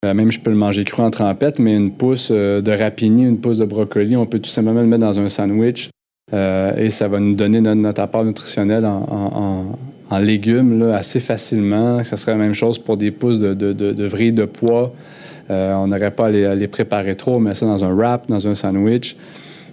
euh, 0.04 0.12
même 0.14 0.30
je 0.30 0.40
peux 0.40 0.50
le 0.50 0.56
manger 0.56 0.84
cru 0.84 1.02
en 1.02 1.10
trempette, 1.10 1.58
mais 1.58 1.74
une 1.74 1.92
pousse 1.92 2.30
euh, 2.32 2.60
de 2.60 2.72
rapini, 2.72 3.22
une 3.22 3.38
pousse 3.38 3.58
de 3.58 3.64
brocoli, 3.64 4.16
on 4.16 4.26
peut 4.26 4.40
tout 4.40 4.50
simplement 4.50 4.80
le 4.80 4.86
mettre 4.86 5.04
dans 5.04 5.18
un 5.18 5.28
sandwich 5.28 5.90
et 6.32 6.90
ça 6.90 7.06
va 7.06 7.20
nous 7.20 7.36
donner 7.36 7.60
notre, 7.60 8.00
apport 8.00 8.24
nutritionnel 8.24 8.84
en, 8.84 9.76
légumes 10.18 10.82
assez 10.92 11.20
facilement. 11.20 12.02
Ce 12.02 12.16
serait 12.16 12.32
la 12.32 12.38
même 12.38 12.52
chose 12.52 12.80
pour 12.80 12.96
des 12.96 13.12
pousses 13.12 13.38
de, 13.38 13.54
de, 13.54 13.72
de, 13.72 13.92
de 13.92 14.44
pois. 14.44 14.92
on 15.48 15.86
n'aurait 15.86 16.10
pas 16.10 16.26
à 16.26 16.30
les, 16.30 16.44
à 16.44 16.56
les, 16.56 16.66
préparer 16.66 17.14
trop, 17.14 17.38
mais 17.38 17.54
ça 17.54 17.64
dans 17.64 17.84
un 17.84 17.94
wrap, 17.94 18.26
dans 18.26 18.48
un 18.48 18.56
sandwich. 18.56 19.16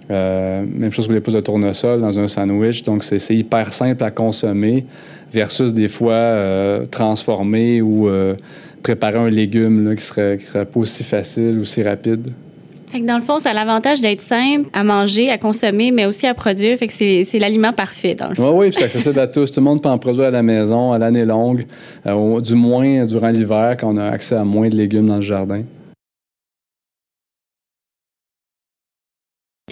même 0.08 0.92
chose 0.92 1.06
pour 1.06 1.14
les 1.14 1.20
pousses 1.20 1.34
de 1.34 1.40
tournesol 1.40 2.00
dans 2.00 2.20
un 2.20 2.28
sandwich. 2.28 2.84
Donc, 2.84 3.02
c'est 3.02 3.34
hyper 3.34 3.74
simple 3.74 4.04
à 4.04 4.12
consommer 4.12 4.86
versus 5.34 5.74
des 5.74 5.88
fois 5.88 6.12
euh, 6.14 6.86
transformer 6.86 7.82
ou 7.82 8.08
euh, 8.08 8.34
préparer 8.82 9.18
un 9.18 9.28
légume 9.28 9.94
qui, 9.96 10.04
serait, 10.04 10.38
serait 10.38 10.64
pas 10.64 10.80
aussi 10.80 11.02
facile, 11.02 11.58
aussi 11.58 11.82
rapide. 11.82 12.30
dans 13.00 13.16
le 13.16 13.22
fond, 13.22 13.40
ça 13.40 13.50
a 13.50 13.52
l'avantage 13.52 14.00
d'être 14.00 14.20
simple 14.20 14.68
à 14.72 14.84
manger, 14.84 15.30
à 15.30 15.38
consommer, 15.38 15.90
mais 15.90 16.06
aussi 16.06 16.26
à 16.26 16.34
produire. 16.34 16.78
Fait 16.78 16.86
que 16.86 16.92
c'est 16.92 17.38
l'aliment 17.38 17.72
parfait, 17.72 18.14
dans 18.14 18.28
le 18.28 18.36
fond. 18.36 18.50
Oui, 18.50 18.66
oui, 18.68 18.72
c'est 18.72 18.84
accessible 18.84 19.18
à 19.18 19.26
tous. 19.26 19.50
Tout 19.50 19.60
le 19.60 19.64
monde 19.64 19.82
peut 19.82 19.88
en 19.88 19.98
produire 19.98 20.26
à 20.26 20.30
la 20.30 20.42
maison, 20.42 20.92
à 20.92 20.98
l'année 20.98 21.24
longue, 21.24 21.66
euh, 22.06 22.40
du 22.40 22.54
moins 22.54 23.04
durant 23.04 23.28
l'hiver, 23.28 23.76
quand 23.78 23.92
on 23.92 23.96
a 23.96 24.06
accès 24.06 24.36
à 24.36 24.44
moins 24.44 24.68
de 24.68 24.76
légumes 24.76 25.06
dans 25.06 25.16
le 25.16 25.22
jardin. 25.22 25.60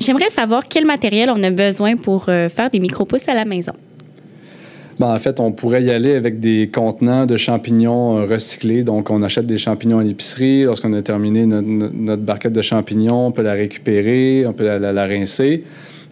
J'aimerais 0.01 0.31
savoir 0.31 0.65
quel 0.69 0.85
matériel 0.85 1.31
on 1.31 1.41
a 1.45 1.51
besoin 1.51 1.97
pour 1.97 2.29
euh, 2.29 2.49
faire 2.49 2.71
des 2.71 2.81
micro-pousses 2.81 3.29
à 3.29 3.35
la 3.35 3.45
maison. 3.45 3.73
Ben, 5.03 5.13
en 5.13 5.19
fait, 5.19 5.41
on 5.41 5.51
pourrait 5.51 5.83
y 5.83 5.91
aller 5.91 6.15
avec 6.15 6.39
des 6.39 6.71
contenants 6.73 7.27
de 7.27 7.37
champignons 7.37 8.19
euh, 8.19 8.25
recyclés. 8.25 8.85
Donc, 8.85 9.11
on 9.11 9.21
achète 9.23 9.47
des 9.47 9.59
champignons 9.59 9.99
à 9.99 10.05
l'épicerie. 10.05 10.63
Lorsqu'on 10.63 10.93
a 10.93 11.03
terminé 11.03 11.45
notre, 11.45 12.23
barquette 12.23 12.53
de 12.53 12.63
champignons, 12.63 13.27
on 13.27 13.33
peut 13.33 13.43
la 13.43 13.55
récupérer, 13.55 14.45
on 14.47 14.53
peut 14.53 14.65
la, 14.65 15.07
rincer. 15.07 15.65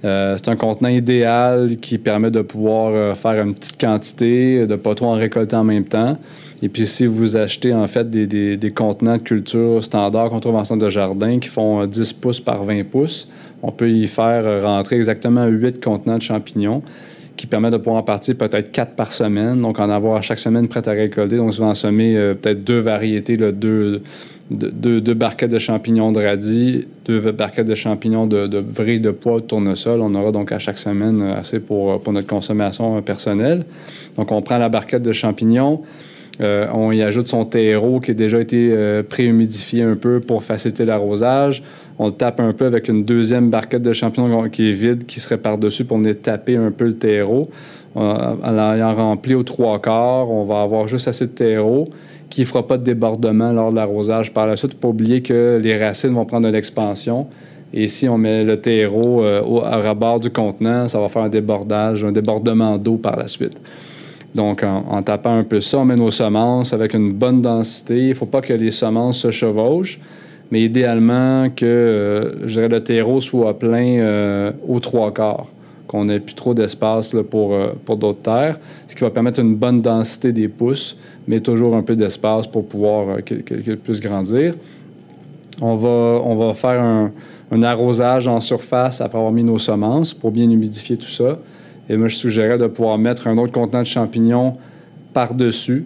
Euh, 0.04 0.34
c'est 0.36 0.50
un 0.50 0.56
contenant 0.56 0.88
idéal 0.88 1.76
qui 1.80 1.98
permet 1.98 2.32
de 2.32 2.42
pouvoir 2.42 2.92
euh, 2.92 3.14
faire 3.14 3.40
une 3.40 3.54
petite 3.54 3.80
quantité, 3.80 4.66
de 4.66 4.74
pas 4.74 4.96
trop 4.96 5.06
en 5.06 5.14
récolter 5.14 5.54
en 5.54 5.62
même 5.62 5.84
temps. 5.84 6.18
Et 6.60 6.68
puis, 6.68 6.88
si 6.88 7.06
vous 7.06 7.36
achetez 7.36 7.72
en 7.72 7.86
fait 7.86 8.10
des, 8.10 8.56
des, 8.56 8.70
contenants 8.72 9.18
de 9.18 9.22
culture 9.22 9.84
standard 9.84 10.30
qu'on 10.30 10.40
trouve 10.40 10.56
en 10.56 10.64
centre 10.64 10.84
de 10.84 10.90
jardin 10.90 11.38
qui 11.38 11.48
font 11.48 11.86
10 11.86 12.14
pouces 12.14 12.40
par 12.40 12.64
20 12.64 12.82
pouces, 12.90 13.28
on 13.62 13.70
peut 13.70 13.88
y 13.88 14.08
faire 14.08 14.64
rentrer 14.64 14.96
exactement 14.96 15.46
8 15.46 15.80
contenants 15.80 16.18
de 16.18 16.22
champignons 16.22 16.82
qui 17.36 17.46
permet 17.46 17.70
de 17.70 17.76
pouvoir 17.76 17.96
en 17.96 18.02
partir 18.02 18.36
peut-être 18.36 18.70
quatre 18.70 18.94
par 18.94 19.12
semaine, 19.12 19.60
donc 19.60 19.78
en 19.78 19.88
avoir 19.90 20.22
chaque 20.22 20.38
semaine 20.38 20.68
prête 20.68 20.88
à 20.88 20.92
récolter. 20.92 21.36
Donc, 21.36 21.52
vous 21.52 21.62
en 21.62 21.74
semer 21.74 22.16
euh, 22.16 22.34
peut-être 22.34 22.64
deux 22.64 22.78
variétés, 22.78 23.36
deux, 23.36 24.02
barquettes 25.14 25.50
de 25.50 25.58
champignons 25.58 26.12
de 26.12 26.22
radis, 26.22 26.86
deux 27.04 27.32
barquettes 27.32 27.66
de 27.66 27.74
champignons 27.74 28.26
de, 28.26 28.46
de 28.46 28.60
de 28.60 29.10
pois, 29.10 29.40
de 29.40 29.46
tournesol. 29.46 30.00
On 30.00 30.14
aura 30.14 30.32
donc 30.32 30.52
à 30.52 30.58
chaque 30.58 30.78
semaine 30.78 31.22
euh, 31.22 31.36
assez 31.36 31.60
pour, 31.60 32.00
pour 32.02 32.12
notre 32.12 32.26
consommation 32.26 33.00
personnelle. 33.02 33.64
Donc, 34.16 34.32
on 34.32 34.42
prend 34.42 34.58
la 34.58 34.68
barquette 34.68 35.02
de 35.02 35.12
champignons. 35.12 35.82
Euh, 36.40 36.66
on 36.72 36.90
y 36.90 37.02
ajoute 37.02 37.26
son 37.26 37.44
terreau 37.44 38.00
qui 38.00 38.12
a 38.12 38.14
déjà 38.14 38.40
été 38.40 38.74
préhumidifié 39.08 39.82
un 39.82 39.96
peu 39.96 40.20
pour 40.20 40.42
faciliter 40.42 40.86
l'arrosage 40.86 41.62
on 42.02 42.10
tape 42.10 42.40
un 42.40 42.54
peu 42.54 42.64
avec 42.64 42.88
une 42.88 43.04
deuxième 43.04 43.50
barquette 43.50 43.82
de 43.82 43.92
champignons 43.92 44.48
qui 44.48 44.70
est 44.70 44.72
vide, 44.72 45.04
qui 45.04 45.20
serait 45.20 45.36
par-dessus 45.36 45.84
pour 45.84 45.98
venir 45.98 46.14
taper 46.22 46.56
un 46.56 46.70
peu 46.70 46.86
le 46.86 46.94
terreau. 46.94 47.42
En 47.94 48.36
l'ayant 48.50 48.94
rempli 48.94 49.34
aux 49.34 49.42
trois 49.42 49.78
quarts, 49.82 50.30
on 50.30 50.44
va 50.44 50.62
avoir 50.62 50.88
juste 50.88 51.08
assez 51.08 51.26
de 51.26 51.32
terreau 51.32 51.84
qui 52.30 52.40
ne 52.40 52.46
fera 52.46 52.66
pas 52.66 52.78
de 52.78 52.84
débordement 52.84 53.52
lors 53.52 53.70
de 53.70 53.76
l'arrosage 53.76 54.32
par 54.32 54.46
la 54.46 54.56
suite. 54.56 54.72
Il 54.72 54.76
ne 54.76 54.80
faut 54.80 54.88
pas 54.88 54.88
oublier 54.88 55.20
que 55.20 55.60
les 55.62 55.76
racines 55.76 56.14
vont 56.14 56.24
prendre 56.24 56.46
de 56.46 56.52
l'expansion. 56.52 57.26
Et 57.74 57.86
si 57.86 58.08
on 58.08 58.16
met 58.16 58.44
le 58.44 58.56
terreau 58.56 59.22
euh, 59.22 59.42
au, 59.42 59.62
à 59.62 60.18
du 60.18 60.30
contenant, 60.30 60.88
ça 60.88 60.98
va 61.00 61.08
faire 61.08 61.22
un 61.22 61.28
débordage, 61.28 62.02
un 62.02 62.12
débordement 62.12 62.78
d'eau 62.78 62.96
par 62.96 63.16
la 63.16 63.28
suite. 63.28 63.60
Donc, 64.34 64.62
en, 64.62 64.84
en, 64.88 65.02
tapant 65.02 65.36
un 65.36 65.44
peu 65.44 65.60
ça, 65.60 65.80
on 65.80 65.84
met 65.84 65.96
nos 65.96 66.10
semences 66.10 66.72
avec 66.72 66.94
une 66.94 67.12
bonne 67.12 67.42
densité. 67.42 67.98
Il 67.98 68.08
ne 68.08 68.14
faut 68.14 68.26
pas 68.26 68.40
que 68.40 68.54
les 68.54 68.70
semences 68.70 69.18
se 69.18 69.30
chevauchent 69.30 70.00
mais 70.50 70.62
idéalement 70.62 71.48
que 71.50 71.64
euh, 71.64 72.68
le 72.68 72.78
terreau 72.80 73.20
soit 73.20 73.58
plein 73.58 73.98
euh, 73.98 74.52
aux 74.66 74.80
trois 74.80 75.12
quarts, 75.12 75.46
qu'on 75.86 76.06
n'ait 76.06 76.20
plus 76.20 76.34
trop 76.34 76.54
d'espace 76.54 77.14
pour, 77.30 77.52
euh, 77.52 77.72
pour 77.84 77.96
d'autres 77.96 78.22
terres, 78.22 78.58
ce 78.88 78.94
qui 78.94 79.02
va 79.02 79.10
permettre 79.10 79.40
une 79.40 79.54
bonne 79.54 79.80
densité 79.80 80.32
des 80.32 80.48
pousses, 80.48 80.96
mais 81.26 81.40
toujours 81.40 81.74
un 81.74 81.82
peu 81.82 81.94
d'espace 81.94 82.46
pour 82.46 82.66
pouvoir 82.66 83.22
qu'elles 83.24 83.78
puissent 83.78 84.00
grandir. 84.00 84.54
On 85.60 85.76
va, 85.76 85.88
on 86.24 86.36
va 86.36 86.54
faire 86.54 86.82
un, 86.82 87.12
arrosage 87.62 88.28
en 88.28 88.38
surface 88.40 89.00
après 89.00 89.18
avoir 89.18 89.32
mis 89.32 89.42
nos 89.42 89.58
semences 89.58 90.14
pour 90.14 90.30
bien 90.30 90.48
humidifier 90.48 90.96
tout 90.96 91.08
ça. 91.08 91.38
Et 91.88 91.96
moi, 91.96 92.06
je 92.06 92.14
suggérais 92.14 92.58
de 92.58 92.68
pouvoir 92.68 92.96
mettre 92.96 93.26
un 93.26 93.36
autre 93.38 93.52
contenant 93.52 93.80
de 93.80 93.86
champignons 93.86 94.56
par-dessus 95.12 95.84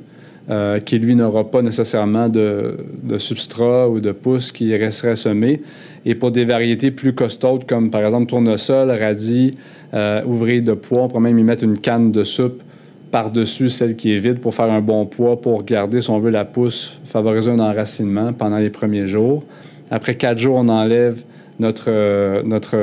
euh, 0.50 0.78
qui, 0.78 0.98
lui, 0.98 1.16
n'aura 1.16 1.50
pas 1.50 1.62
nécessairement 1.62 2.28
de, 2.28 2.76
substrat 3.16 3.88
ou 3.88 4.00
de 4.00 4.12
pousse 4.12 4.52
qui 4.52 4.76
resterait 4.76 5.16
semé. 5.16 5.62
Et 6.04 6.14
pour 6.14 6.33
des 6.33 6.44
variétés 6.44 6.90
plus 6.90 7.14
costaudes, 7.14 7.64
comme 7.64 7.90
par 7.90 8.04
exemple 8.04 8.26
tournesol, 8.26 8.90
radis, 8.90 9.52
euh, 9.94 10.20
de 10.22 10.72
pois, 10.74 11.04
on 11.04 11.09
pourrait 11.09 11.22
même 11.22 11.38
y 11.38 11.42
mettre 11.42 11.64
une 11.64 11.78
canne 11.78 12.12
de 12.12 12.24
soupe 12.24 12.62
par-dessus 13.11 13.70
celle 13.70 13.96
qui 13.96 14.14
est 14.14 14.18
vide 14.18 14.40
pour 14.40 14.54
faire 14.54 14.70
un 14.70 14.83
bon 14.83 15.07
poids, 15.07 15.40
pour 15.40 15.64
garder, 15.64 16.02
si 16.02 16.11
on 16.11 16.18
veut, 16.18 16.30
la 16.30 16.44
pousse, 16.44 17.00
favoriser 17.07 17.50
un 17.50 17.61
enracinement 17.61 18.35
pendant 18.35 18.59
les 18.59 18.70
premiers 18.70 19.07
jours. 19.07 19.44
Après 19.90 20.14
quatre 20.14 20.37
jours, 20.37 20.59
on 20.59 20.68
enlève 20.68 21.22
notre, 21.59 21.87
euh, 21.88 22.42
notre 22.44 22.76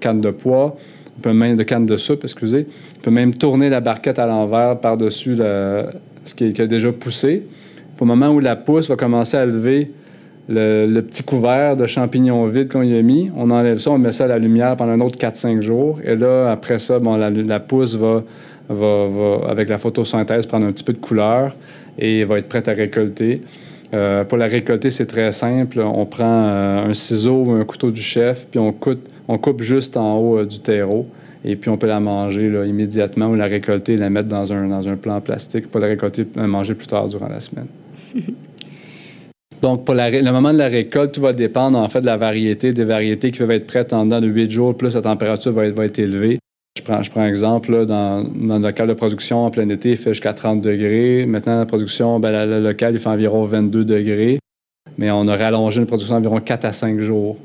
canne 0.00 0.22
de 0.22 0.30
poids, 0.30 0.76
on 1.18 1.20
peut 1.20 1.34
même 1.34 1.56
de 1.56 1.64
canne 1.64 1.84
de 1.84 1.96
soupe, 1.96 2.24
excusez. 2.24 2.66
On 2.98 3.02
peut 3.02 3.10
même 3.10 3.34
tourner 3.34 3.68
la 3.68 3.80
barquette 3.80 4.18
à 4.18 4.26
l'envers 4.26 4.78
par-dessus 4.80 5.34
la, 5.34 5.90
ce 6.24 6.34
qui, 6.34 6.60
a 6.60 6.66
déjà 6.66 6.92
poussé. 6.92 7.44
Au 8.00 8.04
moment 8.04 8.30
où 8.30 8.40
la 8.40 8.56
pousse 8.56 8.88
va 8.88 8.96
commencer 8.96 9.36
à 9.36 9.46
lever 9.46 9.92
le, 10.48 11.00
petit 11.00 11.22
couvert 11.22 11.76
de 11.76 11.86
champignons 11.86 12.46
vides 12.46 12.68
qu'on 12.68 12.82
y 12.82 12.96
a 12.96 13.02
mis, 13.02 13.30
on 13.36 13.50
enlève 13.50 13.78
ça, 13.78 13.92
on 13.92 13.98
met 13.98 14.10
ça 14.10 14.24
à 14.24 14.28
la 14.28 14.38
lumière 14.38 14.76
pendant 14.76 14.92
un 14.92 15.00
autre 15.00 15.16
4-5 15.18 15.60
jours. 15.60 16.00
Et 16.04 16.16
là, 16.16 16.50
après 16.50 16.78
ça, 16.78 16.98
bon, 16.98 17.16
la, 17.16 17.60
pousse 17.60 17.94
va, 17.94 18.24
va, 18.68 19.48
avec 19.48 19.68
la 19.68 19.78
photosynthèse, 19.78 20.46
prendre 20.46 20.66
un 20.66 20.72
petit 20.72 20.84
peu 20.84 20.92
de 20.92 20.98
couleur 20.98 21.54
et 21.98 22.24
va 22.24 22.38
être 22.38 22.48
prête 22.48 22.68
à 22.68 22.72
récolter. 22.72 23.34
Euh, 23.94 24.24
pour 24.24 24.38
la 24.38 24.46
récolter, 24.46 24.90
c'est 24.90 25.06
très 25.06 25.32
simple. 25.32 25.80
On 25.80 26.06
prend 26.06 26.24
euh, 26.24 26.88
un 26.88 26.94
ciseau 26.94 27.44
ou 27.46 27.50
un 27.52 27.64
couteau 27.64 27.90
du 27.90 28.00
chef, 28.00 28.46
puis 28.50 28.58
on 28.58 28.72
coupe, 28.72 29.06
on 29.28 29.38
coupe 29.38 29.62
juste 29.62 29.96
en 29.96 30.16
haut 30.16 30.38
euh, 30.38 30.44
du 30.46 30.60
terreau 30.60 31.06
et 31.44 31.56
puis 31.56 31.70
on 31.70 31.76
peut 31.76 31.86
la 31.86 32.00
manger 32.00 32.48
là, 32.48 32.64
immédiatement 32.64 33.26
ou 33.26 33.34
la 33.34 33.46
récolter 33.46 33.94
et 33.94 33.96
la 33.96 34.10
mettre 34.10 34.28
dans 34.28 34.52
un, 34.52 34.68
dans 34.68 34.88
un 34.88 34.96
plan 34.96 35.20
plastique 35.20 35.70
pour 35.70 35.80
la 35.80 35.88
récolter 35.88 36.22
et 36.22 36.38
la 36.38 36.46
manger 36.46 36.74
plus 36.74 36.86
tard 36.86 37.08
durant 37.08 37.28
la 37.28 37.40
semaine. 37.40 37.66
Donc, 39.62 39.84
pour 39.84 39.94
le 39.94 40.32
moment 40.32 40.52
de 40.52 40.58
la 40.58 40.66
récolte, 40.66 41.14
tout 41.14 41.20
va 41.20 41.32
dépendre 41.32 41.78
en 41.78 41.88
fait 41.88 42.00
de 42.00 42.06
la 42.06 42.16
variété, 42.16 42.72
des 42.72 42.84
variétés 42.84 43.30
qui 43.30 43.38
peuvent 43.38 43.50
être 43.52 43.66
prêtes 43.66 43.92
en 43.92 44.04
dedans 44.04 44.20
de 44.20 44.26
8 44.26 44.50
jours, 44.50 44.76
plus 44.76 44.96
la 44.96 45.02
température 45.02 45.52
va 45.52 45.66
être, 45.66 45.76
va 45.76 45.84
être 45.84 46.00
élevée. 46.00 46.40
Je 46.76 46.82
prends, 46.82 47.00
je 47.02 47.10
prends 47.12 47.20
un 47.20 47.28
exemple, 47.28 47.86
dans, 47.86 48.24
dans, 48.24 48.58
le 48.58 48.62
local 48.62 48.88
de 48.88 48.94
production 48.94 49.44
en 49.44 49.50
plein 49.50 49.68
été, 49.68 49.90
il 49.90 49.96
fait 49.96 50.10
jusqu'à 50.10 50.32
30 50.32 50.60
degrés. 50.60 51.26
Maintenant, 51.26 51.58
la 51.58 51.66
production, 51.66 52.18
ben, 52.18 52.44
le 52.44 52.60
local, 52.60 52.94
il 52.94 52.98
fait 52.98 53.08
environ 53.08 53.42
22 53.42 53.84
degrés. 53.84 54.40
Mais 54.98 55.12
on 55.12 55.28
a 55.28 55.36
rallongé 55.36 55.80
une 55.80 55.86
production 55.86 56.14
d'environ 56.16 56.40
4 56.40 56.64
à 56.64 56.72
5 56.72 56.98
jours. 57.00 57.36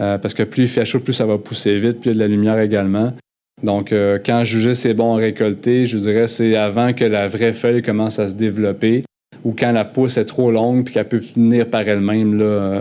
Euh, 0.00 0.16
parce 0.16 0.32
que 0.32 0.44
plus 0.44 0.62
il 0.64 0.68
fait 0.68 0.84
chaud, 0.84 1.00
plus 1.00 1.12
ça 1.12 1.26
va 1.26 1.38
pousser 1.38 1.78
vite, 1.78 2.00
plus 2.00 2.12
il 2.12 2.12
y 2.12 2.12
a 2.12 2.14
de 2.14 2.18
la 2.20 2.28
lumière 2.28 2.58
également. 2.58 3.12
Donc, 3.62 3.92
euh, 3.92 4.18
quand 4.24 4.44
juger 4.44 4.74
c'est 4.74 4.94
bon 4.94 5.14
à 5.14 5.16
récolter, 5.16 5.86
je 5.86 5.98
dirais 5.98 6.28
c'est 6.28 6.54
avant 6.54 6.92
que 6.92 7.04
la 7.04 7.26
vraie 7.26 7.52
feuille 7.52 7.82
commence 7.82 8.18
à 8.18 8.28
se 8.28 8.34
développer 8.34 9.02
ou 9.44 9.54
quand 9.56 9.72
la 9.72 9.84
pousse 9.84 10.16
est 10.16 10.24
trop 10.24 10.50
longue 10.50 10.84
puis 10.84 10.94
qu'elle 10.94 11.08
peut 11.08 11.20
tenir 11.20 11.68
par 11.68 11.82
elle-même 11.82 12.38
euh, 12.40 12.80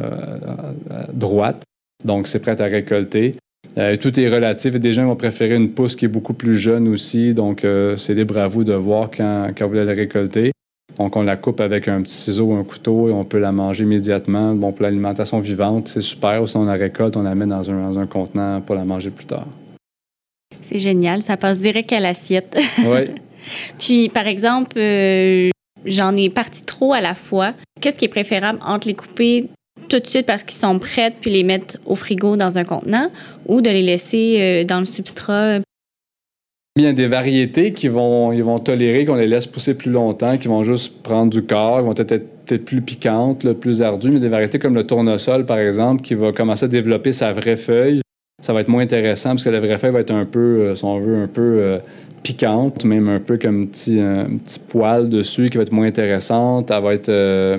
droite. 1.12 1.64
Donc, 2.06 2.28
c'est 2.28 2.40
prêt 2.40 2.60
à 2.62 2.66
récolter. 2.66 3.32
Euh, 3.78 3.96
tout 3.96 4.20
est 4.20 4.28
relatif. 4.28 4.76
Des 4.76 4.94
gens 4.94 5.06
vont 5.06 5.16
préférer 5.16 5.56
une 5.56 5.70
pousse 5.70 5.96
qui 5.96 6.06
est 6.06 6.10
beaucoup 6.10 6.34
plus 6.34 6.58
jeune 6.58 6.88
aussi. 6.88 7.34
Donc, 7.34 7.66
c'est 7.98 8.14
libre 8.14 8.38
à 8.38 8.48
vous 8.48 8.64
de 8.64 8.74
voir 8.74 9.10
quand, 9.16 9.52
vous 9.60 9.68
voulez 9.68 9.86
la 9.86 9.94
récolter. 9.94 10.52
Donc, 11.00 11.16
on 11.16 11.22
la 11.22 11.38
coupe 11.38 11.60
avec 11.60 11.88
un 11.88 12.02
petit 12.02 12.16
ciseau 12.16 12.46
ou 12.46 12.56
un 12.56 12.64
couteau 12.64 13.10
et 13.10 13.12
on 13.12 13.24
peut 13.24 13.40
la 13.40 13.52
manger 13.52 13.84
immédiatement. 13.84 14.56
Bon, 14.56 14.72
pour 14.72 14.84
l'alimentation 14.84 15.40
vivante, 15.40 15.90
c'est 15.90 16.02
super. 16.02 16.42
Ou 16.42 16.48
si 16.48 16.58
on 16.58 16.66
la 16.66 16.74
récolte, 16.74 17.18
on 17.18 17.24
la 17.24 17.36
met 17.36 17.46
dans 17.46 17.70
un 18.00 18.06
contenant 18.08 18.62
pour 18.62 18.76
la 18.76 18.86
manger 18.86 19.10
plus 19.10 19.26
tard. 19.26 19.48
C'est 20.68 20.78
génial, 20.78 21.22
ça 21.22 21.38
passe 21.38 21.60
direct 21.60 21.94
à 21.94 22.00
l'assiette. 22.00 22.58
Oui. 22.86 23.06
Puis, 23.80 24.10
par 24.10 24.28
exemple, 24.28 24.78
euh, 24.78 25.50
j'en 25.86 26.14
ai 26.18 26.30
parti 26.30 26.64
trop 26.64 26.92
à 26.92 27.00
la 27.00 27.16
fois. 27.16 27.54
Qu'est-ce 27.80 27.96
qui 27.96 28.04
est 28.04 28.10
préférable 28.10 28.60
entre 28.66 28.88
les 28.88 28.94
couper 28.94 29.46
tout 29.88 30.00
de 30.00 30.06
suite 30.06 30.26
parce 30.26 30.44
qu'ils 30.44 30.58
sont 30.58 30.78
prêts, 30.80 31.14
puis 31.22 31.32
les 31.32 31.44
mettre 31.44 31.78
au 31.86 31.96
frigo 31.96 32.36
dans 32.36 32.58
un 32.58 32.66
contenant, 32.66 33.10
ou 33.46 33.62
de 33.62 33.70
les 33.70 33.84
laisser 33.84 34.38
euh, 34.40 34.64
dans 34.66 34.80
le 34.80 34.86
substrat? 34.86 35.60
Il 36.76 36.84
y 36.84 36.88
a 36.88 36.94
des 36.94 37.08
variétés 37.08 37.72
qui 37.72 37.88
vont, 37.88 38.34
ils 38.34 38.44
vont 38.44 38.60
tolérer 38.60 39.06
qu'on 39.06 39.16
les 39.16 39.28
laisse 39.28 39.48
pousser 39.48 39.76
plus 39.76 39.92
longtemps, 39.92 40.38
qui 40.38 40.50
vont 40.50 40.64
juste 40.64 41.02
prendre 41.02 41.32
du 41.32 41.44
corps, 41.44 41.80
qui 41.80 41.86
vont 41.86 41.96
être 41.96 42.18
peut-être 42.46 42.66
plus 42.66 42.82
piquantes, 42.82 43.54
plus 43.54 43.82
ardues, 43.82 44.12
mais 44.12 44.20
des 44.20 44.30
variétés 44.30 44.60
comme 44.60 44.76
le 44.76 44.86
tournesol, 44.86 45.46
par 45.46 45.60
exemple, 45.60 46.02
qui 46.02 46.16
va 46.16 46.34
commencer 46.34 46.66
à 46.66 46.68
développer 46.68 47.14
sa 47.14 47.32
vraie 47.32 47.56
feuille 47.56 48.02
ça 48.40 48.54
va 48.54 48.62
être 48.62 48.70
moins 48.70 48.84
intéressant 48.84 49.32
parce 49.32 49.44
que 49.44 49.50
la 49.50 49.60
vraie 49.60 49.78
feuille 49.78 49.92
va 49.92 50.02
être 50.02 50.12
un 50.12 50.26
peu, 50.26 50.68
euh, 50.68 50.76
si 50.76 50.86
on 50.86 51.00
veut, 51.00 51.18
un 51.18 51.28
peu 51.28 51.58
euh, 51.60 51.80
piquante, 52.22 52.86
même 52.86 53.10
un 53.10 53.20
peu 53.20 53.38
comme 53.38 53.64
un 53.64 53.66
petit, 53.66 54.00
un 54.00 54.38
petit 54.38 54.60
poil 54.60 55.10
dessus 55.10 55.50
qui 55.50 55.58
va 55.58 55.64
être 55.64 55.74
moins 55.74 55.88
intéressante. 55.88 56.70
Elle 56.70 56.84
va 56.84 56.94
être. 56.94 57.10
Euh, 57.10 57.56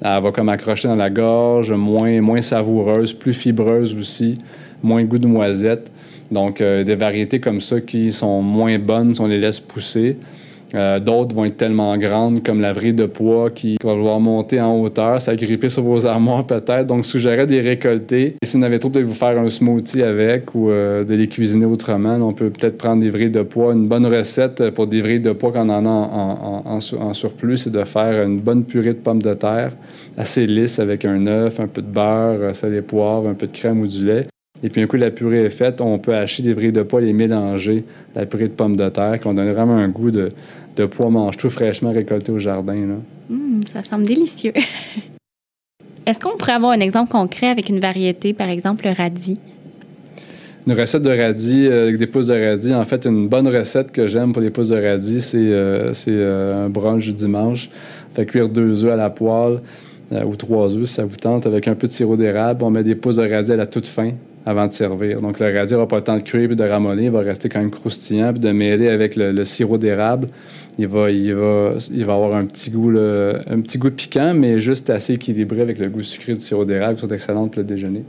elle 0.00 0.22
va 0.22 0.30
comme 0.30 0.48
accrocher 0.50 0.86
dans 0.86 0.96
la 0.96 1.10
gorge, 1.10 1.72
moins 1.72 2.42
savoureuse, 2.42 3.12
plus 3.12 3.32
fibreuse 3.32 3.96
aussi, 3.96 4.34
moins 4.80 5.02
goût 5.02 5.18
de 5.18 5.26
noisette. 5.26 5.90
Donc, 6.30 6.62
des 6.62 6.94
variétés 6.94 7.40
comme 7.40 7.60
ça 7.60 7.80
qui 7.80 8.12
sont 8.12 8.40
moins 8.40 8.78
bonnes 8.78 9.12
si 9.14 9.20
on 9.20 9.26
les 9.26 9.40
laisse 9.40 9.58
pousser. 9.58 10.16
Euh, 10.74 11.00
d'autres 11.00 11.34
vont 11.34 11.44
être 11.44 11.56
tellement 11.56 11.96
grandes 11.96 12.42
comme 12.42 12.60
la 12.60 12.72
vrille 12.72 12.92
de 12.92 13.06
pois 13.06 13.50
qui 13.50 13.76
va 13.82 13.94
vouloir 13.94 14.20
monter 14.20 14.60
en 14.60 14.78
hauteur, 14.78 15.20
s'agripper 15.20 15.68
sur 15.68 15.82
vos 15.82 16.06
armoires 16.06 16.46
peut-être. 16.46 16.86
Donc, 16.86 17.04
suggérerais 17.04 17.46
de 17.46 17.52
les 17.52 17.60
récolter. 17.60 18.36
Et 18.40 18.46
si 18.46 18.56
vous 18.56 18.62
en 18.62 18.66
avez 18.66 18.78
trop, 18.78 18.90
peut-être 18.90 19.06
vous 19.06 19.14
faire 19.14 19.38
un 19.38 19.48
smoothie 19.48 20.02
avec 20.02 20.54
ou 20.54 20.70
euh, 20.70 21.04
de 21.04 21.14
les 21.14 21.26
cuisiner 21.26 21.66
autrement. 21.66 22.16
On 22.16 22.32
peut 22.32 22.50
peut-être 22.50 22.76
prendre 22.76 23.02
des 23.02 23.10
vrilles 23.10 23.30
de 23.30 23.42
pois. 23.42 23.72
Une 23.72 23.88
bonne 23.88 24.06
recette 24.06 24.70
pour 24.70 24.86
des 24.86 25.00
vrilles 25.00 25.20
de 25.20 25.32
pois 25.32 25.52
quand 25.52 25.68
on 25.68 25.70
en 25.70 25.86
a 25.86 25.88
en, 25.88 26.80
surplus, 27.12 27.58
c'est 27.58 27.70
de 27.70 27.84
faire 27.84 28.24
une 28.26 28.40
bonne 28.40 28.64
purée 28.64 28.92
de 28.92 28.98
pommes 28.98 29.22
de 29.22 29.34
terre 29.34 29.72
assez 30.16 30.46
lisse 30.46 30.78
avec 30.80 31.04
un 31.04 31.26
œuf, 31.26 31.60
un 31.60 31.68
peu 31.68 31.80
de 31.80 31.86
beurre, 31.86 32.54
sel 32.54 32.74
et 32.74 32.82
poivre, 32.82 33.28
un 33.28 33.34
peu 33.34 33.46
de 33.46 33.52
crème 33.52 33.80
ou 33.80 33.86
du 33.86 34.04
lait. 34.04 34.24
Et 34.62 34.68
puis, 34.68 34.82
un 34.82 34.86
coup 34.86 34.96
la 34.96 35.10
purée 35.10 35.44
est 35.44 35.50
faite, 35.50 35.80
on 35.80 35.98
peut 35.98 36.14
hacher 36.14 36.42
des 36.42 36.52
vrilles 36.52 36.72
de 36.72 36.82
pois, 36.82 37.00
les 37.00 37.12
mélanger, 37.12 37.84
la 38.14 38.26
purée 38.26 38.48
de 38.48 38.52
pommes 38.52 38.76
de 38.76 38.88
terre, 38.88 39.20
qui 39.20 39.32
donne 39.32 39.52
vraiment 39.52 39.76
un 39.76 39.88
goût 39.88 40.10
de, 40.10 40.30
de 40.76 40.86
pois 40.86 41.10
mange 41.10 41.36
tout 41.36 41.50
fraîchement 41.50 41.92
récolté 41.92 42.32
au 42.32 42.38
jardin. 42.38 42.74
Mmh, 43.28 43.60
ça 43.66 43.82
semble 43.84 44.04
délicieux. 44.04 44.52
Est-ce 46.06 46.18
qu'on 46.18 46.36
pourrait 46.36 46.52
avoir 46.52 46.72
un 46.72 46.80
exemple 46.80 47.10
concret 47.10 47.48
avec 47.48 47.68
une 47.68 47.80
variété, 47.80 48.32
par 48.32 48.48
exemple 48.48 48.86
le 48.86 48.92
radis? 48.92 49.38
Une 50.66 50.72
recette 50.72 51.02
de 51.02 51.10
radis 51.10 51.66
euh, 51.66 51.84
avec 51.84 51.98
des 51.98 52.06
pousses 52.06 52.28
de 52.28 52.48
radis. 52.48 52.74
En 52.74 52.84
fait, 52.84 53.06
une 53.06 53.28
bonne 53.28 53.46
recette 53.46 53.92
que 53.92 54.06
j'aime 54.06 54.32
pour 54.32 54.42
les 54.42 54.50
pousses 54.50 54.70
de 54.70 54.82
radis, 54.82 55.20
c'est 55.20 55.36
euh, 55.38 55.92
euh, 56.08 56.66
un 56.66 56.68
brunch 56.68 57.04
du 57.04 57.12
dimanche. 57.12 57.70
Fait 58.14 58.26
cuire 58.26 58.48
deux 58.48 58.84
œufs 58.84 58.92
à 58.92 58.96
la 58.96 59.10
poêle 59.10 59.60
ou 60.10 60.36
trois 60.36 60.74
œufs 60.74 60.86
si 60.86 60.94
ça 60.94 61.04
vous 61.04 61.16
tente, 61.16 61.46
avec 61.46 61.68
un 61.68 61.74
peu 61.74 61.86
de 61.86 61.92
sirop 61.92 62.16
d'érable. 62.16 62.64
On 62.64 62.70
met 62.70 62.82
des 62.82 62.94
pousses 62.94 63.16
de 63.16 63.30
radis 63.30 63.52
à 63.52 63.56
la 63.56 63.66
toute 63.66 63.86
fin 63.86 64.12
avant 64.48 64.66
de 64.66 64.72
servir. 64.72 65.20
Donc, 65.20 65.40
le 65.40 65.56
radis 65.56 65.74
n'aura 65.74 65.88
pas 65.88 65.96
le 65.96 66.02
temps 66.02 66.16
de 66.16 66.22
cuire 66.22 66.50
et 66.50 66.56
de 66.56 66.64
ramollir. 66.64 67.04
Il 67.04 67.10
va 67.10 67.20
rester 67.20 67.48
quand 67.48 67.60
même 67.60 67.70
croustillant. 67.70 68.32
Puis 68.32 68.40
de 68.40 68.50
mêler 68.50 68.88
avec 68.88 69.16
le 69.16 69.44
sirop 69.44 69.78
d'érable 69.78 70.26
il 70.78 70.86
va, 70.86 71.10
il 71.10 71.34
va, 71.34 71.72
il 71.92 72.04
va 72.04 72.14
avoir 72.14 72.34
un 72.36 72.46
petit 72.46 72.70
goût, 72.70 72.90
un 72.90 73.60
petit 73.60 73.78
goût 73.78 73.90
piquant, 73.90 74.32
mais 74.32 74.60
juste 74.60 74.88
assez 74.90 75.14
équilibré 75.14 75.60
avec 75.60 75.80
le 75.80 75.88
goût 75.88 76.02
sucré 76.02 76.34
du 76.34 76.40
sirop 76.40 76.64
d'érable, 76.64 76.94
qui 76.94 77.00
sont 77.00 77.12
excellentes 77.12 77.50
pour 77.50 77.62
le 77.62 77.66
déjeuner. 77.66 78.04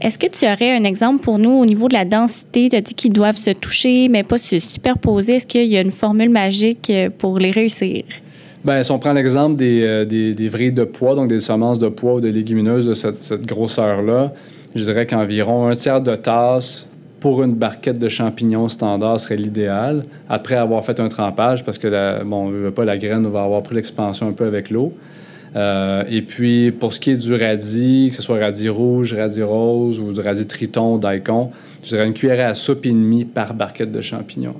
Est-ce 0.00 0.18
que 0.18 0.26
tu 0.26 0.44
aurais 0.44 0.76
un 0.76 0.84
exemple 0.84 1.22
pour 1.22 1.38
nous 1.38 1.50
au 1.50 1.66
niveau 1.66 1.88
de 1.88 1.94
la 1.94 2.04
densité? 2.04 2.68
Tu 2.68 2.76
as 2.76 2.80
dit 2.80 2.94
qu'ils 2.94 3.12
doivent 3.12 3.36
se 3.36 3.50
toucher, 3.50 4.08
mais 4.08 4.22
pas 4.22 4.38
se 4.38 4.58
superposer. 4.58 5.36
Est-ce 5.36 5.46
qu'il 5.46 5.66
y 5.66 5.76
a 5.76 5.80
une 5.80 5.90
formule 5.90 6.30
magique 6.30 6.92
pour 7.18 7.38
les 7.38 7.50
réussir? 7.50 8.04
Bien, 8.64 8.82
si 8.82 8.92
on 8.92 8.98
prend 8.98 9.12
l'exemple 9.12 9.56
des, 9.56 9.82
euh, 9.82 10.04
des, 10.04 10.34
des, 10.34 10.48
vrilles 10.48 10.72
de 10.72 10.84
pois, 10.84 11.14
donc 11.14 11.28
des 11.28 11.40
semences 11.40 11.78
de 11.78 11.88
pois 11.88 12.14
ou 12.14 12.20
de 12.20 12.28
légumineuses 12.28 12.86
de 12.86 12.94
cette, 12.94 13.22
cette 13.22 13.46
grosseur-là, 13.46 14.32
je 14.74 14.82
dirais 14.82 15.06
qu'environ 15.06 15.68
un 15.68 15.74
tiers 15.74 16.00
de 16.00 16.14
tasse 16.16 16.88
pour 17.20 17.42
une 17.42 17.54
barquette 17.54 17.98
de 17.98 18.08
champignons 18.08 18.68
standard 18.68 19.18
serait 19.18 19.36
l'idéal, 19.36 20.02
après 20.28 20.56
avoir 20.56 20.84
fait 20.84 21.00
un 21.00 21.08
trempage, 21.08 21.64
parce 21.64 21.78
que 21.78 21.88
la, 21.88 22.22
bon, 22.22 22.50
veut 22.50 22.70
pas, 22.70 22.84
la 22.84 22.98
graine 22.98 23.26
va 23.28 23.44
avoir 23.44 23.62
pris 23.62 23.74
l'expansion 23.76 24.28
un 24.28 24.32
peu 24.32 24.44
avec 24.44 24.68
l'eau. 24.68 24.92
Euh, 25.56 26.02
et 26.10 26.20
puis, 26.20 26.72
pour 26.72 26.92
ce 26.92 27.00
qui 27.00 27.12
est 27.12 27.22
du 27.24 27.34
radis, 27.34 28.08
que 28.10 28.16
ce 28.16 28.22
soit 28.22 28.38
radis 28.38 28.68
rouge, 28.68 29.14
radis 29.14 29.42
rose 29.42 30.00
ou 30.00 30.12
du 30.12 30.20
radis 30.20 30.46
triton, 30.46 30.98
daikon, 30.98 31.50
je 31.82 31.90
dirais 31.90 32.06
une 32.06 32.12
cuillère 32.12 32.46
à 32.46 32.54
soupe 32.54 32.84
et 32.86 32.90
demie 32.90 33.24
par 33.24 33.54
barquette 33.54 33.92
de 33.92 34.00
champignons. 34.00 34.56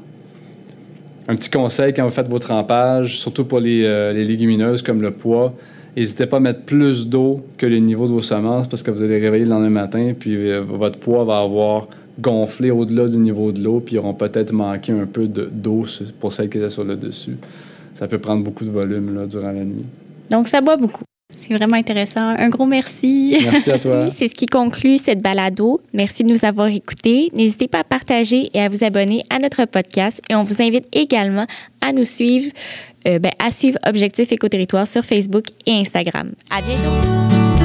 Un 1.27 1.37
petit 1.37 1.50
conseil 1.50 1.92
quand 1.92 2.05
vous 2.05 2.11
faites 2.11 2.29
vos 2.29 2.38
trempages, 2.38 3.18
surtout 3.18 3.44
pour 3.44 3.61
les, 3.61 3.85
euh, 3.85 4.12
les 4.12 4.24
légumineuses 4.24 4.83
comme 4.83 5.03
le 5.03 5.11
pois, 5.11 5.55
n'hésitez 5.96 6.26
pas 6.26 6.38
à 6.38 6.40
mettre 6.40 6.62
plus 6.62 7.09
d'eau 7.09 7.44
que 7.57 7.66
le 7.66 7.78
niveau 7.78 8.07
de 8.07 8.12
vos 8.12 8.22
semences 8.22 8.68
parce 8.68 8.83
que 8.83 8.90
vous 8.90 9.02
allez 9.02 9.18
réveiller 9.18 9.44
le 9.44 9.50
lendemain 9.50 9.70
matin, 9.70 10.12
puis 10.18 10.35
euh, 10.50 10.62
votre 10.62 10.98
pois 10.98 11.24
va 11.24 11.40
avoir 11.40 11.88
gonfler 12.20 12.70
au-delà 12.70 13.07
du 13.07 13.18
niveau 13.18 13.52
de 13.52 13.62
l'eau, 13.62 13.80
puis 13.80 13.96
ils 13.96 13.98
auront 13.98 14.14
peut-être 14.14 14.52
manqué 14.52 14.92
un 14.92 15.07
peu 15.07 15.26
d'eau 15.26 15.85
pour 16.20 16.33
celles 16.33 16.48
qui 16.48 16.59
étaient 16.59 16.70
sur 16.70 16.85
le 16.85 16.96
dessus. 16.96 17.37
Ça 17.92 18.09
peut 18.09 18.18
prendre 18.18 18.42
beaucoup 18.42 18.64
de 18.64 18.70
volume 18.70 19.14
là, 19.14 19.26
durant 19.26 19.52
la 19.52 19.64
nuit. 19.64 19.85
Donc, 20.30 20.48
ça 20.48 20.61
boit 20.61 20.76
beaucoup. 20.76 21.04
C'est 21.37 21.54
vraiment 21.54 21.76
intéressant. 21.76 22.20
Un 22.20 22.48
gros 22.48 22.66
merci. 22.66 23.37
Merci 23.42 23.70
à 23.70 23.78
toi. 23.80 24.07
C'est 24.11 24.28
ce 24.28 24.35
qui 24.35 24.46
conclut 24.46 24.98
cette 24.98 25.20
balado. 25.20 25.80
Merci 25.92 26.22
de 26.22 26.33
nous 26.33 26.44
avoir 26.44 26.68
écoutés. 26.68 27.30
N'hésitez 27.35 27.66
pas 27.66 27.80
à 27.80 27.85
partager 27.85 28.50
et 28.52 28.61
à 28.61 28.68
vous 28.68 28.85
abonner 28.85 29.24
à 29.30 29.38
notre 29.38 29.64
podcast. 29.64 30.20
Et 30.28 30.35
on 30.35 30.42
vous 30.42 30.62
invite 30.62 30.87
également 30.92 31.46
à 31.80 31.92
nous 31.92 32.04
suivre, 32.04 32.50
euh, 33.07 33.19
ben, 33.19 33.33
à 33.38 33.51
suivre 33.51 33.79
Objectif 33.87 34.33
Éco-Territoire 34.33 34.87
sur 34.87 35.05
Facebook 35.05 35.45
et 35.67 35.73
Instagram. 35.73 36.33
À 36.51 36.62
bientôt. 36.62 37.63